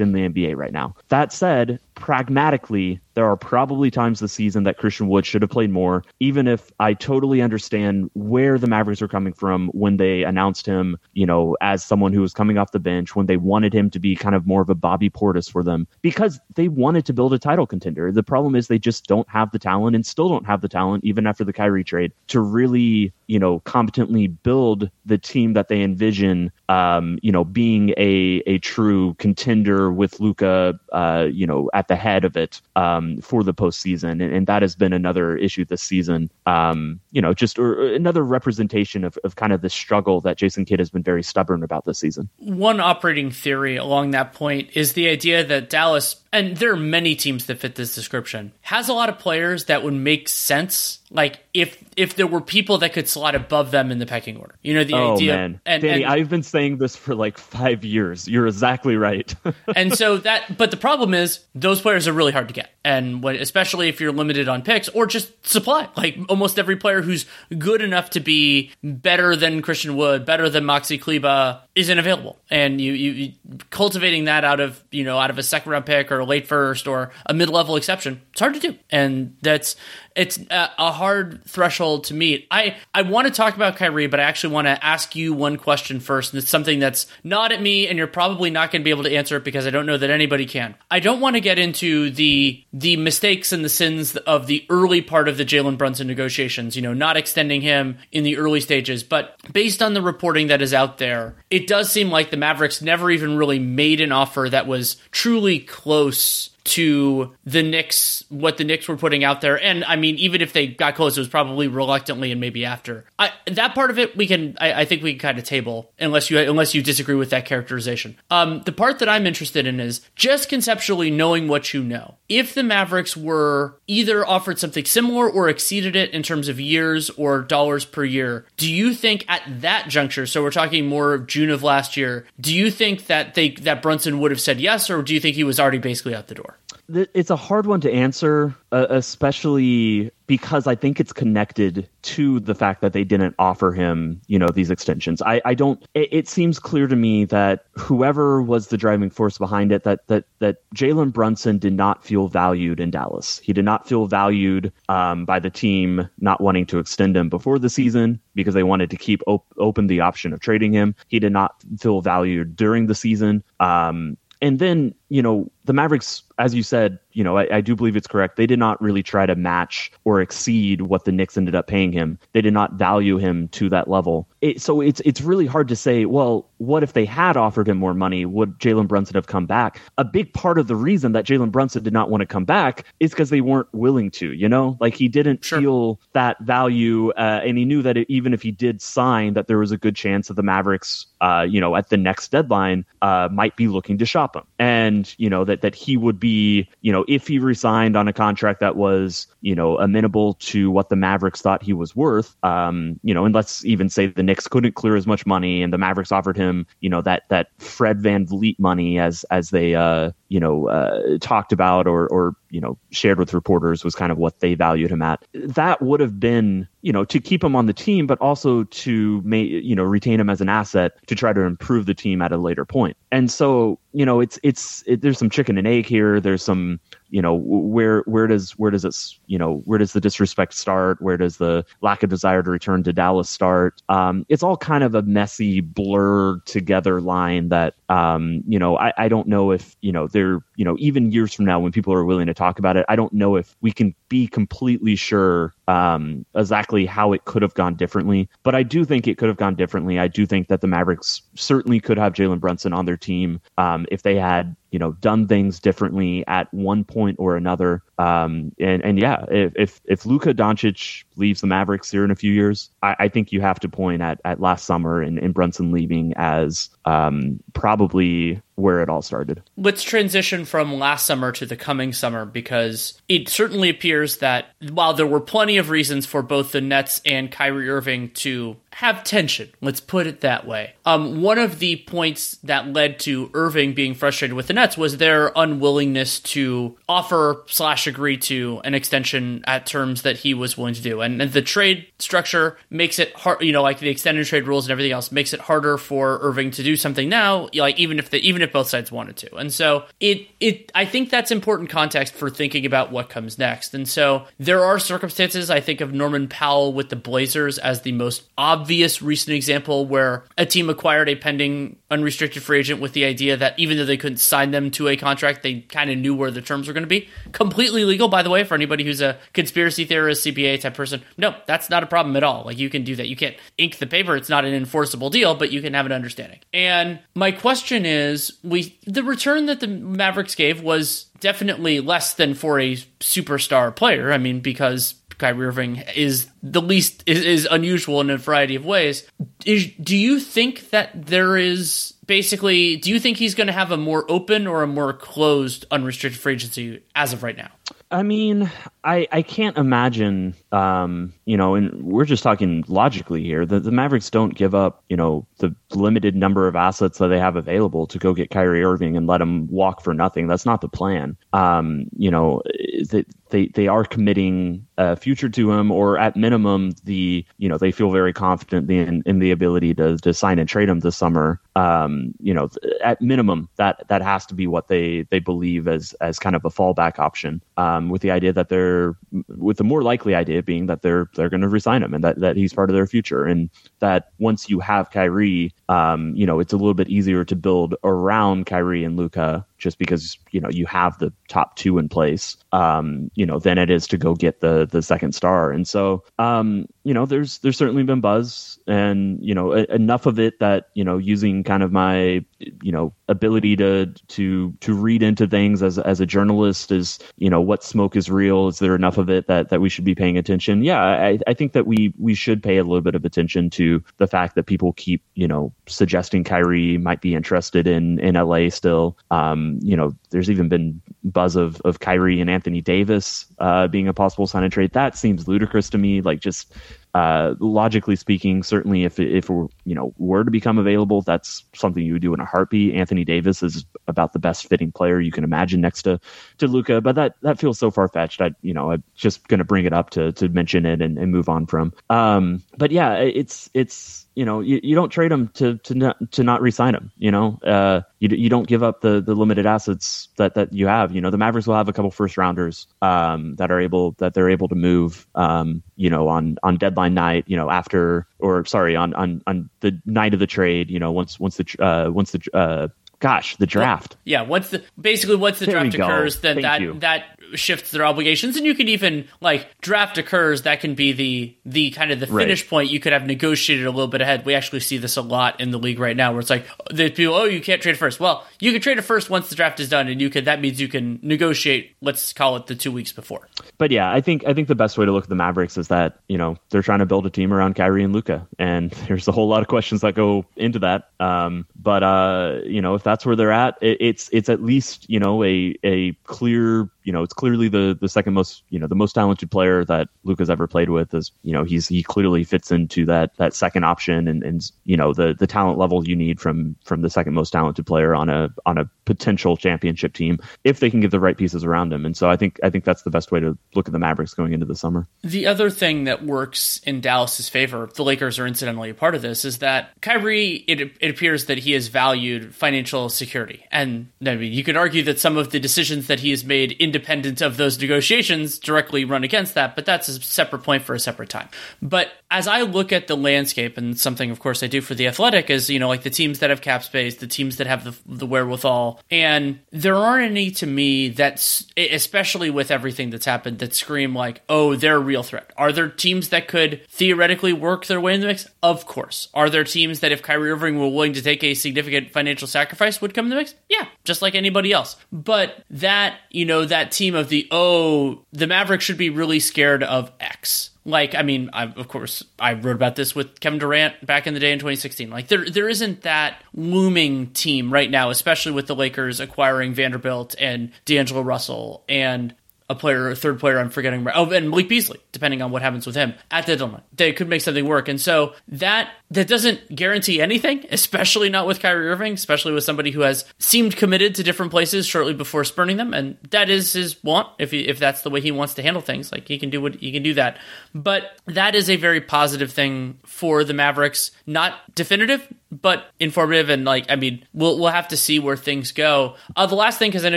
in 0.00 0.12
the 0.12 0.28
NBA 0.28 0.56
right 0.56 0.72
now. 0.72 0.94
That 1.08 1.32
said, 1.32 1.78
pragmatically, 1.94 3.00
there 3.14 3.26
are 3.26 3.36
probably 3.36 3.90
times 3.90 4.20
this 4.20 4.32
season 4.32 4.64
that 4.64 4.76
Christian 4.76 5.08
Wood 5.08 5.24
should 5.24 5.42
have 5.42 5.50
played 5.50 5.70
more, 5.70 6.04
even 6.18 6.48
if 6.48 6.72
I 6.80 6.94
totally 6.94 7.40
understand 7.40 8.10
where 8.14 8.58
the 8.58 8.66
Mavericks 8.66 9.00
are 9.00 9.08
coming 9.08 9.32
from 9.32 9.68
when 9.68 9.96
they 9.96 10.24
announced 10.24 10.66
him, 10.66 10.98
you 11.12 11.24
know, 11.24 11.56
as 11.60 11.84
someone 11.84 12.12
who 12.12 12.20
was 12.20 12.32
coming 12.32 12.58
off 12.58 12.72
the 12.72 12.80
bench, 12.80 13.14
when 13.14 13.26
they 13.26 13.36
wanted 13.36 13.72
him 13.72 13.88
to 13.90 14.00
be 14.00 14.16
kind 14.16 14.34
of 14.34 14.46
more 14.46 14.62
of 14.62 14.68
a 14.68 14.74
Bobby 14.74 15.10
Portis 15.10 15.50
for 15.50 15.62
them, 15.62 15.86
because 16.02 16.40
they 16.56 16.68
wanted 16.68 17.06
to 17.06 17.12
build 17.12 17.32
a 17.32 17.38
title 17.38 17.66
contender. 17.66 18.10
The 18.10 18.22
problem 18.22 18.56
is 18.56 18.66
they 18.66 18.78
just 18.78 19.06
don't 19.06 19.28
have 19.28 19.52
the 19.52 19.58
talent 19.58 19.94
and 19.94 20.04
still 20.04 20.28
don't 20.28 20.46
have 20.46 20.60
the 20.60 20.68
talent, 20.68 21.04
even 21.04 21.26
after 21.26 21.44
the 21.44 21.52
Kyrie 21.52 21.84
trade, 21.84 22.12
to 22.28 22.40
really, 22.40 23.12
you 23.28 23.38
know, 23.38 23.60
competently 23.60 24.26
build 24.26 24.90
the 25.06 25.18
team 25.18 25.52
that 25.52 25.68
they 25.68 25.82
envision, 25.82 26.50
um, 26.68 27.18
you 27.22 27.30
know, 27.30 27.44
being 27.44 27.90
a, 27.90 28.42
a 28.46 28.58
true 28.58 29.14
contender 29.14 29.92
with 29.92 30.18
Luka, 30.18 30.78
uh, 30.92 31.28
you 31.30 31.46
know, 31.46 31.70
at 31.74 31.83
the 31.88 31.96
head 31.96 32.24
of 32.24 32.36
it 32.36 32.60
um, 32.76 33.20
for 33.20 33.42
the 33.42 33.54
postseason, 33.54 34.12
and, 34.12 34.22
and 34.22 34.46
that 34.46 34.62
has 34.62 34.74
been 34.74 34.92
another 34.92 35.36
issue 35.36 35.64
this 35.64 35.82
season. 35.82 36.30
Um, 36.46 37.00
you 37.12 37.20
know, 37.20 37.34
just 37.34 37.58
or, 37.58 37.94
another 37.94 38.24
representation 38.24 39.04
of, 39.04 39.18
of 39.24 39.36
kind 39.36 39.52
of 39.52 39.60
the 39.60 39.70
struggle 39.70 40.20
that 40.22 40.36
Jason 40.36 40.64
Kidd 40.64 40.78
has 40.78 40.90
been 40.90 41.02
very 41.02 41.22
stubborn 41.22 41.62
about 41.62 41.84
this 41.84 41.98
season. 41.98 42.28
One 42.38 42.80
operating 42.80 43.30
theory 43.30 43.76
along 43.76 44.10
that 44.12 44.32
point 44.32 44.70
is 44.74 44.92
the 44.92 45.08
idea 45.08 45.44
that 45.44 45.70
Dallas, 45.70 46.23
and 46.34 46.56
there 46.56 46.72
are 46.72 46.76
many 46.76 47.14
teams 47.14 47.46
that 47.46 47.60
fit 47.60 47.76
this 47.76 47.94
description, 47.94 48.50
has 48.62 48.88
a 48.88 48.92
lot 48.92 49.08
of 49.08 49.20
players 49.20 49.66
that 49.66 49.84
would 49.84 49.94
make 49.94 50.28
sense. 50.28 50.98
Like 51.10 51.38
if 51.54 51.82
if 51.96 52.16
there 52.16 52.26
were 52.26 52.40
people 52.40 52.78
that 52.78 52.92
could 52.92 53.08
slot 53.08 53.36
above 53.36 53.70
them 53.70 53.92
in 53.92 54.00
the 54.00 54.06
pecking 54.06 54.36
order, 54.36 54.56
you 54.60 54.74
know 54.74 54.82
the 54.82 54.94
oh, 54.94 55.14
idea. 55.14 55.36
Man. 55.36 55.60
And, 55.64 55.82
Danny, 55.82 56.02
and, 56.02 56.12
I've 56.12 56.28
been 56.28 56.42
saying 56.42 56.78
this 56.78 56.96
for 56.96 57.14
like 57.14 57.38
five 57.38 57.84
years. 57.84 58.26
You're 58.26 58.48
exactly 58.48 58.96
right. 58.96 59.32
and 59.76 59.96
so 59.96 60.18
that, 60.18 60.58
but 60.58 60.72
the 60.72 60.76
problem 60.76 61.14
is 61.14 61.38
those 61.54 61.80
players 61.80 62.08
are 62.08 62.12
really 62.12 62.32
hard 62.32 62.48
to 62.48 62.54
get, 62.54 62.70
and 62.84 63.22
when, 63.22 63.36
especially 63.36 63.88
if 63.88 64.00
you're 64.00 64.12
limited 64.12 64.48
on 64.48 64.62
picks 64.62 64.88
or 64.88 65.06
just 65.06 65.46
supply. 65.46 65.88
Like 65.96 66.18
almost 66.28 66.58
every 66.58 66.76
player 66.76 67.00
who's 67.00 67.26
good 67.56 67.80
enough 67.80 68.10
to 68.10 68.20
be 68.20 68.72
better 68.82 69.36
than 69.36 69.62
Christian 69.62 69.96
Wood, 69.96 70.26
better 70.26 70.48
than 70.48 70.64
Maxi 70.64 71.00
Kleber, 71.00 71.60
isn't 71.74 71.98
available, 71.98 72.38
and 72.50 72.80
you, 72.80 72.92
you, 72.92 73.10
you 73.12 73.32
cultivating 73.70 74.24
that 74.24 74.44
out 74.44 74.60
of 74.60 74.82
you 74.90 75.02
know 75.04 75.18
out 75.18 75.30
of 75.30 75.38
a 75.38 75.42
second 75.42 75.72
round 75.72 75.86
pick 75.86 76.12
or 76.12 76.20
a 76.20 76.24
late 76.24 76.46
first 76.46 76.86
or 76.86 77.10
a 77.26 77.34
mid 77.34 77.48
level 77.48 77.76
exception, 77.76 78.22
it's 78.32 78.40
hard 78.40 78.54
to 78.54 78.60
do, 78.60 78.78
and 78.90 79.36
that's 79.42 79.76
it's 80.14 80.38
a, 80.50 80.70
a 80.78 80.92
hard 80.92 81.44
threshold 81.44 82.04
to 82.04 82.14
meet. 82.14 82.46
I 82.50 82.76
I 82.92 83.02
want 83.02 83.26
to 83.26 83.32
talk 83.32 83.56
about 83.56 83.76
Kyrie, 83.76 84.06
but 84.06 84.20
I 84.20 84.24
actually 84.24 84.54
want 84.54 84.66
to 84.66 84.84
ask 84.84 85.16
you 85.16 85.32
one 85.32 85.56
question 85.56 86.00
first, 86.00 86.32
and 86.32 86.42
it's 86.42 86.50
something 86.50 86.78
that's 86.78 87.06
not 87.24 87.52
at 87.52 87.60
me, 87.60 87.88
and 87.88 87.98
you're 87.98 88.06
probably 88.06 88.50
not 88.50 88.70
going 88.70 88.82
to 88.82 88.84
be 88.84 88.90
able 88.90 89.04
to 89.04 89.14
answer 89.14 89.36
it 89.36 89.44
because 89.44 89.66
I 89.66 89.70
don't 89.70 89.86
know 89.86 89.96
that 89.96 90.10
anybody 90.10 90.46
can. 90.46 90.74
I 90.90 91.00
don't 91.00 91.20
want 91.20 91.34
to 91.34 91.40
get 91.40 91.58
into 91.58 92.10
the 92.10 92.64
the 92.72 92.96
mistakes 92.96 93.52
and 93.52 93.64
the 93.64 93.68
sins 93.68 94.16
of 94.16 94.46
the 94.46 94.64
early 94.70 95.00
part 95.00 95.28
of 95.28 95.36
the 95.36 95.44
Jalen 95.44 95.78
Brunson 95.78 96.06
negotiations. 96.06 96.76
You 96.76 96.82
know, 96.82 96.94
not 96.94 97.16
extending 97.16 97.60
him 97.60 97.98
in 98.12 98.24
the 98.24 98.36
early 98.36 98.60
stages, 98.60 99.02
but 99.02 99.36
based 99.52 99.82
on 99.82 99.94
the 99.94 100.02
reporting 100.02 100.46
that 100.48 100.62
is 100.62 100.74
out 100.74 100.98
there, 100.98 101.34
it 101.50 101.66
does 101.66 101.90
seem 101.90 102.10
like 102.10 102.30
the 102.30 102.36
Mavericks 102.36 102.80
never 102.80 103.10
even 103.10 103.36
really 103.36 103.58
made 103.58 104.00
an 104.00 104.12
offer 104.12 104.48
that 104.48 104.66
was 104.66 104.96
truly 105.10 105.58
close 105.58 106.50
to 106.64 107.34
the 107.44 107.62
Knicks, 107.62 108.24
what 108.30 108.56
the 108.56 108.64
Knicks 108.64 108.88
were 108.88 108.96
putting 108.96 109.22
out 109.22 109.42
there. 109.42 109.62
And 109.62 109.84
I 109.84 109.96
mean, 109.96 110.16
even 110.16 110.40
if 110.40 110.52
they 110.52 110.66
got 110.66 110.94
close, 110.94 111.16
it 111.16 111.20
was 111.20 111.28
probably 111.28 111.68
reluctantly 111.68 112.32
and 112.32 112.40
maybe 112.40 112.64
after. 112.64 113.04
I, 113.18 113.32
that 113.46 113.74
part 113.74 113.90
of 113.90 113.98
it, 113.98 114.16
we 114.16 114.26
can, 114.26 114.56
I, 114.60 114.72
I, 114.72 114.84
think 114.86 115.02
we 115.02 115.12
can 115.12 115.18
kind 115.18 115.38
of 115.38 115.44
table 115.44 115.92
unless 116.00 116.30
you, 116.30 116.38
unless 116.38 116.74
you 116.74 116.82
disagree 116.82 117.14
with 117.14 117.30
that 117.30 117.44
characterization. 117.44 118.16
Um, 118.30 118.62
the 118.64 118.72
part 118.72 118.98
that 119.00 119.08
I'm 119.08 119.26
interested 119.26 119.66
in 119.66 119.78
is 119.78 120.00
just 120.16 120.48
conceptually 120.48 121.10
knowing 121.10 121.48
what 121.48 121.74
you 121.74 121.82
know. 121.82 122.14
If 122.30 122.54
the 122.54 122.62
Mavericks 122.62 123.14
were 123.14 123.76
either 123.86 124.26
offered 124.26 124.58
something 124.58 124.86
similar 124.86 125.28
or 125.28 125.50
exceeded 125.50 125.94
it 125.94 126.10
in 126.10 126.22
terms 126.22 126.48
of 126.48 126.58
years 126.58 127.10
or 127.10 127.42
dollars 127.42 127.84
per 127.84 128.04
year, 128.04 128.46
do 128.56 128.72
you 128.72 128.94
think 128.94 129.26
at 129.28 129.42
that 129.60 129.88
juncture, 129.88 130.26
so 130.26 130.42
we're 130.42 130.50
talking 130.50 130.86
more 130.86 131.18
June 131.18 131.50
of 131.50 131.62
last 131.62 131.98
year, 131.98 132.24
do 132.40 132.54
you 132.54 132.70
think 132.70 133.06
that 133.06 133.34
they, 133.34 133.50
that 133.50 133.82
Brunson 133.82 134.18
would 134.20 134.30
have 134.30 134.40
said 134.40 134.60
yes, 134.60 134.88
or 134.88 135.02
do 135.02 135.12
you 135.12 135.20
think 135.20 135.36
he 135.36 135.44
was 135.44 135.60
already 135.60 135.78
basically 135.78 136.14
out 136.14 136.28
the 136.28 136.34
door? 136.34 136.53
It's 136.88 137.30
a 137.30 137.36
hard 137.36 137.66
one 137.66 137.80
to 137.80 137.92
answer, 137.92 138.54
uh, 138.70 138.86
especially 138.90 140.10
because 140.26 140.66
I 140.66 140.74
think 140.74 141.00
it's 141.00 141.12
connected 141.12 141.88
to 142.02 142.40
the 142.40 142.54
fact 142.54 142.82
that 142.82 142.92
they 142.92 143.04
didn't 143.04 143.34
offer 143.38 143.72
him, 143.72 144.20
you 144.26 144.38
know, 144.38 144.48
these 144.48 144.70
extensions. 144.70 145.22
I, 145.22 145.40
I 145.44 145.54
don't. 145.54 145.82
It, 145.94 146.08
it 146.12 146.28
seems 146.28 146.58
clear 146.58 146.86
to 146.86 146.96
me 146.96 147.24
that 147.26 147.64
whoever 147.72 148.42
was 148.42 148.68
the 148.68 148.76
driving 148.76 149.08
force 149.08 149.38
behind 149.38 149.72
it, 149.72 149.84
that 149.84 150.06
that 150.08 150.24
that 150.40 150.58
Jalen 150.74 151.12
Brunson 151.12 151.58
did 151.58 151.72
not 151.72 152.04
feel 152.04 152.28
valued 152.28 152.80
in 152.80 152.90
Dallas. 152.90 153.40
He 153.42 153.54
did 153.54 153.64
not 153.64 153.88
feel 153.88 154.06
valued 154.06 154.70
um, 154.88 155.24
by 155.24 155.38
the 155.38 155.50
team 155.50 156.08
not 156.18 156.40
wanting 156.40 156.66
to 156.66 156.78
extend 156.78 157.16
him 157.16 157.30
before 157.30 157.58
the 157.58 157.70
season 157.70 158.20
because 158.34 158.52
they 158.52 158.62
wanted 158.62 158.90
to 158.90 158.96
keep 158.96 159.22
op- 159.26 159.46
open 159.56 159.86
the 159.86 160.00
option 160.00 160.34
of 160.34 160.40
trading 160.40 160.72
him. 160.72 160.94
He 161.08 161.18
did 161.18 161.32
not 161.32 161.54
feel 161.78 162.02
valued 162.02 162.56
during 162.56 162.86
the 162.86 162.94
season. 162.94 163.42
Um, 163.60 164.18
and 164.44 164.58
then 164.58 164.94
you 165.14 165.22
know 165.22 165.48
the 165.64 165.72
Mavericks, 165.72 166.22
as 166.38 166.54
you 166.54 166.62
said, 166.62 166.98
you 167.12 167.24
know, 167.24 167.38
I, 167.38 167.56
I, 167.56 167.60
do 167.60 167.74
believe 167.74 167.96
it's 167.96 168.06
correct. 168.06 168.36
They 168.36 168.46
did 168.46 168.58
not 168.58 168.80
really 168.82 169.02
try 169.02 169.24
to 169.24 169.34
match 169.34 169.90
or 170.04 170.20
exceed 170.20 170.82
what 170.82 171.04
the 171.04 171.12
Knicks 171.12 171.36
ended 171.36 171.54
up 171.54 171.66
paying 171.66 171.90
him. 171.90 172.18
They 172.32 172.42
did 172.42 172.52
not 172.52 172.74
value 172.74 173.16
him 173.16 173.48
to 173.48 173.68
that 173.70 173.88
level. 173.88 174.28
It, 174.42 174.60
so 174.60 174.80
it's 174.80 175.00
it's 175.04 175.22
really 175.22 175.46
hard 175.46 175.68
to 175.68 175.76
say. 175.76 176.04
Well, 176.04 176.50
what 176.58 176.82
if 176.82 176.92
they 176.92 177.04
had 177.04 177.36
offered 177.36 177.68
him 177.68 177.78
more 177.78 177.94
money? 177.94 178.26
Would 178.26 178.58
Jalen 178.58 178.88
Brunson 178.88 179.14
have 179.14 179.26
come 179.26 179.46
back? 179.46 179.80
A 179.96 180.04
big 180.04 180.34
part 180.34 180.58
of 180.58 180.66
the 180.66 180.76
reason 180.76 181.12
that 181.12 181.24
Jalen 181.24 181.50
Brunson 181.50 181.82
did 181.82 181.92
not 181.92 182.10
want 182.10 182.20
to 182.20 182.26
come 182.26 182.44
back 182.44 182.84
is 183.00 183.10
because 183.10 183.30
they 183.30 183.40
weren't 183.40 183.72
willing 183.72 184.10
to. 184.12 184.32
You 184.32 184.48
know, 184.48 184.76
like 184.80 184.94
he 184.94 185.08
didn't 185.08 185.44
sure. 185.44 185.60
feel 185.60 186.00
that 186.12 186.38
value, 186.40 187.10
uh, 187.12 187.40
and 187.42 187.56
he 187.56 187.64
knew 187.64 187.80
that 187.82 187.96
it, 187.96 188.06
even 188.10 188.34
if 188.34 188.42
he 188.42 188.50
did 188.50 188.82
sign, 188.82 189.32
that 189.34 189.46
there 189.46 189.58
was 189.58 189.72
a 189.72 189.78
good 189.78 189.96
chance 189.96 190.28
that 190.28 190.34
the 190.34 190.42
Mavericks, 190.42 191.06
uh, 191.22 191.46
you 191.48 191.60
know, 191.60 191.74
at 191.76 191.88
the 191.88 191.96
next 191.96 192.32
deadline, 192.32 192.84
uh, 193.00 193.28
might 193.32 193.56
be 193.56 193.68
looking 193.68 193.96
to 193.98 194.04
shop 194.04 194.36
him, 194.36 194.42
and 194.58 195.03
you 195.18 195.30
know 195.30 195.44
that 195.44 195.60
that 195.60 195.74
he 195.74 195.96
would 195.96 196.18
be, 196.18 196.68
you 196.80 196.90
know, 196.90 197.04
if 197.08 197.28
he 197.28 197.38
resigned 197.38 197.96
on 197.96 198.08
a 198.08 198.12
contract 198.12 198.60
that 198.60 198.76
was, 198.76 199.26
you 199.42 199.54
know, 199.54 199.78
amenable 199.78 200.34
to 200.34 200.70
what 200.70 200.88
the 200.88 200.96
Mavericks 200.96 201.40
thought 201.40 201.62
he 201.62 201.72
was 201.72 201.94
worth, 201.94 202.34
um, 202.42 202.98
you 203.02 203.14
know, 203.14 203.24
and 203.24 203.34
let's 203.34 203.64
even 203.64 203.88
say 203.88 204.06
the 204.06 204.22
Knicks 204.22 204.48
couldn't 204.48 204.74
clear 204.74 204.96
as 204.96 205.06
much 205.06 205.26
money 205.26 205.62
and 205.62 205.72
the 205.72 205.78
Mavericks 205.78 206.12
offered 206.12 206.36
him, 206.36 206.66
you 206.80 206.88
know, 206.88 207.02
that 207.02 207.24
that 207.28 207.48
Fred 207.58 208.00
Van 208.00 208.24
VanVleet 208.26 208.58
money 208.58 208.98
as 208.98 209.24
as 209.24 209.50
they 209.50 209.74
uh, 209.74 210.10
you 210.28 210.40
know, 210.40 210.68
uh, 210.68 211.18
talked 211.20 211.52
about 211.52 211.86
or 211.86 212.08
or 212.08 212.34
you 212.50 212.60
know 212.60 212.76
shared 212.90 213.18
with 213.18 213.34
reporters 213.34 213.84
was 213.84 213.94
kind 213.94 214.10
of 214.10 214.18
what 214.18 214.40
they 214.40 214.54
valued 214.54 214.90
him 214.90 215.02
at. 215.02 215.24
That 215.32 215.80
would 215.80 216.00
have 216.00 216.18
been 216.18 216.66
you 216.82 216.92
know 216.92 217.04
to 217.04 217.20
keep 217.20 217.44
him 217.44 217.54
on 217.54 217.66
the 217.66 217.72
team, 217.72 218.08
but 218.08 218.20
also 218.20 218.64
to 218.64 219.22
make 219.24 219.48
you 219.48 219.76
know 219.76 219.84
retain 219.84 220.18
him 220.18 220.28
as 220.28 220.40
an 220.40 220.48
asset 220.48 220.92
to 221.06 221.14
try 221.14 221.32
to 221.32 221.42
improve 221.42 221.86
the 221.86 221.94
team 221.94 222.20
at 222.20 222.32
a 222.32 222.36
later 222.36 222.64
point. 222.64 222.96
And 223.14 223.30
so 223.30 223.78
you 223.92 224.04
know 224.04 224.18
it's 224.18 224.40
it's 224.42 224.82
it, 224.88 225.00
there's 225.00 225.18
some 225.18 225.30
chicken 225.30 225.56
and 225.56 225.68
egg 225.68 225.86
here. 225.86 226.18
There's 226.18 226.42
some 226.42 226.80
you 227.10 227.22
know 227.22 227.34
where 227.34 228.02
where 228.06 228.26
does 228.26 228.52
where 228.52 228.70
does 228.70 228.84
it 228.84 228.96
you 229.26 229.38
know 229.38 229.62
where 229.64 229.78
does 229.78 229.92
the 229.92 230.00
disrespect 230.00 230.54
start? 230.54 231.00
Where 231.00 231.16
does 231.16 231.36
the 231.36 231.64
lack 231.80 232.02
of 232.02 232.10
desire 232.10 232.42
to 232.42 232.50
return 232.50 232.82
to 232.84 232.92
dallas 232.92 233.30
start? 233.30 233.82
Um, 233.88 234.24
it's 234.28 234.42
all 234.42 234.56
kind 234.56 234.84
of 234.84 234.94
a 234.94 235.02
messy 235.02 235.60
blurred 235.60 236.44
together 236.46 237.00
line 237.00 237.48
that 237.50 237.74
um, 237.88 238.42
you 238.46 238.58
know 238.58 238.76
I, 238.78 238.92
I 238.98 239.08
don't 239.08 239.28
know 239.28 239.50
if 239.50 239.76
you 239.80 239.92
know 239.92 240.06
they're 240.06 240.40
you 240.56 240.64
know 240.64 240.76
even 240.78 241.12
years 241.12 241.34
from 241.34 241.44
now 241.44 241.60
when 241.60 241.72
people 241.72 241.92
are 241.92 242.04
willing 242.04 242.26
to 242.26 242.34
talk 242.34 242.58
about 242.58 242.76
it 242.76 242.84
i 242.88 242.96
don't 242.96 243.12
know 243.12 243.36
if 243.36 243.56
we 243.60 243.72
can 243.72 243.94
be 244.08 244.26
completely 244.26 244.96
sure 244.96 245.54
um, 245.68 246.24
exactly 246.34 246.86
how 246.86 247.12
it 247.12 247.24
could 247.24 247.42
have 247.42 247.54
gone 247.54 247.74
differently. 247.74 248.28
But 248.42 248.54
i 248.54 248.62
do 248.62 248.84
think 248.84 249.06
it 249.06 249.18
could 249.18 249.28
have 249.28 249.36
gone 249.36 249.54
differently. 249.54 249.98
I 249.98 250.08
do 250.08 250.26
think 250.26 250.48
that 250.48 250.60
the 250.60 250.66
mavericks 250.66 251.22
certainly 251.34 251.80
could 251.80 251.98
have 251.98 252.12
jalen 252.12 252.40
brunson 252.40 252.72
on 252.72 252.86
their 252.86 252.96
team 252.96 253.40
um, 253.58 253.86
if 253.90 254.02
they 254.02 254.16
had 254.16 254.56
you 254.74 254.80
know 254.80 254.90
done 254.90 255.28
things 255.28 255.60
differently 255.60 256.24
at 256.26 256.52
one 256.52 256.82
point 256.82 257.14
or 257.20 257.36
another. 257.36 257.80
Um, 257.96 258.50
and 258.58 258.84
and 258.84 258.98
yeah, 258.98 259.24
if 259.30 259.52
if, 259.54 259.80
if 259.84 260.04
Luka 260.04 260.34
Doncic 260.34 261.04
leaves 261.16 261.40
the 261.40 261.46
Mavericks 261.46 261.90
here 261.90 262.04
in 262.04 262.10
a 262.10 262.16
few 262.16 262.32
years, 262.32 262.70
I, 262.82 262.96
I 263.00 263.08
think 263.08 263.32
you 263.32 263.40
have 263.40 263.60
to 263.60 263.68
point 263.68 264.02
at 264.02 264.20
at 264.24 264.40
last 264.40 264.64
summer 264.64 265.02
and, 265.02 265.18
and 265.18 265.34
Brunson 265.34 265.72
leaving 265.72 266.12
as 266.16 266.70
um, 266.84 267.40
probably 267.52 268.40
where 268.56 268.82
it 268.82 268.88
all 268.88 269.02
started. 269.02 269.42
Let's 269.56 269.82
transition 269.82 270.44
from 270.44 270.74
last 270.74 271.06
summer 271.06 271.32
to 271.32 271.46
the 271.46 271.56
coming 271.56 271.92
summer 271.92 272.24
because 272.24 273.00
it 273.08 273.28
certainly 273.28 273.68
appears 273.68 274.18
that 274.18 274.46
while 274.70 274.94
there 274.94 275.06
were 275.06 275.20
plenty 275.20 275.56
of 275.56 275.70
reasons 275.70 276.06
for 276.06 276.22
both 276.22 276.52
the 276.52 276.60
Nets 276.60 277.00
and 277.04 277.32
Kyrie 277.32 277.68
Irving 277.68 278.10
to 278.10 278.56
have 278.70 279.04
tension. 279.04 279.50
Let's 279.60 279.80
put 279.80 280.06
it 280.06 280.20
that 280.20 280.46
way. 280.46 280.74
Um, 280.84 281.20
one 281.20 281.38
of 281.38 281.58
the 281.58 281.76
points 281.86 282.36
that 282.44 282.72
led 282.72 282.98
to 283.00 283.30
Irving 283.32 283.72
being 283.72 283.94
frustrated 283.94 284.36
with 284.36 284.48
the 284.48 284.52
Nets 284.52 284.76
was 284.76 284.96
their 284.96 285.32
unwillingness 285.36 286.20
to 286.20 286.76
offer 286.88 287.42
slash 287.46 287.86
agree 287.86 288.18
to 288.18 288.60
an 288.64 288.74
extension 288.74 289.44
at 289.46 289.66
terms 289.66 290.02
that 290.02 290.18
he 290.18 290.34
was 290.34 290.58
willing 290.58 290.74
to 290.74 290.82
do. 290.82 291.00
And, 291.04 291.22
and 291.22 291.32
the 291.32 291.42
trade 291.42 291.86
structure 291.98 292.56
makes 292.70 292.98
it 292.98 293.14
hard, 293.14 293.42
you 293.42 293.52
know, 293.52 293.62
like 293.62 293.78
the 293.78 293.88
extended 293.88 294.26
trade 294.26 294.46
rules 294.46 294.66
and 294.66 294.72
everything 294.72 294.92
else 294.92 295.12
makes 295.12 295.32
it 295.32 295.40
harder 295.40 295.78
for 295.78 296.18
Irving 296.22 296.50
to 296.52 296.62
do 296.62 296.76
something 296.76 297.08
now, 297.08 297.48
like 297.54 297.78
even 297.78 297.98
if 297.98 298.10
the, 298.10 298.18
even 298.26 298.42
if 298.42 298.52
both 298.52 298.68
sides 298.68 298.90
wanted 298.90 299.16
to. 299.18 299.36
And 299.36 299.52
so 299.52 299.84
it 300.00 300.28
it 300.40 300.72
I 300.74 300.84
think 300.84 301.10
that's 301.10 301.30
important 301.30 301.70
context 301.70 302.14
for 302.14 302.30
thinking 302.30 302.66
about 302.66 302.90
what 302.90 303.08
comes 303.08 303.38
next. 303.38 303.74
And 303.74 303.88
so 303.88 304.26
there 304.38 304.64
are 304.64 304.78
circumstances 304.78 305.50
I 305.50 305.60
think 305.60 305.80
of 305.80 305.92
Norman 305.92 306.28
Powell 306.28 306.72
with 306.72 306.88
the 306.88 306.96
Blazers 306.96 307.58
as 307.58 307.82
the 307.82 307.92
most 307.92 308.24
obvious 308.36 309.02
recent 309.02 309.34
example 309.34 309.86
where 309.86 310.24
a 310.36 310.46
team 310.46 310.68
acquired 310.70 311.08
a 311.08 311.14
pending 311.14 311.76
unrestricted 311.90 312.42
free 312.42 312.58
agent 312.58 312.80
with 312.80 312.92
the 312.92 313.04
idea 313.04 313.36
that 313.36 313.58
even 313.58 313.76
though 313.76 313.84
they 313.84 313.96
couldn't 313.96 314.18
sign 314.18 314.50
them 314.50 314.70
to 314.72 314.88
a 314.88 314.96
contract, 314.96 315.42
they 315.42 315.60
kind 315.60 315.90
of 315.90 315.98
knew 315.98 316.14
where 316.14 316.30
the 316.30 316.42
terms 316.42 316.66
were 316.66 316.74
going 316.74 316.82
to 316.82 316.88
be. 316.88 317.08
Completely 317.32 317.84
legal, 317.84 318.08
by 318.08 318.22
the 318.22 318.30
way, 318.30 318.44
for 318.44 318.54
anybody 318.54 318.84
who's 318.84 319.00
a 319.00 319.18
conspiracy 319.32 319.84
theorist, 319.84 320.24
CPA 320.24 320.60
type 320.60 320.74
person. 320.74 320.93
No, 321.16 321.34
that's 321.46 321.70
not 321.70 321.82
a 321.82 321.86
problem 321.86 322.16
at 322.16 322.22
all. 322.22 322.44
Like 322.44 322.58
you 322.58 322.70
can 322.70 322.84
do 322.84 322.96
that. 322.96 323.08
You 323.08 323.16
can't 323.16 323.36
ink 323.58 323.78
the 323.78 323.86
paper. 323.86 324.16
It's 324.16 324.28
not 324.28 324.44
an 324.44 324.54
enforceable 324.54 325.10
deal, 325.10 325.34
but 325.34 325.50
you 325.52 325.62
can 325.62 325.74
have 325.74 325.86
an 325.86 325.92
understanding. 325.92 326.40
And 326.52 327.00
my 327.14 327.32
question 327.32 327.86
is, 327.86 328.32
we 328.42 328.78
the 328.86 329.02
return 329.02 329.46
that 329.46 329.60
the 329.60 329.68
Mavericks 329.68 330.34
gave 330.34 330.62
was 330.62 331.04
definitely 331.20 331.80
less 331.80 332.14
than 332.14 332.34
for 332.34 332.60
a 332.60 332.76
superstar 333.00 333.74
player. 333.74 334.12
I 334.12 334.18
mean, 334.18 334.40
because 334.40 334.94
Kyrie 335.18 335.46
Irving 335.46 335.82
is 335.94 336.28
the 336.44 336.60
least 336.60 337.02
is, 337.06 337.24
is 337.24 337.48
unusual 337.50 338.02
in 338.02 338.10
a 338.10 338.18
variety 338.18 338.54
of 338.54 338.66
ways. 338.66 339.08
Is, 339.46 339.72
do 339.82 339.96
you 339.96 340.20
think 340.20 340.70
that 340.70 341.06
there 341.06 341.38
is 341.38 341.94
basically? 342.06 342.76
Do 342.76 342.90
you 342.90 343.00
think 343.00 343.16
he's 343.16 343.34
going 343.34 343.46
to 343.46 343.52
have 343.52 343.70
a 343.70 343.78
more 343.78 344.04
open 344.10 344.46
or 344.46 344.62
a 344.62 344.66
more 344.66 344.92
closed 344.92 345.64
unrestricted 345.70 346.20
free 346.20 346.34
agency 346.34 346.82
as 346.94 347.14
of 347.14 347.22
right 347.22 347.36
now? 347.36 347.50
I 347.90 348.02
mean, 348.02 348.50
I 348.82 349.06
I 349.12 349.22
can't 349.22 349.56
imagine. 349.56 350.34
Um, 350.52 351.14
you 351.24 351.36
know, 351.36 351.54
and 351.54 351.82
we're 351.82 352.04
just 352.04 352.22
talking 352.22 352.64
logically 352.66 353.22
here. 353.22 353.46
The, 353.46 353.60
the 353.60 353.70
Mavericks 353.70 354.10
don't 354.10 354.34
give 354.34 354.54
up, 354.54 354.82
you 354.88 354.96
know, 354.96 355.26
the 355.38 355.54
limited 355.70 356.16
number 356.16 356.48
of 356.48 356.56
assets 356.56 356.98
that 356.98 357.08
they 357.08 357.18
have 357.18 357.36
available 357.36 357.86
to 357.86 357.98
go 357.98 358.12
get 358.12 358.30
Kyrie 358.30 358.64
Irving 358.64 358.96
and 358.96 359.06
let 359.06 359.20
him 359.20 359.46
walk 359.48 359.82
for 359.82 359.94
nothing. 359.94 360.26
That's 360.26 360.44
not 360.44 360.60
the 360.60 360.68
plan. 360.68 361.16
Um, 361.32 361.86
you 361.96 362.10
know, 362.10 362.42
they 362.90 363.04
they, 363.30 363.46
they 363.48 363.68
are 363.68 363.84
committing 363.84 364.66
a 364.78 364.96
future 364.96 365.28
to 365.28 365.52
him, 365.52 365.70
or 365.70 365.98
at 365.98 366.16
minimum, 366.16 366.33
the 366.42 367.24
you 367.38 367.48
know 367.48 367.58
they 367.58 367.70
feel 367.70 367.90
very 367.90 368.12
confident 368.12 368.70
in 368.70 369.02
in 369.06 369.18
the 369.18 369.30
ability 369.30 369.74
to 369.74 369.96
to 369.98 370.12
sign 370.12 370.38
and 370.38 370.48
trade 370.48 370.68
him 370.68 370.80
this 370.80 370.96
summer. 370.96 371.40
Um, 371.56 372.14
you 372.20 372.34
know, 372.34 372.48
at 372.82 373.00
minimum, 373.00 373.48
that 373.56 373.84
that 373.88 374.02
has 374.02 374.26
to 374.26 374.34
be 374.34 374.46
what 374.46 374.68
they 374.68 375.02
they 375.10 375.20
believe 375.20 375.68
as 375.68 375.92
as 376.00 376.18
kind 376.18 376.34
of 376.34 376.44
a 376.44 376.50
fallback 376.50 376.98
option. 376.98 377.42
Um, 377.56 377.88
with 377.88 378.02
the 378.02 378.10
idea 378.10 378.32
that 378.32 378.48
they're 378.48 378.96
with 379.28 379.58
the 379.58 379.64
more 379.64 379.82
likely 379.82 380.14
idea 380.14 380.42
being 380.42 380.66
that 380.66 380.82
they're 380.82 381.08
they're 381.14 381.30
going 381.30 381.42
to 381.42 381.48
resign 381.48 381.82
him 381.82 381.94
and 381.94 382.02
that 382.02 382.20
that 382.20 382.36
he's 382.36 382.52
part 382.52 382.70
of 382.70 382.74
their 382.74 382.86
future, 382.86 383.24
and 383.24 383.50
that 383.78 384.10
once 384.18 384.50
you 384.50 384.60
have 384.60 384.90
Kyrie, 384.90 385.54
um, 385.68 386.14
you 386.16 386.26
know, 386.26 386.40
it's 386.40 386.52
a 386.52 386.56
little 386.56 386.74
bit 386.74 386.88
easier 386.88 387.24
to 387.24 387.36
build 387.36 387.74
around 387.84 388.46
Kyrie 388.46 388.84
and 388.84 388.96
Luka 388.96 389.46
just 389.64 389.78
because 389.78 390.18
you 390.30 390.40
know 390.40 390.50
you 390.50 390.66
have 390.66 390.98
the 390.98 391.10
top 391.28 391.56
two 391.56 391.78
in 391.78 391.88
place 391.88 392.36
um, 392.52 393.10
you 393.14 393.24
know 393.24 393.38
than 393.38 393.56
it 393.56 393.70
is 393.70 393.86
to 393.88 393.96
go 393.96 394.14
get 394.14 394.40
the 394.40 394.68
the 394.70 394.82
second 394.82 395.14
star 395.14 395.50
and 395.50 395.66
so 395.66 396.04
um, 396.24 396.66
you 396.84 396.94
know 396.94 397.06
there's 397.06 397.38
there's 397.38 397.56
certainly 397.56 397.82
been 397.82 398.00
buzz 398.00 398.58
and 398.66 399.18
you 399.22 399.34
know 399.34 399.52
a, 399.52 399.64
enough 399.64 400.06
of 400.06 400.18
it 400.18 400.38
that 400.40 400.68
you 400.74 400.84
know 400.84 400.98
using 400.98 401.44
kind 401.44 401.62
of 401.62 401.72
my 401.72 402.24
you 402.38 402.72
know 402.72 402.92
ability 403.08 403.56
to 403.56 403.86
to 404.08 404.52
to 404.60 404.74
read 404.74 405.02
into 405.02 405.26
things 405.26 405.62
as 405.62 405.78
as 405.78 406.00
a 406.00 406.06
journalist 406.06 406.70
is 406.70 406.98
you 407.16 407.30
know 407.30 407.40
what 407.40 407.62
smoke 407.64 407.96
is 407.96 408.10
real 408.10 408.48
is 408.48 408.58
there 408.58 408.74
enough 408.74 408.98
of 408.98 409.08
it 409.08 409.26
that 409.26 409.48
that 409.48 409.60
we 409.60 409.68
should 409.68 409.84
be 409.84 409.94
paying 409.94 410.18
attention 410.18 410.62
yeah 410.62 410.82
I, 410.82 411.18
I 411.26 411.34
think 411.34 411.52
that 411.52 411.66
we 411.66 411.92
we 411.98 412.14
should 412.14 412.42
pay 412.42 412.58
a 412.58 412.64
little 412.64 412.80
bit 412.80 412.94
of 412.94 413.04
attention 413.04 413.50
to 413.50 413.82
the 413.98 414.06
fact 414.06 414.34
that 414.34 414.44
people 414.44 414.72
keep 414.74 415.02
you 415.14 415.28
know 415.28 415.52
suggesting 415.66 416.24
Kyrie 416.24 416.78
might 416.78 417.00
be 417.00 417.14
interested 417.14 417.66
in 417.66 417.98
in 418.00 418.14
LA 418.14 418.48
still 418.48 418.96
um, 419.10 419.58
you 419.62 419.76
know, 419.76 419.94
there's 420.10 420.30
even 420.30 420.48
been 420.48 420.80
buzz 421.04 421.36
of 421.36 421.60
of 421.62 421.80
Kyrie 421.80 422.20
and 422.20 422.30
Anthony 422.30 422.60
Davis 422.60 423.26
uh, 423.38 423.68
being 423.68 423.88
a 423.88 423.94
possible 423.94 424.26
sign 424.26 424.42
and 424.42 424.52
trade. 424.52 424.72
That 424.72 424.96
seems 424.96 425.28
ludicrous 425.28 425.70
to 425.70 425.78
me. 425.78 426.00
Like 426.00 426.13
just 426.20 426.52
uh, 426.94 427.34
logically 427.40 427.96
speaking, 427.96 428.42
certainly 428.42 428.84
if 428.84 429.00
if 429.00 429.28
we're, 429.28 429.48
you 429.64 429.74
know 429.74 429.92
were 429.98 430.24
to 430.24 430.30
become 430.30 430.58
available, 430.58 431.02
that's 431.02 431.44
something 431.54 431.84
you 431.84 431.94
would 431.94 432.02
do 432.02 432.14
in 432.14 432.20
a 432.20 432.24
heartbeat. 432.24 432.74
Anthony 432.74 433.04
Davis 433.04 433.42
is 433.42 433.64
about 433.88 434.12
the 434.12 434.18
best 434.18 434.46
fitting 434.46 434.70
player 434.70 435.00
you 435.00 435.12
can 435.12 435.24
imagine 435.24 435.60
next 435.60 435.82
to 435.82 436.00
to 436.38 436.46
Luka, 436.46 436.80
but 436.80 436.94
that 436.94 437.16
that 437.22 437.38
feels 437.38 437.58
so 437.58 437.70
far 437.70 437.88
fetched. 437.88 438.20
I 438.20 438.30
you 438.42 438.54
know 438.54 438.70
I'm 438.70 438.82
just 438.94 439.26
going 439.28 439.38
to 439.38 439.44
bring 439.44 439.64
it 439.64 439.72
up 439.72 439.90
to 439.90 440.12
to 440.12 440.28
mention 440.28 440.66
it 440.66 440.80
and, 440.80 440.98
and 440.98 441.10
move 441.10 441.28
on 441.28 441.46
from. 441.46 441.72
Um, 441.90 442.42
but 442.56 442.70
yeah, 442.70 442.94
it's 442.94 443.50
it's 443.54 444.04
you 444.14 444.24
know, 444.24 444.40
you, 444.40 444.60
you 444.62 444.74
don't 444.74 444.90
trade 444.90 445.10
him 445.10 445.28
to 445.34 445.58
to 445.58 445.74
not 445.74 446.12
to 446.12 446.22
not 446.22 446.40
resign 446.40 446.74
him. 446.74 446.92
You 446.96 447.10
know, 447.10 447.38
uh, 447.44 447.82
you 448.04 448.16
you 448.16 448.28
don't 448.28 448.46
give 448.46 448.62
up 448.62 448.82
the 448.82 449.00
the 449.00 449.14
limited 449.14 449.46
assets 449.46 450.08
that 450.16 450.34
that 450.34 450.52
you 450.52 450.66
have. 450.66 450.94
You 450.94 451.00
know, 451.00 451.10
the 451.10 451.16
Mavericks 451.16 451.46
will 451.46 451.54
have 451.54 451.68
a 451.68 451.72
couple 451.72 451.90
first 451.90 452.18
rounders 452.18 452.66
um, 452.82 453.36
that 453.36 453.50
are 453.50 453.60
able 453.60 453.92
that 453.92 454.12
they're 454.12 454.28
able 454.28 454.48
to 454.48 454.54
move. 454.54 455.06
Um, 455.14 455.62
you 455.76 455.88
know, 455.88 456.08
on 456.08 456.36
on 456.42 456.56
deadline 456.56 456.92
night. 456.92 457.24
You 457.26 457.36
know, 457.36 457.50
after 457.50 458.06
or 458.18 458.44
sorry, 458.44 458.76
on 458.76 458.92
on 458.94 459.22
on 459.26 459.48
the 459.60 459.80
night 459.86 460.12
of 460.12 460.20
the 460.20 460.26
trade. 460.26 460.70
You 460.70 460.78
know, 460.78 460.92
once 460.92 461.18
once 461.18 461.38
the 461.38 461.46
uh, 461.58 461.90
once 461.90 462.12
the 462.12 462.20
uh, 462.34 462.68
gosh, 463.00 463.36
the 463.36 463.46
draft. 463.46 463.96
Yeah, 464.04 464.22
once 464.22 464.50
the 464.50 464.62
basically 464.80 465.16
once 465.16 465.38
the 465.38 465.46
There 465.46 465.60
draft 465.60 465.74
occurs, 465.74 466.20
then 466.20 466.36
Thank 466.36 466.42
that 466.44 466.60
you. 466.60 466.74
that 466.80 467.04
shifts 467.34 467.70
their 467.70 467.84
obligations, 467.84 468.36
and 468.36 468.46
you 468.46 468.54
can 468.54 468.68
even 468.68 469.08
like 469.20 469.46
draft 469.60 469.98
occurs. 469.98 470.42
That 470.42 470.60
can 470.60 470.74
be 470.74 470.92
the 470.92 471.36
the 471.44 471.70
kind 471.70 471.90
of 471.90 472.00
the 472.00 472.06
Right. 472.06 472.24
finish 472.24 472.48
point. 472.48 472.70
You 472.70 472.80
could 472.80 472.92
have 472.92 473.06
negotiated 473.06 473.66
a 473.66 473.70
little 473.70 473.88
bit 473.88 474.00
ahead. 474.00 474.24
We 474.24 474.34
actually 474.34 474.60
see 474.60 474.78
this 474.78 474.96
a 474.96 475.02
lot 475.02 475.40
in 475.40 475.50
the 475.50 475.58
league 475.58 475.78
right 475.78 475.96
now, 475.96 476.12
where 476.12 476.20
it's 476.20 476.30
like 476.30 476.46
the 476.70 476.90
people, 476.90 477.14
oh, 477.14 477.24
you 477.24 477.40
can't 477.40 477.60
trade 477.62 477.76
first. 477.78 477.98
Well, 477.98 478.24
you 478.40 478.52
can 478.52 478.60
trade 478.60 478.78
it 478.78 478.82
first 478.82 479.10
once 479.10 479.28
the 479.30 479.34
draft 479.34 479.58
is 479.60 479.68
done, 479.68 479.88
and 479.88 480.00
you 480.00 480.10
could 480.10 480.26
that 480.26 480.40
means 480.40 480.60
you 480.60 480.68
can 480.68 480.98
negotiate. 481.02 481.74
Let's 481.80 482.12
call 482.12 482.36
it 482.36 482.46
the 482.46 482.54
two 482.54 482.70
weeks 482.72 482.92
before. 482.92 483.28
But 483.58 483.70
yeah, 483.70 483.90
I 483.90 484.00
think 484.00 484.24
I 484.26 484.34
think 484.34 484.48
the 484.48 484.54
best 484.54 484.78
way 484.78 484.84
to 484.86 484.92
look 484.92 485.04
at 485.04 485.08
the 485.08 485.14
Mavericks 485.16 485.56
is 485.58 485.68
that 485.68 485.98
you 486.08 486.18
know 486.18 486.36
they're 486.50 486.62
trying 486.62 486.78
to 486.80 486.86
build 486.86 487.06
a 487.06 487.10
team 487.10 487.32
around 487.32 487.54
Kyrie 487.54 487.82
and 487.84 487.92
Luka, 487.92 488.26
and 488.38 488.70
there's 488.88 489.08
a 489.08 489.12
whole 489.12 489.28
lot 489.28 489.40
of 489.42 489.48
questions 489.48 489.80
that 489.80 489.94
go 489.94 490.24
into 490.36 490.58
that. 490.60 490.90
Um, 491.00 491.46
but 491.56 491.82
uh, 491.82 492.38
you 492.44 492.60
know, 492.60 492.74
if 492.74 492.83
that's 492.84 493.04
where 493.04 493.16
they're 493.16 493.32
at, 493.32 493.58
it, 493.60 493.78
it's 493.80 494.08
it's 494.12 494.28
at 494.28 494.42
least 494.42 494.88
you 494.88 495.00
know 495.00 495.24
a 495.24 495.56
a 495.64 495.92
clear 496.04 496.70
you 496.84 496.92
know 496.92 497.02
it's 497.02 497.14
clearly 497.14 497.48
the 497.48 497.76
the 497.80 497.88
second 497.88 498.14
most 498.14 498.42
you 498.50 498.58
know 498.58 498.66
the 498.66 498.74
most 498.74 498.92
talented 498.92 499.30
player 499.30 499.64
that 499.64 499.88
Luka's 500.04 500.30
ever 500.30 500.46
played 500.46 500.70
with 500.70 500.94
is 500.94 501.10
you 501.22 501.32
know 501.32 501.42
he's 501.44 501.66
he 501.66 501.82
clearly 501.82 502.24
fits 502.24 502.52
into 502.52 502.84
that 502.86 503.16
that 503.16 503.34
second 503.34 503.64
option 503.64 504.06
and 504.06 504.22
and 504.22 504.50
you 504.64 504.76
know 504.76 504.92
the 504.92 505.14
the 505.18 505.26
talent 505.26 505.58
level 505.58 505.86
you 505.86 505.96
need 505.96 506.20
from 506.20 506.56
from 506.64 506.82
the 506.82 506.90
second 506.90 507.14
most 507.14 507.30
talented 507.30 507.66
player 507.66 507.94
on 507.94 508.08
a 508.08 508.28
on 508.46 508.58
a 508.58 508.68
potential 508.84 509.36
championship 509.36 509.94
team 509.94 510.18
if 510.44 510.60
they 510.60 510.70
can 510.70 510.80
get 510.80 510.90
the 510.90 511.00
right 511.00 511.16
pieces 511.16 511.44
around 511.44 511.72
him. 511.72 511.84
And 511.84 511.96
so 511.96 512.10
I 512.10 512.16
think 512.16 512.38
I 512.42 512.50
think 512.50 512.64
that's 512.64 512.82
the 512.82 512.90
best 512.90 513.10
way 513.10 513.20
to 513.20 513.36
look 513.54 513.68
at 513.68 513.72
the 513.72 513.78
Mavericks 513.78 514.14
going 514.14 514.32
into 514.32 514.46
the 514.46 514.56
summer. 514.56 514.86
The 515.02 515.26
other 515.26 515.50
thing 515.50 515.84
that 515.84 516.04
works 516.04 516.60
in 516.64 516.80
Dallas's 516.80 517.28
favor, 517.28 517.68
the 517.74 517.82
Lakers 517.82 518.18
are 518.18 518.26
incidentally 518.26 518.70
a 518.70 518.74
part 518.74 518.94
of 518.94 519.02
this, 519.02 519.24
is 519.24 519.38
that 519.38 519.70
Kyrie, 519.80 520.44
it, 520.46 520.76
it 520.80 520.90
appears 520.90 521.26
that 521.26 521.38
he 521.38 521.52
has 521.52 521.68
valued 521.68 522.34
financial 522.34 522.88
security. 522.88 523.44
And 523.50 523.88
I 524.04 524.16
mean, 524.16 524.32
you 524.32 524.44
could 524.44 524.56
argue 524.56 524.82
that 524.84 525.00
some 525.00 525.16
of 525.16 525.30
the 525.30 525.40
decisions 525.40 525.86
that 525.86 526.00
he 526.00 526.10
has 526.10 526.24
made 526.24 526.52
independent 526.74 527.20
of 527.20 527.36
those 527.36 527.60
negotiations 527.60 528.38
directly 528.38 528.84
run 528.84 529.04
against 529.04 529.34
that, 529.34 529.54
but 529.54 529.64
that's 529.64 529.88
a 529.88 530.00
separate 530.00 530.42
point 530.42 530.62
for 530.62 530.74
a 530.74 530.80
separate 530.80 531.08
time. 531.08 531.28
But 531.62 531.92
as 532.10 532.26
I 532.26 532.42
look 532.42 532.72
at 532.72 532.88
the 532.88 532.96
landscape, 532.96 533.56
and 533.56 533.78
something, 533.78 534.10
of 534.10 534.18
course, 534.18 534.42
I 534.42 534.48
do 534.48 534.60
for 534.60 534.74
the 534.74 534.88
athletic, 534.88 535.30
is, 535.30 535.48
you 535.48 535.58
know, 535.58 535.68
like 535.68 535.82
the 535.82 535.90
teams 535.90 536.18
that 536.18 536.30
have 536.30 536.40
cap 536.40 536.64
space, 536.64 536.96
the 536.96 537.06
teams 537.06 537.36
that 537.36 537.46
have 537.46 537.64
the, 537.64 537.74
the 537.86 538.06
wherewithal, 538.06 538.80
and 538.90 539.38
there 539.50 539.76
aren't 539.76 540.10
any 540.10 540.30
to 540.32 540.46
me 540.46 540.88
that's, 540.88 541.46
especially 541.56 542.30
with 542.30 542.50
everything 542.50 542.90
that's 542.90 543.06
happened, 543.06 543.38
that 543.38 543.54
scream 543.54 543.94
like, 543.94 544.22
oh, 544.28 544.56
they're 544.56 544.76
a 544.76 544.80
real 544.80 545.02
threat. 545.02 545.30
Are 545.36 545.52
there 545.52 545.68
teams 545.68 546.08
that 546.08 546.28
could 546.28 546.66
theoretically 546.68 547.32
work 547.32 547.66
their 547.66 547.80
way 547.80 547.94
in 547.94 548.00
the 548.00 548.06
mix? 548.08 548.28
Of 548.42 548.66
course. 548.66 549.08
Are 549.14 549.30
there 549.30 549.44
teams 549.44 549.80
that 549.80 549.92
if 549.92 550.02
Kyrie 550.02 550.30
Irving 550.30 550.58
were 550.58 550.68
willing 550.68 550.92
to 550.94 551.02
take 551.02 551.22
a 551.22 551.34
significant 551.34 551.92
financial 551.92 552.26
sacrifice 552.26 552.80
would 552.80 552.94
come 552.94 553.06
in 553.06 553.10
the 553.10 553.16
mix? 553.16 553.34
Yeah, 553.48 553.66
just 553.84 554.02
like 554.02 554.14
anybody 554.14 554.52
else. 554.52 554.76
But 554.92 555.42
that, 555.50 555.98
you 556.10 556.24
know, 556.24 556.44
that 556.44 556.63
team 556.72 556.94
of 556.94 557.08
the, 557.08 557.26
oh, 557.30 558.04
the 558.12 558.26
Mavericks 558.26 558.64
should 558.64 558.78
be 558.78 558.90
really 558.90 559.20
scared 559.20 559.62
of 559.62 559.90
X. 560.00 560.50
Like, 560.64 560.94
I 560.94 561.02
mean, 561.02 561.28
I, 561.32 561.44
of 561.44 561.68
course, 561.68 562.02
I 562.18 562.34
wrote 562.34 562.56
about 562.56 562.74
this 562.74 562.94
with 562.94 563.20
Kevin 563.20 563.38
Durant 563.38 563.84
back 563.84 564.06
in 564.06 564.14
the 564.14 564.20
day 564.20 564.32
in 564.32 564.38
2016. 564.38 564.88
Like, 564.88 565.08
there 565.08 565.28
there 565.28 565.48
isn't 565.48 565.82
that 565.82 566.22
looming 566.32 567.08
team 567.08 567.52
right 567.52 567.70
now, 567.70 567.90
especially 567.90 568.32
with 568.32 568.46
the 568.46 568.56
Lakers 568.56 568.98
acquiring 568.98 569.52
Vanderbilt 569.52 570.14
and 570.18 570.52
D'Angelo 570.64 571.02
Russell 571.02 571.64
and 571.68 572.14
a 572.48 572.54
player, 572.54 572.90
a 572.90 572.96
third 572.96 573.18
player. 573.18 573.38
I'm 573.38 573.50
forgetting. 573.50 573.86
Oh, 573.94 574.10
and 574.10 574.30
Malik 574.30 574.48
Beasley, 574.48 574.80
depending 574.92 575.22
on 575.22 575.30
what 575.30 575.42
happens 575.42 575.66
with 575.66 575.74
him 575.76 575.94
at 576.10 576.26
the 576.26 576.36
deadline, 576.36 576.62
they 576.74 576.92
could 576.92 577.08
make 577.08 577.22
something 577.22 577.46
work. 577.46 577.68
And 577.68 577.80
so 577.80 578.14
that 578.28 578.70
that 578.90 579.08
doesn't 579.08 579.54
guarantee 579.54 580.00
anything, 580.00 580.44
especially 580.50 581.08
not 581.08 581.26
with 581.26 581.40
Kyrie 581.40 581.68
Irving, 581.68 581.94
especially 581.94 582.32
with 582.32 582.44
somebody 582.44 582.70
who 582.70 582.80
has 582.80 583.04
seemed 583.18 583.56
committed 583.56 583.94
to 583.94 584.02
different 584.02 584.30
places 584.30 584.66
shortly 584.66 584.92
before 584.92 585.24
spurning 585.24 585.56
them, 585.56 585.72
and 585.72 585.96
that 586.10 586.28
is 586.28 586.52
his 586.52 586.82
want. 586.84 587.08
If 587.18 587.30
he, 587.30 587.48
if 587.48 587.58
that's 587.58 587.82
the 587.82 587.90
way 587.90 588.00
he 588.00 588.12
wants 588.12 588.34
to 588.34 588.42
handle 588.42 588.62
things, 588.62 588.92
like 588.92 589.08
he 589.08 589.18
can 589.18 589.30
do 589.30 589.40
what 589.40 589.56
he 589.56 589.72
can 589.72 589.82
do 589.82 589.94
that. 589.94 590.18
But 590.54 590.98
that 591.06 591.34
is 591.34 591.48
a 591.48 591.56
very 591.56 591.80
positive 591.80 592.30
thing 592.30 592.78
for 592.84 593.24
the 593.24 593.34
Mavericks. 593.34 593.90
Not 594.06 594.54
definitive, 594.54 595.08
but 595.40 595.66
informative 595.80 596.30
and 596.30 596.44
like 596.44 596.66
I 596.70 596.76
mean, 596.76 597.06
we'll 597.12 597.38
we'll 597.38 597.50
have 597.50 597.68
to 597.68 597.76
see 597.76 597.98
where 597.98 598.16
things 598.16 598.52
go. 598.52 598.96
Uh, 599.16 599.26
the 599.26 599.34
last 599.34 599.58
thing, 599.58 599.70
because 599.70 599.84
I 599.84 599.88
know 599.88 599.96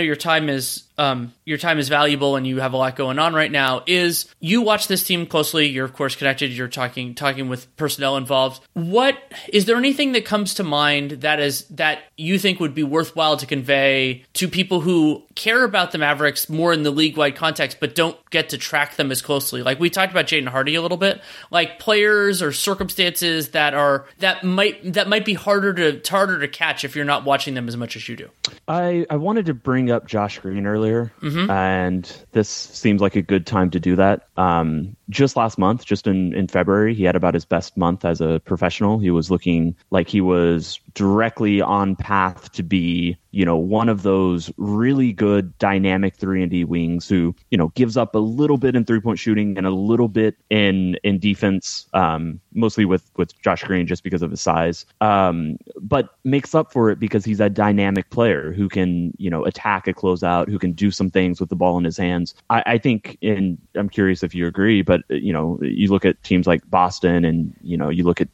your 0.00 0.16
time 0.16 0.48
is 0.48 0.88
um, 0.98 1.32
your 1.44 1.58
time 1.58 1.78
is 1.78 1.88
valuable 1.88 2.34
and 2.34 2.46
you 2.46 2.58
have 2.58 2.72
a 2.72 2.76
lot 2.76 2.96
going 2.96 3.20
on 3.20 3.32
right 3.32 3.50
now 3.50 3.84
is 3.86 4.26
you 4.40 4.62
watch 4.62 4.88
this 4.88 5.04
team 5.04 5.26
closely. 5.26 5.66
You're 5.66 5.84
of 5.84 5.92
course 5.92 6.16
connected. 6.16 6.50
You're 6.50 6.66
talking 6.66 7.14
talking 7.14 7.48
with 7.48 7.74
personnel 7.76 8.16
involved. 8.16 8.60
What 8.74 9.16
is 9.48 9.64
there 9.66 9.76
anything 9.76 10.12
that 10.12 10.24
comes 10.24 10.54
to 10.54 10.64
mind 10.64 11.12
that 11.22 11.38
is 11.38 11.64
that 11.68 12.00
you 12.16 12.38
think 12.38 12.58
would 12.58 12.74
be 12.74 12.82
worthwhile 12.82 13.36
to 13.36 13.46
convey 13.46 14.24
to 14.34 14.48
people 14.48 14.80
who 14.80 15.22
care 15.36 15.62
about 15.62 15.92
the 15.92 15.98
Mavericks 15.98 16.48
more 16.48 16.72
in 16.72 16.82
the 16.82 16.90
league 16.90 17.16
wide 17.16 17.36
context 17.36 17.78
but 17.78 17.94
don't 17.94 18.18
get 18.30 18.48
to 18.48 18.58
track 18.58 18.96
them 18.96 19.12
as 19.12 19.22
closely? 19.22 19.62
Like 19.62 19.78
we 19.78 19.90
talked 19.90 20.10
about 20.10 20.26
Jaden 20.26 20.48
Hardy 20.48 20.74
a 20.74 20.82
little 20.82 20.98
bit. 20.98 21.22
Like 21.52 21.78
players 21.78 22.42
or 22.42 22.50
circumstances 22.50 23.50
that 23.50 23.72
are 23.72 24.06
that 24.18 24.42
might 24.42 24.94
that 24.94 25.08
might 25.08 25.24
be 25.28 25.34
harder 25.34 25.74
to 25.74 26.10
harder 26.10 26.40
to 26.40 26.48
catch 26.48 26.84
if 26.84 26.96
you're 26.96 27.04
not 27.04 27.24
watching 27.24 27.52
them 27.52 27.68
as 27.68 27.76
much 27.76 27.96
as 27.96 28.08
you 28.08 28.16
do 28.16 28.30
I 28.66 29.04
I 29.10 29.16
wanted 29.16 29.46
to 29.46 29.54
bring 29.54 29.90
up 29.90 30.06
Josh 30.06 30.38
Green 30.38 30.66
earlier 30.66 31.12
mm-hmm. 31.20 31.50
and 31.50 32.10
this 32.32 32.48
seems 32.48 33.02
like 33.02 33.14
a 33.14 33.22
good 33.22 33.46
time 33.46 33.70
to 33.70 33.80
do 33.80 33.96
that. 33.96 34.28
Um, 34.36 34.96
just 35.10 35.36
last 35.36 35.58
month, 35.58 35.84
just 35.84 36.06
in, 36.06 36.34
in 36.34 36.48
February, 36.48 36.94
he 36.94 37.04
had 37.04 37.16
about 37.16 37.34
his 37.34 37.44
best 37.44 37.76
month 37.76 38.04
as 38.04 38.20
a 38.20 38.40
professional. 38.44 38.98
He 38.98 39.10
was 39.10 39.30
looking 39.30 39.74
like 39.90 40.08
he 40.08 40.20
was 40.20 40.80
directly 40.98 41.60
on 41.60 41.94
path 41.94 42.50
to 42.50 42.64
be, 42.64 43.16
you 43.30 43.44
know, 43.44 43.56
one 43.56 43.88
of 43.88 44.02
those 44.02 44.50
really 44.56 45.12
good 45.12 45.56
dynamic 45.58 46.16
three 46.16 46.42
and 46.42 46.50
D 46.50 46.64
wings 46.64 47.08
who, 47.08 47.36
you 47.52 47.56
know, 47.56 47.68
gives 47.76 47.96
up 47.96 48.16
a 48.16 48.18
little 48.18 48.56
bit 48.58 48.74
in 48.74 48.84
three 48.84 48.98
point 48.98 49.20
shooting 49.20 49.56
and 49.56 49.64
a 49.64 49.70
little 49.70 50.08
bit 50.08 50.34
in 50.50 50.96
in 51.04 51.20
defense, 51.20 51.86
um, 51.94 52.40
mostly 52.52 52.84
with 52.84 53.08
with 53.16 53.40
Josh 53.42 53.62
Green 53.62 53.86
just 53.86 54.02
because 54.02 54.22
of 54.22 54.32
his 54.32 54.40
size, 54.40 54.86
um, 55.00 55.56
but 55.80 56.16
makes 56.24 56.52
up 56.52 56.72
for 56.72 56.90
it 56.90 56.98
because 56.98 57.24
he's 57.24 57.38
a 57.38 57.48
dynamic 57.48 58.10
player 58.10 58.52
who 58.52 58.68
can, 58.68 59.14
you 59.18 59.30
know, 59.30 59.44
attack 59.44 59.86
a 59.86 59.94
closeout, 59.94 60.48
who 60.48 60.58
can 60.58 60.72
do 60.72 60.90
some 60.90 61.10
things 61.10 61.38
with 61.38 61.48
the 61.48 61.54
ball 61.54 61.78
in 61.78 61.84
his 61.84 61.96
hands. 61.96 62.34
I, 62.50 62.64
I 62.66 62.78
think, 62.78 63.18
and 63.22 63.56
I'm 63.76 63.88
curious 63.88 64.24
if 64.24 64.34
you 64.34 64.48
agree, 64.48 64.82
but 64.82 65.02
you 65.10 65.32
know, 65.32 65.60
you 65.62 65.90
look 65.90 66.04
at 66.04 66.20
teams 66.24 66.48
like 66.48 66.68
Boston, 66.68 67.24
and 67.24 67.54
you 67.62 67.76
know, 67.76 67.88
you 67.88 68.02
look 68.02 68.20
at 68.20 68.28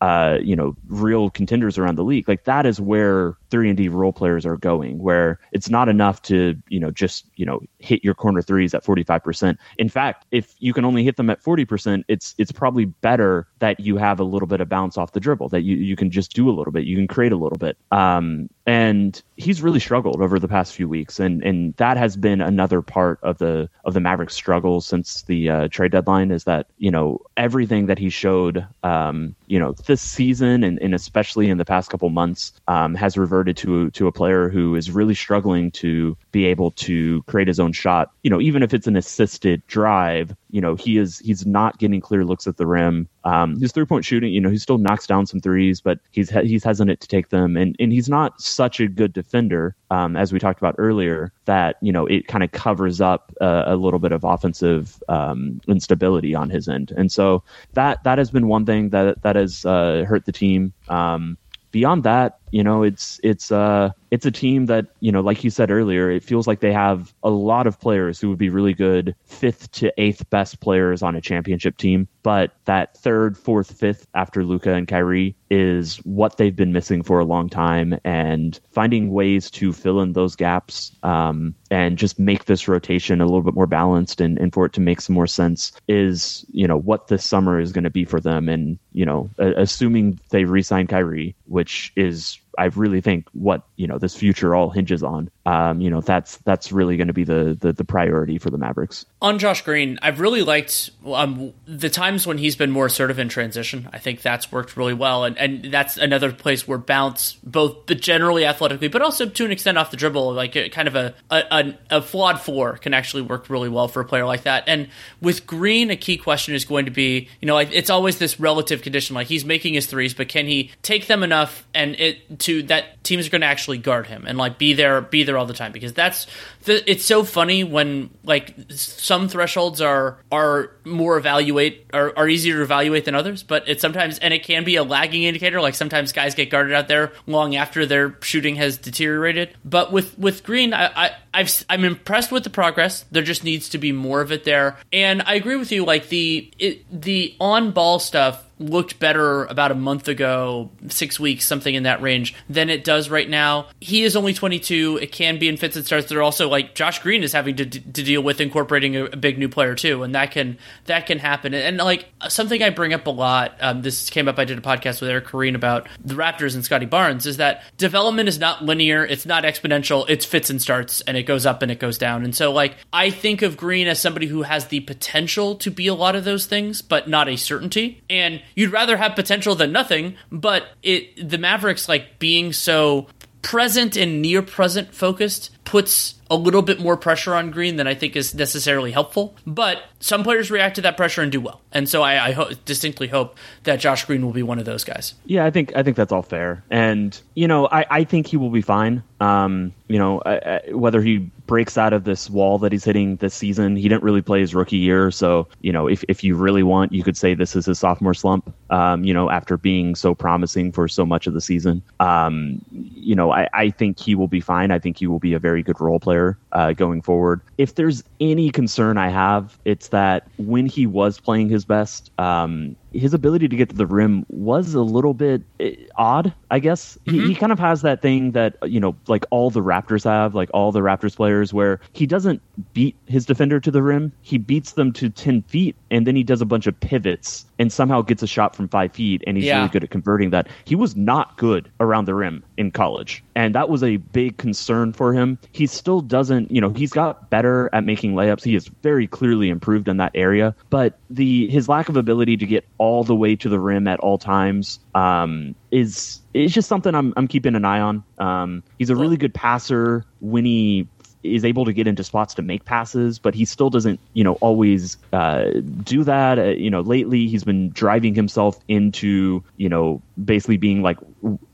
uh, 0.00 0.38
you 0.42 0.54
know, 0.54 0.76
real 0.86 1.30
contenders 1.30 1.78
around 1.78 1.96
the 1.96 2.04
league. 2.04 2.28
Like 2.28 2.44
that 2.44 2.66
is 2.66 2.80
where 2.80 3.36
three 3.50 3.68
and 3.68 3.76
D 3.76 3.88
role 3.88 4.12
players 4.12 4.44
are 4.46 4.56
going, 4.56 4.98
where 4.98 5.40
it's 5.52 5.68
not 5.68 5.88
enough 5.88 6.22
to, 6.22 6.56
you 6.68 6.80
know, 6.80 6.90
just, 6.90 7.26
you 7.36 7.46
know, 7.46 7.60
hit 7.78 8.04
your 8.04 8.14
corner 8.14 8.42
threes 8.42 8.74
at 8.74 8.84
45%. 8.84 9.56
In 9.78 9.88
fact, 9.88 10.26
if 10.30 10.54
you 10.58 10.72
can 10.72 10.84
only 10.84 11.04
hit 11.04 11.16
them 11.16 11.30
at 11.30 11.42
40%, 11.42 12.04
it's 12.08 12.34
it's 12.38 12.52
probably 12.52 12.86
better 12.86 13.46
that 13.58 13.80
you 13.80 13.96
have 13.96 14.20
a 14.20 14.24
little 14.24 14.48
bit 14.48 14.60
of 14.60 14.68
bounce 14.68 14.96
off 14.96 15.12
the 15.12 15.20
dribble, 15.20 15.48
that 15.50 15.62
you, 15.62 15.76
you 15.76 15.96
can 15.96 16.10
just 16.10 16.34
do 16.34 16.48
a 16.48 16.52
little 16.52 16.72
bit, 16.72 16.84
you 16.84 16.96
can 16.96 17.08
create 17.08 17.32
a 17.32 17.36
little 17.36 17.58
bit. 17.58 17.76
Um, 17.90 18.48
and 18.66 19.22
he's 19.36 19.62
really 19.62 19.80
struggled 19.80 20.20
over 20.20 20.38
the 20.38 20.46
past 20.46 20.74
few 20.74 20.88
weeks, 20.88 21.18
and 21.18 21.42
and 21.42 21.74
that 21.76 21.96
has 21.96 22.18
been 22.18 22.42
another 22.42 22.82
part 22.82 23.18
of 23.22 23.38
the 23.38 23.70
of 23.86 23.94
the 23.94 24.00
Mavericks' 24.00 24.34
struggle 24.34 24.82
since 24.82 25.22
the 25.22 25.48
uh, 25.48 25.68
trade 25.68 25.92
deadline 25.92 26.30
is 26.30 26.44
that 26.44 26.66
you 26.76 26.90
know 26.90 27.20
everything 27.38 27.86
that 27.86 27.98
he 27.98 28.10
showed, 28.10 28.66
um, 28.82 29.34
you 29.46 29.58
know, 29.58 29.72
this 29.86 30.02
season 30.02 30.64
and, 30.64 30.78
and 30.80 30.94
especially 30.94 31.48
in 31.48 31.56
the 31.56 31.64
past 31.64 31.88
couple 31.88 32.10
months, 32.10 32.52
um, 32.68 32.94
has 32.94 33.16
to 33.44 33.90
to 33.90 34.06
a 34.06 34.12
player 34.12 34.48
who 34.48 34.74
is 34.74 34.90
really 34.90 35.14
struggling 35.14 35.70
to 35.72 36.16
be 36.32 36.44
able 36.46 36.70
to 36.72 37.22
create 37.24 37.48
his 37.48 37.60
own 37.60 37.72
shot. 37.72 38.10
You 38.22 38.30
know, 38.30 38.40
even 38.40 38.62
if 38.62 38.74
it's 38.74 38.86
an 38.86 38.96
assisted 38.96 39.66
drive, 39.66 40.34
you 40.50 40.60
know, 40.60 40.74
he 40.74 40.98
is 40.98 41.18
he's 41.20 41.46
not 41.46 41.78
getting 41.78 42.00
clear 42.00 42.24
looks 42.24 42.46
at 42.46 42.56
the 42.56 42.66
rim. 42.66 43.08
Um, 43.24 43.60
his 43.60 43.72
three 43.72 43.84
point 43.84 44.04
shooting, 44.04 44.32
you 44.32 44.40
know, 44.40 44.50
he 44.50 44.58
still 44.58 44.78
knocks 44.78 45.06
down 45.06 45.26
some 45.26 45.40
threes, 45.40 45.80
but 45.80 45.98
he's 46.10 46.30
he's 46.30 46.64
hesitant 46.64 47.00
to 47.00 47.08
take 47.08 47.28
them, 47.28 47.56
and 47.56 47.76
and 47.78 47.92
he's 47.92 48.08
not 48.08 48.40
such 48.40 48.80
a 48.80 48.88
good 48.88 49.12
defender, 49.12 49.74
um, 49.90 50.16
as 50.16 50.32
we 50.32 50.38
talked 50.38 50.60
about 50.60 50.74
earlier, 50.78 51.32
that 51.44 51.76
you 51.82 51.92
know 51.92 52.06
it 52.06 52.26
kind 52.28 52.42
of 52.44 52.52
covers 52.52 53.00
up 53.00 53.32
a 53.40 53.76
little 53.76 53.98
bit 53.98 54.12
of 54.12 54.24
offensive 54.24 55.02
um, 55.08 55.60
instability 55.68 56.34
on 56.34 56.50
his 56.50 56.68
end, 56.68 56.92
and 56.96 57.12
so 57.12 57.42
that 57.74 58.02
that 58.04 58.18
has 58.18 58.30
been 58.30 58.48
one 58.48 58.64
thing 58.64 58.90
that 58.90 59.22
that 59.22 59.36
has 59.36 59.64
uh, 59.64 60.04
hurt 60.06 60.24
the 60.24 60.32
team. 60.32 60.72
Um, 60.88 61.36
beyond 61.70 62.04
that, 62.04 62.38
you 62.52 62.62
know, 62.62 62.82
it's 62.82 63.20
it's 63.22 63.52
uh 63.52 63.90
it's 64.10 64.24
a 64.26 64.30
team 64.30 64.66
that 64.66 64.86
you 65.00 65.12
know, 65.12 65.20
like 65.20 65.44
you 65.44 65.50
said 65.50 65.70
earlier, 65.70 66.10
it 66.10 66.22
feels 66.22 66.46
like 66.46 66.60
they 66.60 66.72
have 66.72 67.12
a 67.22 67.30
lot 67.30 67.66
of 67.66 67.80
players 67.80 68.20
who 68.20 68.28
would 68.28 68.38
be 68.38 68.48
really 68.48 68.74
good 68.74 69.14
fifth 69.24 69.70
to 69.72 69.92
eighth 70.00 70.28
best 70.30 70.60
players 70.60 71.02
on 71.02 71.14
a 71.14 71.20
championship 71.20 71.76
team, 71.76 72.08
but 72.22 72.52
that 72.64 72.96
third, 72.96 73.36
fourth, 73.36 73.78
fifth 73.78 74.06
after 74.14 74.44
Luka 74.44 74.72
and 74.72 74.88
Kyrie 74.88 75.36
is 75.50 75.96
what 76.04 76.36
they've 76.36 76.56
been 76.56 76.72
missing 76.72 77.02
for 77.02 77.18
a 77.20 77.24
long 77.24 77.48
time, 77.48 77.98
and 78.04 78.58
finding 78.70 79.10
ways 79.10 79.50
to 79.50 79.72
fill 79.72 80.00
in 80.00 80.12
those 80.12 80.36
gaps 80.36 80.92
um, 81.02 81.54
and 81.70 81.98
just 81.98 82.18
make 82.18 82.46
this 82.46 82.68
rotation 82.68 83.20
a 83.20 83.24
little 83.24 83.42
bit 83.42 83.54
more 83.54 83.66
balanced 83.66 84.20
and, 84.20 84.38
and 84.38 84.52
for 84.52 84.66
it 84.66 84.72
to 84.72 84.80
make 84.80 85.00
some 85.00 85.14
more 85.14 85.26
sense 85.26 85.72
is 85.88 86.44
you 86.50 86.66
know 86.66 86.76
what 86.76 87.08
this 87.08 87.24
summer 87.24 87.60
is 87.60 87.72
going 87.72 87.84
to 87.84 87.90
be 87.90 88.04
for 88.04 88.20
them, 88.20 88.48
and 88.48 88.78
you 88.92 89.04
know, 89.04 89.30
assuming 89.38 90.18
they 90.30 90.44
re-sign 90.44 90.86
Kyrie, 90.86 91.34
which 91.46 91.92
is 91.94 92.37
I 92.58 92.66
really 92.66 93.00
think 93.00 93.26
what 93.32 93.62
you 93.76 93.86
know 93.86 93.98
this 93.98 94.14
future 94.14 94.54
all 94.54 94.70
hinges 94.70 95.02
on. 95.02 95.30
Um, 95.46 95.80
you 95.80 95.88
know 95.88 96.00
that's 96.00 96.36
that's 96.38 96.72
really 96.72 96.96
going 96.96 97.06
to 97.06 97.12
be 97.12 97.24
the, 97.24 97.56
the, 97.58 97.72
the 97.72 97.84
priority 97.84 98.38
for 98.38 98.50
the 98.50 98.58
Mavericks. 98.58 99.06
On 99.22 99.38
Josh 99.38 99.62
Green, 99.62 99.98
I've 100.02 100.20
really 100.20 100.42
liked 100.42 100.90
um, 101.06 101.52
the 101.66 101.88
times 101.88 102.26
when 102.26 102.36
he's 102.36 102.56
been 102.56 102.70
more 102.70 102.86
assertive 102.86 103.18
in 103.18 103.28
transition. 103.28 103.88
I 103.92 103.98
think 103.98 104.20
that's 104.22 104.50
worked 104.50 104.76
really 104.76 104.94
well, 104.94 105.24
and 105.24 105.38
and 105.38 105.72
that's 105.72 105.96
another 105.96 106.32
place 106.32 106.66
where 106.66 106.78
bounce, 106.78 107.34
both 107.44 107.86
the 107.86 107.94
generally 107.94 108.44
athletically, 108.44 108.88
but 108.88 109.02
also 109.02 109.28
to 109.28 109.44
an 109.44 109.52
extent 109.52 109.78
off 109.78 109.90
the 109.92 109.96
dribble, 109.96 110.32
like 110.32 110.56
a, 110.56 110.68
kind 110.68 110.88
of 110.88 110.96
a, 110.96 111.14
a 111.30 111.74
a 111.90 112.02
flawed 112.02 112.40
four 112.40 112.76
can 112.78 112.92
actually 112.92 113.22
work 113.22 113.48
really 113.48 113.68
well 113.68 113.86
for 113.86 114.00
a 114.00 114.04
player 114.04 114.26
like 114.26 114.42
that. 114.42 114.64
And 114.66 114.88
with 115.20 115.46
Green, 115.46 115.90
a 115.90 115.96
key 115.96 116.16
question 116.16 116.54
is 116.54 116.64
going 116.64 116.86
to 116.86 116.90
be, 116.90 117.28
you 117.40 117.46
know, 117.46 117.58
it's 117.58 117.90
always 117.90 118.18
this 118.18 118.40
relative 118.40 118.82
condition. 118.82 119.14
Like 119.14 119.28
he's 119.28 119.44
making 119.44 119.74
his 119.74 119.86
threes, 119.86 120.12
but 120.12 120.28
can 120.28 120.46
he 120.46 120.72
take 120.82 121.06
them 121.06 121.22
enough 121.22 121.66
and 121.74 121.94
it 122.00 122.38
that 122.62 123.02
teams 123.04 123.26
are 123.26 123.30
going 123.30 123.40
to 123.40 123.46
actually 123.46 123.78
guard 123.78 124.06
him 124.06 124.24
and 124.26 124.38
like 124.38 124.58
be 124.58 124.74
there 124.74 125.00
be 125.00 125.24
there 125.24 125.38
all 125.38 125.46
the 125.46 125.54
time 125.54 125.72
because 125.72 125.92
that's 125.92 126.26
it's 126.66 127.04
so 127.04 127.24
funny 127.24 127.64
when 127.64 128.10
like 128.24 128.54
some 128.70 129.28
thresholds 129.28 129.80
are 129.80 130.18
are 130.30 130.72
more 130.84 131.16
evaluate 131.16 131.86
are, 131.92 132.12
are 132.16 132.28
easier 132.28 132.56
to 132.56 132.62
evaluate 132.62 133.04
than 133.04 133.14
others 133.14 133.42
but 133.42 133.66
it's 133.68 133.80
sometimes 133.80 134.18
and 134.18 134.34
it 134.34 134.42
can 134.42 134.64
be 134.64 134.76
a 134.76 134.82
lagging 134.82 135.22
indicator 135.22 135.60
like 135.60 135.74
sometimes 135.74 136.12
guys 136.12 136.34
get 136.34 136.50
guarded 136.50 136.74
out 136.74 136.88
there 136.88 137.12
long 137.26 137.56
after 137.56 137.86
their 137.86 138.16
shooting 138.22 138.56
has 138.56 138.76
deteriorated. 138.76 139.54
But 139.64 139.92
with 139.92 140.18
with 140.18 140.44
green 140.44 140.72
I, 140.72 140.86
I 140.94 141.10
I've 141.34 141.64
I'm 141.68 141.84
impressed 141.84 142.32
with 142.32 142.44
the 142.44 142.50
progress. 142.50 143.04
There 143.10 143.22
just 143.22 143.44
needs 143.44 143.68
to 143.70 143.78
be 143.78 143.92
more 143.92 144.20
of 144.20 144.32
it 144.32 144.44
there. 144.44 144.78
And 144.92 145.22
I 145.22 145.34
agree 145.34 145.56
with 145.56 145.72
you 145.72 145.84
like 145.84 146.08
the 146.08 146.50
it, 146.58 147.02
the 147.02 147.36
on 147.40 147.72
ball 147.72 147.98
stuff 147.98 148.44
looked 148.58 148.98
better 148.98 149.44
about 149.44 149.70
a 149.70 149.74
month 149.74 150.08
ago, 150.08 150.70
six 150.88 151.18
weeks, 151.18 151.46
something 151.46 151.74
in 151.74 151.84
that 151.84 152.02
range, 152.02 152.34
than 152.48 152.70
it 152.70 152.84
does 152.84 153.08
right 153.08 153.28
now. 153.28 153.68
He 153.80 154.02
is 154.04 154.16
only 154.16 154.34
22. 154.34 154.98
It 155.00 155.12
can 155.12 155.38
be 155.38 155.48
in 155.48 155.56
fits 155.56 155.76
and 155.76 155.84
starts. 155.84 156.08
They're 156.08 156.22
also 156.22 156.48
like 156.48 156.74
Josh 156.74 157.00
Green 157.00 157.22
is 157.22 157.32
having 157.32 157.56
to, 157.56 157.66
to 157.66 157.80
deal 157.80 158.22
with 158.22 158.40
incorporating 158.40 158.96
a, 158.96 159.04
a, 159.04 159.16
big 159.16 159.38
new 159.38 159.48
player 159.48 159.74
too, 159.74 160.02
and 160.02 160.14
that 160.14 160.30
can 160.30 160.58
that 160.86 161.06
can 161.06 161.18
happen. 161.18 161.54
And, 161.54 161.62
and 161.62 161.76
like 161.78 162.08
something 162.28 162.62
I 162.62 162.70
bring 162.70 162.92
up 162.92 163.06
a 163.06 163.10
lot. 163.10 163.56
Um, 163.60 163.82
this 163.82 164.10
came 164.10 164.28
up. 164.28 164.38
I 164.38 164.44
did 164.44 164.58
a 164.58 164.62
podcast 164.62 165.00
with 165.00 165.10
Eric 165.10 165.26
Koreen 165.26 165.54
about 165.54 165.88
the 166.04 166.14
Raptors 166.14 166.54
and 166.54 166.64
Scottie 166.64 166.86
Barnes. 166.86 167.26
Is 167.26 167.36
that 167.38 167.62
development 167.76 168.28
is 168.28 168.38
not 168.38 168.64
linear. 168.64 169.04
It's 169.04 169.26
not 169.26 169.44
exponential. 169.44 170.04
It's 170.08 170.24
fits 170.24 170.50
and 170.50 170.60
starts, 170.60 171.00
and 171.02 171.16
it 171.16 171.24
goes 171.24 171.46
up 171.46 171.62
and 171.62 171.70
it 171.70 171.78
goes 171.78 171.98
down. 171.98 172.24
And 172.24 172.34
so 172.34 172.52
like 172.52 172.76
I 172.92 173.10
think 173.10 173.42
of 173.42 173.56
Green 173.56 173.88
as 173.88 174.00
somebody 174.00 174.26
who 174.26 174.42
has 174.42 174.66
the 174.66 174.80
potential 174.80 175.56
to 175.56 175.70
be 175.70 175.86
a 175.86 175.94
lot 175.94 176.16
of 176.16 176.24
those 176.24 176.46
things, 176.46 176.82
but 176.82 177.08
not 177.08 177.28
a 177.28 177.36
certainty. 177.36 178.02
And 178.08 178.42
you'd 178.54 178.72
rather 178.72 178.96
have 178.96 179.14
potential 179.14 179.54
than 179.54 179.72
nothing, 179.72 180.16
but 180.30 180.68
it 180.82 181.28
the 181.28 181.38
Mavericks 181.38 181.88
like 181.88 182.18
being 182.18 182.52
so 182.52 183.06
present 183.42 183.96
and 183.96 184.20
near 184.20 184.42
present 184.42 184.94
focused 184.94 185.50
puts 185.68 186.14
a 186.30 186.36
little 186.36 186.62
bit 186.62 186.80
more 186.80 186.96
pressure 186.96 187.34
on 187.34 187.50
Green 187.50 187.76
than 187.76 187.86
I 187.86 187.94
think 187.94 188.16
is 188.16 188.34
necessarily 188.34 188.90
helpful. 188.90 189.36
But 189.46 189.82
some 190.00 190.22
players 190.22 190.50
react 190.50 190.76
to 190.76 190.82
that 190.82 190.96
pressure 190.96 191.22
and 191.22 191.32
do 191.32 191.40
well, 191.40 191.60
and 191.72 191.88
so 191.88 192.02
I, 192.02 192.28
I 192.28 192.32
ho- 192.32 192.50
distinctly 192.64 193.08
hope 193.08 193.36
that 193.64 193.80
Josh 193.80 194.04
Green 194.04 194.24
will 194.24 194.32
be 194.32 194.42
one 194.42 194.58
of 194.58 194.64
those 194.64 194.84
guys. 194.84 195.14
Yeah, 195.26 195.44
I 195.44 195.50
think 195.50 195.76
I 195.76 195.82
think 195.82 195.96
that's 195.96 196.12
all 196.12 196.22
fair, 196.22 196.64
and 196.70 197.18
you 197.34 197.48
know, 197.48 197.66
I, 197.70 197.86
I 197.90 198.04
think 198.04 198.26
he 198.26 198.36
will 198.36 198.50
be 198.50 198.62
fine. 198.62 199.02
Um, 199.20 199.74
you 199.88 199.98
know, 199.98 200.22
I, 200.24 200.36
I, 200.36 200.72
whether 200.72 201.02
he 201.02 201.30
breaks 201.46 201.76
out 201.76 201.92
of 201.92 202.04
this 202.04 202.30
wall 202.30 202.58
that 202.58 202.72
he's 202.72 202.84
hitting 202.84 203.16
this 203.16 203.34
season, 203.34 203.74
he 203.74 203.88
didn't 203.88 204.04
really 204.04 204.22
play 204.22 204.40
his 204.40 204.54
rookie 204.54 204.76
year, 204.76 205.10
so 205.10 205.48
you 205.60 205.72
know, 205.72 205.86
if 205.88 206.04
if 206.08 206.22
you 206.22 206.36
really 206.36 206.62
want, 206.62 206.92
you 206.92 207.02
could 207.02 207.16
say 207.16 207.34
this 207.34 207.56
is 207.56 207.66
his 207.66 207.78
sophomore 207.78 208.14
slump. 208.14 208.54
Um, 208.70 209.04
you 209.04 209.14
know, 209.14 209.30
after 209.30 209.56
being 209.56 209.94
so 209.94 210.14
promising 210.14 210.72
for 210.72 210.88
so 210.88 211.04
much 211.04 211.26
of 211.26 211.34
the 211.34 211.40
season, 211.40 211.82
um, 212.00 212.64
you 212.70 213.14
know, 213.14 213.32
I, 213.32 213.48
I 213.52 213.70
think 213.70 213.98
he 213.98 214.14
will 214.14 214.28
be 214.28 214.40
fine. 214.40 214.70
I 214.70 214.78
think 214.78 214.98
he 214.98 215.06
will 215.06 215.18
be 215.18 215.32
a 215.32 215.38
very 215.38 215.57
good 215.62 215.80
role 215.80 216.00
player 216.00 216.38
uh, 216.52 216.72
going 216.72 217.02
forward. 217.02 217.40
If 217.56 217.74
there's 217.74 218.02
any 218.20 218.50
concern 218.50 218.98
I 218.98 219.08
have, 219.08 219.58
it's 219.64 219.88
that 219.88 220.28
when 220.38 220.66
he 220.66 220.86
was 220.86 221.20
playing 221.20 221.48
his 221.48 221.64
best, 221.64 222.10
um, 222.18 222.76
his 222.92 223.14
ability 223.14 223.48
to 223.48 223.56
get 223.56 223.68
to 223.70 223.76
the 223.76 223.86
rim 223.86 224.24
was 224.28 224.74
a 224.74 224.82
little 224.82 225.14
bit 225.14 225.42
eh, 225.60 225.74
odd, 225.96 226.32
I 226.50 226.58
guess. 226.58 226.98
Mm-hmm. 227.06 227.20
He, 227.20 227.26
he, 227.28 227.34
kind 227.34 227.52
of 227.52 227.58
has 227.58 227.82
that 227.82 228.02
thing 228.02 228.32
that, 228.32 228.56
you 228.62 228.80
know, 228.80 228.96
like 229.06 229.24
all 229.30 229.50
the 229.50 229.62
Raptors 229.62 230.04
have, 230.04 230.34
like 230.34 230.50
all 230.54 230.72
the 230.72 230.80
Raptors 230.80 231.14
players, 231.14 231.52
where 231.52 231.80
he 231.92 232.06
doesn't 232.06 232.40
beat 232.72 232.96
his 233.06 233.26
defender 233.26 233.60
to 233.60 233.70
the 233.70 233.82
rim. 233.82 234.12
He 234.22 234.38
beats 234.38 234.72
them 234.72 234.92
to 234.94 235.08
10 235.10 235.42
feet, 235.42 235.76
and 235.90 236.06
then 236.06 236.16
he 236.16 236.22
does 236.22 236.40
a 236.40 236.46
bunch 236.46 236.66
of 236.66 236.78
pivots 236.80 237.46
and 237.58 237.72
somehow 237.72 238.02
gets 238.02 238.22
a 238.22 238.26
shot 238.26 238.54
from 238.54 238.68
five 238.68 238.92
feet, 238.92 239.22
and 239.26 239.36
he's 239.36 239.46
yeah. 239.46 239.58
really 239.58 239.68
good 239.68 239.84
at 239.84 239.90
converting 239.90 240.30
that. 240.30 240.48
He 240.64 240.74
was 240.74 240.96
not 240.96 241.36
good 241.36 241.70
around 241.80 242.06
the 242.06 242.14
rim 242.14 242.44
in 242.56 242.70
college, 242.70 243.22
and 243.34 243.54
that 243.54 243.68
was 243.68 243.82
a 243.82 243.96
big 243.96 244.36
concern 244.36 244.92
for 244.92 245.12
him. 245.12 245.38
He 245.52 245.66
still 245.66 246.00
doesn't, 246.00 246.50
you 246.50 246.60
know, 246.60 246.70
he's 246.70 246.92
got 246.92 247.30
better 247.30 247.68
at 247.72 247.84
making 247.84 248.14
layups. 248.14 248.44
He 248.44 248.54
is 248.54 248.68
very 248.82 249.06
clearly 249.06 249.48
improved 249.48 249.88
in 249.88 249.96
that 249.96 250.12
area, 250.14 250.54
but 250.70 250.98
the 251.10 251.48
his 251.48 251.68
lack 251.68 251.88
of 251.88 251.96
ability 251.96 252.36
to 252.36 252.46
get 252.46 252.64
all 252.78 252.87
the 253.04 253.14
way 253.14 253.36
to 253.36 253.48
the 253.48 253.58
rim 253.60 253.86
at 253.88 254.00
all 254.00 254.18
times 254.18 254.80
um, 254.94 255.54
is 255.70 256.20
is 256.34 256.52
just 256.52 256.68
something 256.68 256.94
I'm 256.94 257.12
I'm 257.16 257.28
keeping 257.28 257.54
an 257.54 257.64
eye 257.64 257.80
on. 257.80 258.04
Um, 258.18 258.62
he's 258.78 258.90
a 258.90 258.96
really 258.96 259.16
good 259.16 259.34
passer 259.34 260.04
when 260.20 260.44
he 260.44 260.88
is 261.22 261.44
able 261.44 261.64
to 261.64 261.72
get 261.72 261.86
into 261.86 262.04
spots 262.04 262.34
to 262.34 262.42
make 262.42 262.64
passes, 262.64 263.18
but 263.18 263.34
he 263.34 263.44
still 263.44 263.70
doesn't, 263.70 263.98
you 264.12 264.24
know, 264.24 264.34
always 264.34 264.96
uh, 265.12 265.50
do 265.82 266.04
that. 266.04 266.38
Uh, 266.38 266.44
you 266.44 266.70
know, 266.70 266.80
lately 266.80 267.26
he's 267.26 267.44
been 267.44 267.70
driving 267.70 268.14
himself 268.14 268.58
into, 268.68 269.42
you 269.56 269.68
know, 269.68 270.00
basically 270.24 270.56
being 270.56 270.82
like 270.82 270.98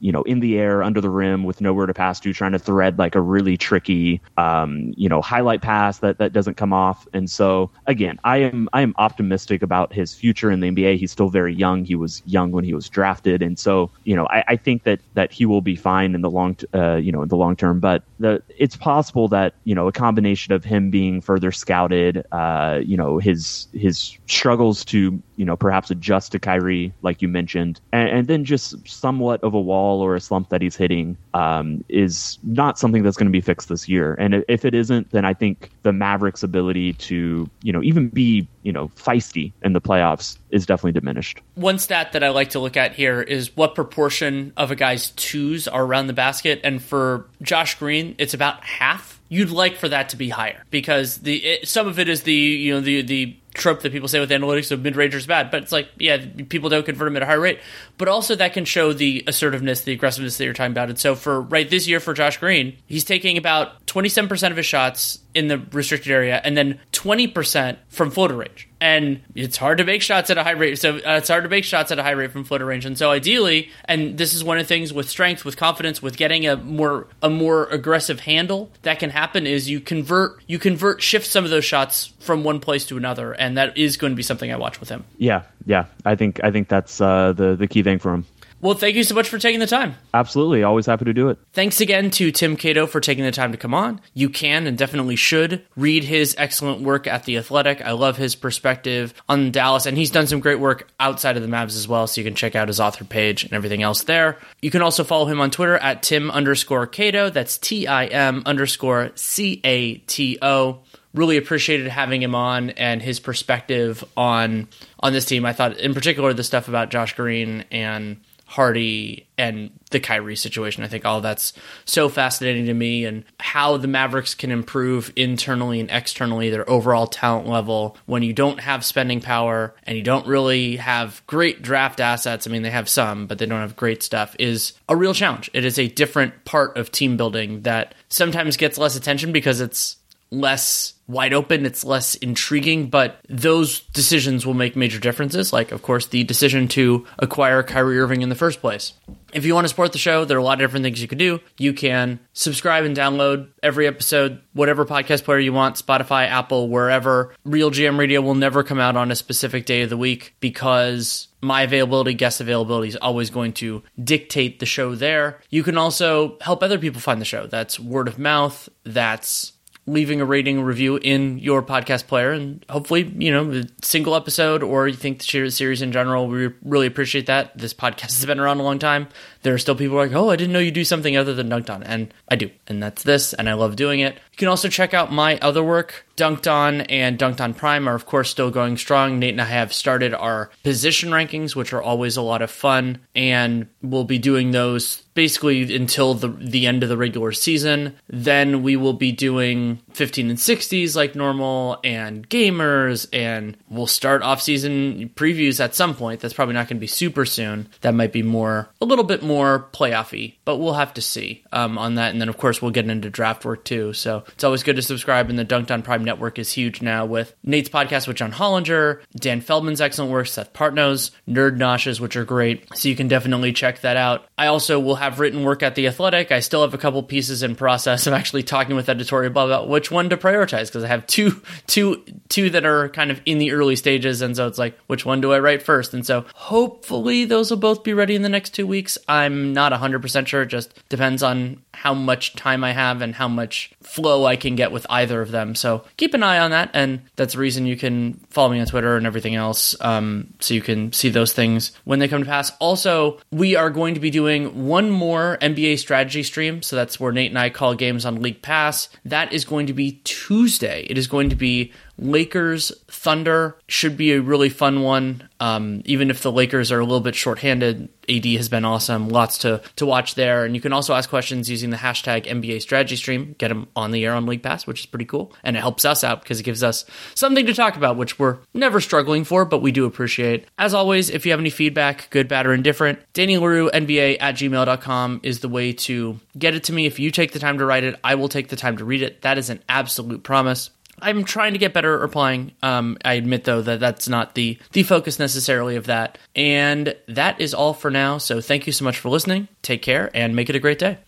you 0.00 0.12
know 0.12 0.22
in 0.22 0.40
the 0.40 0.58
air 0.58 0.82
under 0.82 1.00
the 1.00 1.10
rim 1.10 1.44
with 1.44 1.60
nowhere 1.60 1.86
to 1.86 1.94
pass 1.94 2.20
to 2.20 2.32
trying 2.32 2.52
to 2.52 2.58
thread 2.58 2.98
like 2.98 3.14
a 3.14 3.20
really 3.20 3.56
tricky 3.56 4.20
um, 4.36 4.92
you 4.96 5.08
know 5.08 5.20
highlight 5.20 5.62
pass 5.62 5.98
that 5.98 6.18
that 6.18 6.32
doesn't 6.32 6.56
come 6.56 6.72
off. 6.72 7.06
And 7.12 7.30
so 7.30 7.70
again 7.86 8.18
i 8.24 8.38
am 8.38 8.68
i 8.72 8.80
am 8.80 8.94
optimistic 8.98 9.62
about 9.62 9.92
his 9.92 10.14
future 10.14 10.50
in 10.50 10.60
the 10.60 10.70
nba 10.70 10.96
he's 10.96 11.12
still 11.12 11.28
very 11.28 11.54
young. 11.54 11.84
He 11.84 11.94
was 11.94 12.22
young 12.26 12.52
when 12.52 12.64
he 12.64 12.74
was 12.74 12.88
drafted. 12.88 13.42
And 13.42 13.58
so 13.58 13.90
you 14.04 14.16
know 14.16 14.26
i, 14.26 14.44
I 14.48 14.56
think 14.56 14.84
that 14.84 15.00
that 15.14 15.32
he 15.32 15.46
will 15.46 15.62
be 15.62 15.76
fine 15.76 16.14
in 16.14 16.22
the 16.22 16.30
long 16.30 16.56
uh, 16.74 16.96
you 16.96 17.12
know 17.12 17.22
in 17.22 17.28
the 17.28 17.36
long 17.36 17.56
term. 17.56 17.80
But 17.80 18.02
the 18.18 18.42
it's 18.58 18.76
possible 18.76 19.28
that 19.28 19.54
you 19.64 19.74
know 19.74 19.88
a 19.88 19.92
combination 19.92 20.52
of 20.52 20.64
him 20.64 20.90
being 20.90 21.20
further 21.20 21.52
scouted 21.52 22.24
uh, 22.32 22.80
you 22.84 22.96
know 22.96 23.18
his 23.18 23.68
his 23.72 24.16
struggles 24.26 24.84
to 24.86 25.22
you 25.36 25.44
know 25.44 25.56
perhaps 25.56 25.90
adjust 25.90 26.32
to 26.32 26.38
Kyrie 26.38 26.92
like 27.02 27.22
you 27.22 27.28
mentioned 27.28 27.80
and, 27.92 28.08
and 28.08 28.26
then 28.26 28.44
just 28.44 28.86
somewhat 28.86 29.42
of 29.42 29.54
a 29.54 29.60
wall 29.60 30.00
or 30.00 30.14
a 30.14 30.20
slump 30.20 30.48
that 30.50 30.62
he's 30.62 30.76
hitting 30.76 31.16
um, 31.34 31.84
is 31.88 32.38
not 32.42 32.78
something 32.78 33.02
that's 33.02 33.16
going 33.16 33.26
to 33.26 33.32
be 33.32 33.40
fixed 33.40 33.68
this 33.68 33.88
year. 33.88 34.14
And 34.14 34.44
if 34.48 34.64
it 34.64 34.74
isn't, 34.74 35.10
then 35.10 35.24
I 35.24 35.34
think 35.34 35.70
the 35.82 35.92
Mavericks' 35.92 36.42
ability 36.42 36.94
to, 36.94 37.48
you 37.62 37.72
know, 37.72 37.82
even 37.82 38.08
be, 38.08 38.46
you 38.62 38.72
know, 38.72 38.88
feisty 38.88 39.52
in 39.62 39.72
the 39.72 39.80
playoffs 39.80 40.38
is 40.50 40.66
definitely 40.66 40.92
diminished. 40.92 41.40
One 41.54 41.78
stat 41.78 42.12
that 42.12 42.22
I 42.22 42.30
like 42.30 42.50
to 42.50 42.60
look 42.60 42.76
at 42.76 42.94
here 42.94 43.20
is 43.20 43.56
what 43.56 43.74
proportion 43.74 44.52
of 44.56 44.70
a 44.70 44.76
guy's 44.76 45.10
twos 45.10 45.66
are 45.68 45.84
around 45.84 46.06
the 46.06 46.12
basket. 46.12 46.60
And 46.62 46.82
for 46.82 47.26
Josh 47.42 47.78
Green, 47.78 48.14
it's 48.18 48.34
about 48.34 48.64
half. 48.64 49.20
You'd 49.28 49.50
like 49.50 49.76
for 49.76 49.88
that 49.88 50.10
to 50.10 50.16
be 50.16 50.28
higher 50.28 50.62
because 50.70 51.18
the 51.18 51.44
it, 51.44 51.68
some 51.68 51.88
of 51.88 51.98
it 51.98 52.08
is 52.08 52.22
the 52.22 52.32
you 52.32 52.74
know 52.74 52.80
the 52.80 53.02
the 53.02 53.36
trope 53.54 53.82
that 53.82 53.92
people 53.92 54.08
say 54.08 54.20
with 54.20 54.30
analytics 54.30 54.70
of 54.70 54.82
mid 54.82 54.96
rangers 54.96 55.22
is 55.22 55.26
bad, 55.26 55.50
but 55.50 55.62
it's 55.62 55.72
like, 55.72 55.88
yeah, 55.96 56.18
people 56.48 56.68
don't 56.68 56.84
convert 56.84 57.06
them 57.06 57.16
at 57.16 57.22
a 57.22 57.26
high 57.26 57.34
rate. 57.34 57.60
But 57.96 58.08
also 58.08 58.34
that 58.34 58.52
can 58.52 58.64
show 58.64 58.92
the 58.92 59.24
assertiveness, 59.26 59.82
the 59.82 59.92
aggressiveness 59.92 60.36
that 60.36 60.44
you're 60.44 60.52
talking 60.52 60.72
about. 60.72 60.90
And 60.90 60.98
so 60.98 61.14
for 61.14 61.40
right 61.40 61.68
this 61.68 61.88
year 61.88 62.00
for 62.00 62.12
Josh 62.12 62.36
Green, 62.38 62.76
he's 62.86 63.04
taking 63.04 63.38
about 63.38 63.86
27% 63.86 64.50
of 64.50 64.56
his 64.56 64.66
shots 64.66 65.20
in 65.34 65.48
the 65.48 65.58
restricted 65.72 66.12
area 66.12 66.40
and 66.44 66.56
then 66.56 66.80
20% 66.92 67.76
from 67.88 68.10
floater 68.10 68.36
range. 68.36 68.68
And 68.80 69.22
it's 69.34 69.56
hard 69.56 69.78
to 69.78 69.84
make 69.84 70.02
shots 70.02 70.30
at 70.30 70.36
a 70.36 70.44
high 70.44 70.52
rate. 70.52 70.78
So 70.78 70.96
uh, 70.96 71.16
it's 71.16 71.28
hard 71.28 71.44
to 71.44 71.48
make 71.48 71.64
shots 71.64 71.90
at 71.90 71.98
a 71.98 72.02
high 72.02 72.10
rate 72.10 72.32
from 72.32 72.44
floater 72.44 72.66
range. 72.66 72.84
And 72.84 72.98
so 72.98 73.10
ideally, 73.10 73.70
and 73.86 74.18
this 74.18 74.34
is 74.34 74.44
one 74.44 74.58
of 74.58 74.64
the 74.64 74.68
things 74.68 74.92
with 74.92 75.08
strength, 75.08 75.44
with 75.44 75.56
confidence, 75.56 76.02
with 76.02 76.16
getting 76.16 76.46
a 76.46 76.56
more 76.56 77.06
a 77.22 77.30
more 77.30 77.64
aggressive 77.66 78.20
handle 78.20 78.70
that 78.82 78.98
can 78.98 79.10
happen 79.10 79.46
is 79.46 79.70
you 79.70 79.80
convert 79.80 80.42
you 80.46 80.58
convert 80.58 81.02
shift 81.02 81.26
some 81.26 81.44
of 81.44 81.50
those 81.50 81.64
shots 81.64 82.12
from 82.20 82.44
one 82.44 82.60
place 82.60 82.84
to 82.86 82.96
another, 82.96 83.32
and 83.32 83.56
that 83.56 83.76
is 83.78 83.96
going 83.96 84.12
to 84.12 84.16
be 84.16 84.22
something 84.22 84.52
I 84.52 84.56
watch 84.56 84.80
with 84.80 84.90
him. 84.90 85.04
Yeah, 85.16 85.42
yeah, 85.64 85.86
I 86.04 86.14
think 86.14 86.44
I 86.44 86.50
think 86.50 86.68
that's 86.68 87.00
uh, 87.00 87.32
the 87.32 87.56
the 87.56 87.66
key 87.66 87.82
thing 87.82 87.98
for 87.98 88.12
him. 88.12 88.26
Well, 88.64 88.72
thank 88.72 88.96
you 88.96 89.04
so 89.04 89.14
much 89.14 89.28
for 89.28 89.38
taking 89.38 89.60
the 89.60 89.66
time. 89.66 89.94
Absolutely. 90.14 90.62
Always 90.62 90.86
happy 90.86 91.04
to 91.04 91.12
do 91.12 91.28
it. 91.28 91.36
Thanks 91.52 91.82
again 91.82 92.10
to 92.12 92.32
Tim 92.32 92.56
Cato 92.56 92.86
for 92.86 92.98
taking 92.98 93.22
the 93.22 93.30
time 93.30 93.52
to 93.52 93.58
come 93.58 93.74
on. 93.74 94.00
You 94.14 94.30
can 94.30 94.66
and 94.66 94.78
definitely 94.78 95.16
should 95.16 95.66
read 95.76 96.02
his 96.02 96.34
excellent 96.38 96.80
work 96.80 97.06
at 97.06 97.24
The 97.24 97.36
Athletic. 97.36 97.82
I 97.82 97.92
love 97.92 98.16
his 98.16 98.34
perspective 98.34 99.12
on 99.28 99.50
Dallas, 99.50 99.84
and 99.84 99.98
he's 99.98 100.10
done 100.10 100.26
some 100.26 100.40
great 100.40 100.60
work 100.60 100.88
outside 100.98 101.36
of 101.36 101.42
the 101.42 101.48
Mavs 101.48 101.76
as 101.76 101.86
well, 101.86 102.06
so 102.06 102.22
you 102.22 102.24
can 102.24 102.34
check 102.34 102.56
out 102.56 102.68
his 102.68 102.80
author 102.80 103.04
page 103.04 103.44
and 103.44 103.52
everything 103.52 103.82
else 103.82 104.04
there. 104.04 104.38
You 104.62 104.70
can 104.70 104.80
also 104.80 105.04
follow 105.04 105.26
him 105.26 105.42
on 105.42 105.50
Twitter 105.50 105.76
at 105.76 106.02
Tim 106.02 106.30
underscore 106.30 106.86
Cato. 106.86 107.28
That's 107.28 107.58
T 107.58 107.86
I 107.86 108.06
M 108.06 108.44
underscore 108.46 109.10
C 109.14 109.60
A 109.62 109.96
T 109.96 110.38
O 110.40 110.80
really 111.12 111.36
appreciated 111.36 111.86
having 111.88 112.22
him 112.22 112.34
on 112.34 112.70
and 112.70 113.02
his 113.02 113.20
perspective 113.20 114.02
on 114.16 114.68
on 115.00 115.12
this 115.12 115.26
team. 115.26 115.44
I 115.44 115.52
thought 115.52 115.76
in 115.76 115.92
particular 115.92 116.32
the 116.32 116.42
stuff 116.42 116.66
about 116.66 116.90
Josh 116.90 117.14
Green 117.14 117.66
and 117.70 118.16
Hardy 118.54 119.26
and 119.36 119.68
the 119.90 119.98
Kyrie 119.98 120.36
situation. 120.36 120.84
I 120.84 120.86
think 120.86 121.04
all 121.04 121.20
that's 121.20 121.54
so 121.86 122.08
fascinating 122.08 122.66
to 122.66 122.74
me 122.74 123.04
and 123.04 123.24
how 123.40 123.78
the 123.78 123.88
Mavericks 123.88 124.32
can 124.32 124.52
improve 124.52 125.12
internally 125.16 125.80
and 125.80 125.90
externally 125.90 126.50
their 126.50 126.68
overall 126.70 127.08
talent 127.08 127.48
level 127.48 127.96
when 128.06 128.22
you 128.22 128.32
don't 128.32 128.60
have 128.60 128.84
spending 128.84 129.20
power 129.20 129.74
and 129.82 129.96
you 129.96 130.04
don't 130.04 130.28
really 130.28 130.76
have 130.76 131.20
great 131.26 131.62
draft 131.62 131.98
assets. 131.98 132.46
I 132.46 132.50
mean, 132.50 132.62
they 132.62 132.70
have 132.70 132.88
some, 132.88 133.26
but 133.26 133.38
they 133.38 133.46
don't 133.46 133.58
have 133.58 133.74
great 133.74 134.04
stuff 134.04 134.36
is 134.38 134.74
a 134.88 134.94
real 134.94 135.14
challenge. 135.14 135.50
It 135.52 135.64
is 135.64 135.76
a 135.76 135.88
different 135.88 136.44
part 136.44 136.76
of 136.76 136.92
team 136.92 137.16
building 137.16 137.62
that 137.62 137.96
sometimes 138.08 138.56
gets 138.56 138.78
less 138.78 138.94
attention 138.94 139.32
because 139.32 139.60
it's 139.60 139.96
less 140.30 140.94
wide 141.06 141.34
open, 141.34 141.66
it's 141.66 141.84
less 141.84 142.14
intriguing, 142.16 142.88
but 142.88 143.20
those 143.28 143.80
decisions 143.80 144.46
will 144.46 144.54
make 144.54 144.74
major 144.76 144.98
differences. 144.98 145.52
Like, 145.52 145.72
of 145.72 145.82
course, 145.82 146.06
the 146.06 146.24
decision 146.24 146.68
to 146.68 147.06
acquire 147.18 147.62
Kyrie 147.62 147.98
Irving 147.98 148.22
in 148.22 148.28
the 148.30 148.34
first 148.34 148.60
place. 148.60 148.94
If 149.32 149.44
you 149.44 149.54
want 149.54 149.64
to 149.64 149.68
support 149.68 149.92
the 149.92 149.98
show, 149.98 150.24
there 150.24 150.36
are 150.36 150.40
a 150.40 150.44
lot 150.44 150.54
of 150.54 150.60
different 150.60 150.84
things 150.84 151.02
you 151.02 151.08
can 151.08 151.18
do. 151.18 151.40
You 151.58 151.72
can 151.72 152.20
subscribe 152.32 152.84
and 152.84 152.96
download 152.96 153.48
every 153.62 153.86
episode, 153.86 154.40
whatever 154.52 154.84
podcast 154.84 155.24
player 155.24 155.40
you 155.40 155.52
want, 155.52 155.76
Spotify, 155.76 156.28
Apple, 156.28 156.68
wherever. 156.68 157.34
RealGM 157.46 157.98
Radio 157.98 158.20
will 158.20 158.34
never 158.34 158.62
come 158.62 158.78
out 158.78 158.96
on 158.96 159.10
a 159.10 159.16
specific 159.16 159.66
day 159.66 159.82
of 159.82 159.90
the 159.90 159.96
week 159.96 160.34
because 160.40 161.28
my 161.40 161.62
availability, 161.62 162.14
guest 162.14 162.40
availability 162.40 162.88
is 162.88 162.96
always 162.96 163.28
going 163.28 163.52
to 163.54 163.82
dictate 164.02 164.60
the 164.60 164.66
show 164.66 164.94
there. 164.94 165.40
You 165.50 165.62
can 165.62 165.76
also 165.76 166.38
help 166.40 166.62
other 166.62 166.78
people 166.78 167.00
find 167.00 167.20
the 167.20 167.26
show. 167.26 167.46
That's 167.46 167.78
word 167.78 168.08
of 168.08 168.18
mouth. 168.18 168.68
That's 168.84 169.52
leaving 169.86 170.20
a 170.20 170.24
rating 170.24 170.62
review 170.62 170.96
in 170.96 171.38
your 171.38 171.62
podcast 171.62 172.06
player. 172.06 172.32
And 172.32 172.64
hopefully 172.68 173.02
you 173.18 173.30
know 173.30 173.44
the 173.44 173.70
single 173.82 174.14
episode 174.14 174.62
or 174.62 174.88
you 174.88 174.94
think 174.94 175.18
the 175.18 175.50
series 175.50 175.82
in 175.82 175.92
general 175.92 176.26
we 176.26 176.50
really 176.62 176.86
appreciate 176.86 177.26
that. 177.26 177.56
This 177.56 177.74
podcast 177.74 178.16
has 178.16 178.26
been 178.26 178.40
around 178.40 178.60
a 178.60 178.62
long 178.62 178.78
time. 178.78 179.08
There 179.42 179.54
are 179.54 179.58
still 179.58 179.74
people 179.76 179.96
like 179.96 180.12
oh 180.12 180.30
i 180.30 180.36
didn't 180.36 180.52
know 180.52 180.58
you 180.58 180.70
do 180.70 180.84
something 180.84 181.16
other 181.16 181.34
than 181.34 181.48
dunked 181.50 181.70
on. 181.70 181.82
And 181.82 182.12
i 182.28 182.36
do. 182.36 182.50
And 182.66 182.82
that's 182.82 183.02
this 183.02 183.34
and 183.34 183.48
i 183.48 183.54
love 183.54 183.76
doing 183.76 184.00
it 184.00 184.18
You 184.34 184.38
can 184.38 184.48
also 184.48 184.68
check 184.68 184.92
out 184.92 185.12
my 185.12 185.38
other 185.38 185.62
work. 185.62 186.04
Dunked 186.16 186.50
On 186.50 186.80
and 186.82 187.16
Dunked 187.16 187.40
On 187.40 187.54
Prime 187.54 187.88
are, 187.88 187.94
of 187.94 188.04
course, 188.04 188.30
still 188.30 188.50
going 188.50 188.76
strong. 188.76 189.20
Nate 189.20 189.30
and 189.34 189.40
I 189.40 189.44
have 189.44 189.72
started 189.72 190.12
our 190.12 190.50
position 190.64 191.10
rankings, 191.10 191.54
which 191.54 191.72
are 191.72 191.82
always 191.82 192.16
a 192.16 192.22
lot 192.22 192.42
of 192.42 192.50
fun, 192.50 192.98
and 193.14 193.68
we'll 193.80 194.04
be 194.04 194.18
doing 194.18 194.50
those 194.50 195.04
basically 195.14 195.74
until 195.74 196.14
the 196.14 196.28
the 196.28 196.66
end 196.66 196.82
of 196.82 196.88
the 196.88 196.96
regular 196.96 197.32
season. 197.32 197.96
Then 198.08 198.62
we 198.62 198.76
will 198.76 198.92
be 198.92 199.12
doing 199.12 199.80
15 199.92 200.30
and 200.30 200.38
60s 200.38 200.96
like 200.96 201.14
normal 201.14 201.78
and 201.84 202.28
gamers 202.28 203.06
and 203.12 203.56
we'll 203.68 203.86
start 203.86 204.22
off-season 204.22 205.10
previews 205.14 205.62
at 205.62 205.74
some 205.74 205.94
point. 205.94 206.20
That's 206.20 206.34
probably 206.34 206.54
not 206.54 206.68
going 206.68 206.78
to 206.78 206.80
be 206.80 206.88
super 206.88 207.24
soon. 207.24 207.68
That 207.82 207.94
might 207.94 208.12
be 208.12 208.24
more 208.24 208.68
a 208.80 208.84
little 208.84 209.04
bit 209.04 209.22
more 209.22 209.68
playoffy, 209.72 210.34
but 210.44 210.56
we'll 210.56 210.74
have 210.74 210.94
to 210.94 211.00
see 211.00 211.44
um, 211.52 211.78
on 211.78 211.94
that. 211.94 212.10
And 212.10 212.20
then 212.20 212.28
of 212.28 212.36
course 212.36 212.60
we'll 212.60 212.72
get 212.72 212.90
into 212.90 213.08
draft 213.08 213.44
work 213.44 213.64
too. 213.64 213.92
So 213.92 214.23
it's 214.28 214.44
always 214.44 214.62
good 214.62 214.76
to 214.76 214.82
subscribe. 214.82 215.30
And 215.30 215.38
the 215.38 215.44
Dunked 215.44 215.70
On 215.70 215.82
Prime 215.82 216.04
network 216.04 216.38
is 216.38 216.52
huge 216.52 216.82
now 216.82 217.06
with 217.06 217.34
Nate's 217.42 217.68
podcast 217.68 218.06
with 218.06 218.16
John 218.16 218.32
Hollinger, 218.32 219.00
Dan 219.14 219.40
Feldman's 219.40 219.80
excellent 219.80 220.12
work, 220.12 220.26
Seth 220.26 220.52
Partnow's, 220.52 221.10
Nerd 221.28 221.56
Noshes, 221.56 222.00
which 222.00 222.16
are 222.16 222.24
great. 222.24 222.66
So 222.76 222.88
you 222.88 222.96
can 222.96 223.08
definitely 223.08 223.52
check 223.52 223.80
that 223.80 223.96
out. 223.96 224.26
I 224.38 224.46
also 224.46 224.80
will 224.80 224.96
have 224.96 225.20
written 225.20 225.44
work 225.44 225.62
at 225.62 225.74
The 225.74 225.86
Athletic. 225.86 226.32
I 226.32 226.40
still 226.40 226.62
have 226.62 226.74
a 226.74 226.78
couple 226.78 227.02
pieces 227.02 227.42
in 227.42 227.56
process 227.56 228.06
of 228.06 228.12
actually 228.12 228.42
talking 228.42 228.76
with 228.76 228.88
editorial 228.88 229.30
about 229.30 229.68
which 229.68 229.90
one 229.90 230.10
to 230.10 230.16
prioritize 230.16 230.66
because 230.66 230.84
I 230.84 230.88
have 230.88 231.06
two, 231.06 231.42
two, 231.66 232.04
two 232.28 232.50
that 232.50 232.64
are 232.64 232.88
kind 232.90 233.10
of 233.10 233.20
in 233.26 233.38
the 233.38 233.52
early 233.52 233.76
stages. 233.76 234.22
And 234.22 234.36
so 234.36 234.46
it's 234.46 234.58
like, 234.58 234.78
which 234.86 235.04
one 235.04 235.20
do 235.20 235.32
I 235.32 235.38
write 235.38 235.62
first? 235.62 235.94
And 235.94 236.04
so 236.06 236.24
hopefully 236.34 237.24
those 237.24 237.50
will 237.50 237.58
both 237.58 237.82
be 237.84 237.94
ready 237.94 238.14
in 238.14 238.22
the 238.22 238.28
next 238.28 238.50
two 238.50 238.66
weeks. 238.66 238.98
I'm 239.08 239.52
not 239.52 239.72
100% 239.72 240.26
sure. 240.26 240.42
It 240.42 240.46
just 240.46 240.74
depends 240.88 241.22
on 241.22 241.62
how 241.72 241.94
much 241.94 242.34
time 242.36 242.64
I 242.64 242.72
have 242.72 243.02
and 243.02 243.14
how 243.14 243.28
much 243.28 243.72
flow 243.82 244.13
I 244.24 244.36
can 244.36 244.54
get 244.54 244.70
with 244.70 244.86
either 244.88 245.20
of 245.20 245.30
them. 245.30 245.54
So 245.54 245.84
keep 245.96 246.14
an 246.14 246.22
eye 246.22 246.38
on 246.38 246.52
that. 246.52 246.70
And 246.74 247.02
that's 247.16 247.34
the 247.34 247.40
reason 247.40 247.66
you 247.66 247.76
can 247.76 248.14
follow 248.30 248.50
me 248.50 248.60
on 248.60 248.66
Twitter 248.66 248.96
and 248.96 249.06
everything 249.06 249.34
else. 249.34 249.74
Um, 249.80 250.32
so 250.38 250.54
you 250.54 250.60
can 250.60 250.92
see 250.92 251.08
those 251.08 251.32
things 251.32 251.72
when 251.84 251.98
they 251.98 252.08
come 252.08 252.22
to 252.22 252.28
pass. 252.28 252.52
Also, 252.60 253.20
we 253.32 253.56
are 253.56 253.70
going 253.70 253.94
to 253.94 254.00
be 254.00 254.10
doing 254.10 254.66
one 254.66 254.90
more 254.90 255.38
NBA 255.42 255.78
strategy 255.78 256.22
stream. 256.22 256.62
So 256.62 256.76
that's 256.76 257.00
where 257.00 257.12
Nate 257.12 257.30
and 257.30 257.38
I 257.38 257.50
call 257.50 257.74
games 257.74 258.04
on 258.04 258.22
League 258.22 258.42
Pass. 258.42 258.88
That 259.04 259.32
is 259.32 259.44
going 259.44 259.66
to 259.66 259.72
be 259.72 260.00
Tuesday. 260.04 260.86
It 260.88 260.96
is 260.98 261.06
going 261.06 261.30
to 261.30 261.36
be 261.36 261.72
Lakers 261.98 262.72
Thunder 262.88 263.56
should 263.68 263.96
be 263.96 264.12
a 264.12 264.20
really 264.20 264.48
fun 264.48 264.82
one. 264.82 265.28
Um, 265.40 265.82
even 265.84 266.10
if 266.10 266.22
the 266.22 266.32
Lakers 266.32 266.72
are 266.72 266.80
a 266.80 266.84
little 266.84 267.00
bit 267.00 267.14
shorthanded, 267.14 267.88
AD 268.08 268.24
has 268.24 268.48
been 268.48 268.64
awesome. 268.64 269.08
Lots 269.08 269.38
to 269.38 269.62
to 269.76 269.86
watch 269.86 270.14
there, 270.14 270.44
and 270.44 270.54
you 270.54 270.60
can 270.60 270.72
also 270.72 270.94
ask 270.94 271.08
questions 271.08 271.50
using 271.50 271.70
the 271.70 271.76
hashtag 271.76 272.26
NBA 272.26 272.62
Strategy 272.62 272.96
Stream. 272.96 273.34
Get 273.38 273.48
them 273.48 273.68
on 273.76 273.90
the 273.90 274.04
air 274.04 274.14
on 274.14 274.26
League 274.26 274.42
Pass, 274.42 274.66
which 274.66 274.80
is 274.80 274.86
pretty 274.86 275.04
cool, 275.04 275.32
and 275.42 275.56
it 275.56 275.60
helps 275.60 275.84
us 275.84 276.04
out 276.04 276.22
because 276.22 276.40
it 276.40 276.44
gives 276.44 276.62
us 276.62 276.84
something 277.14 277.46
to 277.46 277.54
talk 277.54 277.76
about, 277.76 277.96
which 277.96 278.18
we're 278.18 278.38
never 278.52 278.80
struggling 278.80 279.24
for, 279.24 279.44
but 279.44 279.62
we 279.62 279.72
do 279.72 279.84
appreciate. 279.84 280.46
As 280.58 280.74
always, 280.74 281.10
if 281.10 281.24
you 281.26 281.32
have 281.32 281.40
any 281.40 281.50
feedback, 281.50 282.08
good, 282.10 282.28
bad, 282.28 282.46
or 282.46 282.52
indifferent, 282.52 282.98
Danny 283.12 283.38
Leroux 283.38 283.70
NBA 283.70 284.18
at 284.20 284.36
gmail.com 284.36 285.20
is 285.22 285.40
the 285.40 285.48
way 285.48 285.72
to 285.72 286.18
get 286.38 286.54
it 286.54 286.64
to 286.64 286.72
me. 286.72 286.86
If 286.86 286.98
you 286.98 287.10
take 287.10 287.32
the 287.32 287.38
time 287.38 287.58
to 287.58 287.64
write 287.64 287.84
it, 287.84 287.98
I 288.02 288.16
will 288.16 288.28
take 288.28 288.48
the 288.48 288.56
time 288.56 288.78
to 288.78 288.84
read 288.84 289.02
it. 289.02 289.22
That 289.22 289.38
is 289.38 289.50
an 289.50 289.62
absolute 289.68 290.22
promise. 290.22 290.70
I'm 291.00 291.24
trying 291.24 291.52
to 291.52 291.58
get 291.58 291.72
better 291.72 291.94
at 291.94 292.00
replying. 292.00 292.52
Um, 292.62 292.98
I 293.04 293.14
admit 293.14 293.44
though 293.44 293.62
that 293.62 293.80
that's 293.80 294.08
not 294.08 294.34
the 294.34 294.58
the 294.72 294.82
focus 294.82 295.18
necessarily 295.18 295.76
of 295.76 295.86
that. 295.86 296.18
And 296.34 296.94
that 297.08 297.40
is 297.40 297.54
all 297.54 297.74
for 297.74 297.90
now. 297.90 298.18
So 298.18 298.40
thank 298.40 298.66
you 298.66 298.72
so 298.72 298.84
much 298.84 298.98
for 298.98 299.08
listening. 299.08 299.48
Take 299.62 299.82
care 299.82 300.10
and 300.14 300.36
make 300.36 300.50
it 300.50 300.56
a 300.56 300.60
great 300.60 300.78
day. 300.78 300.98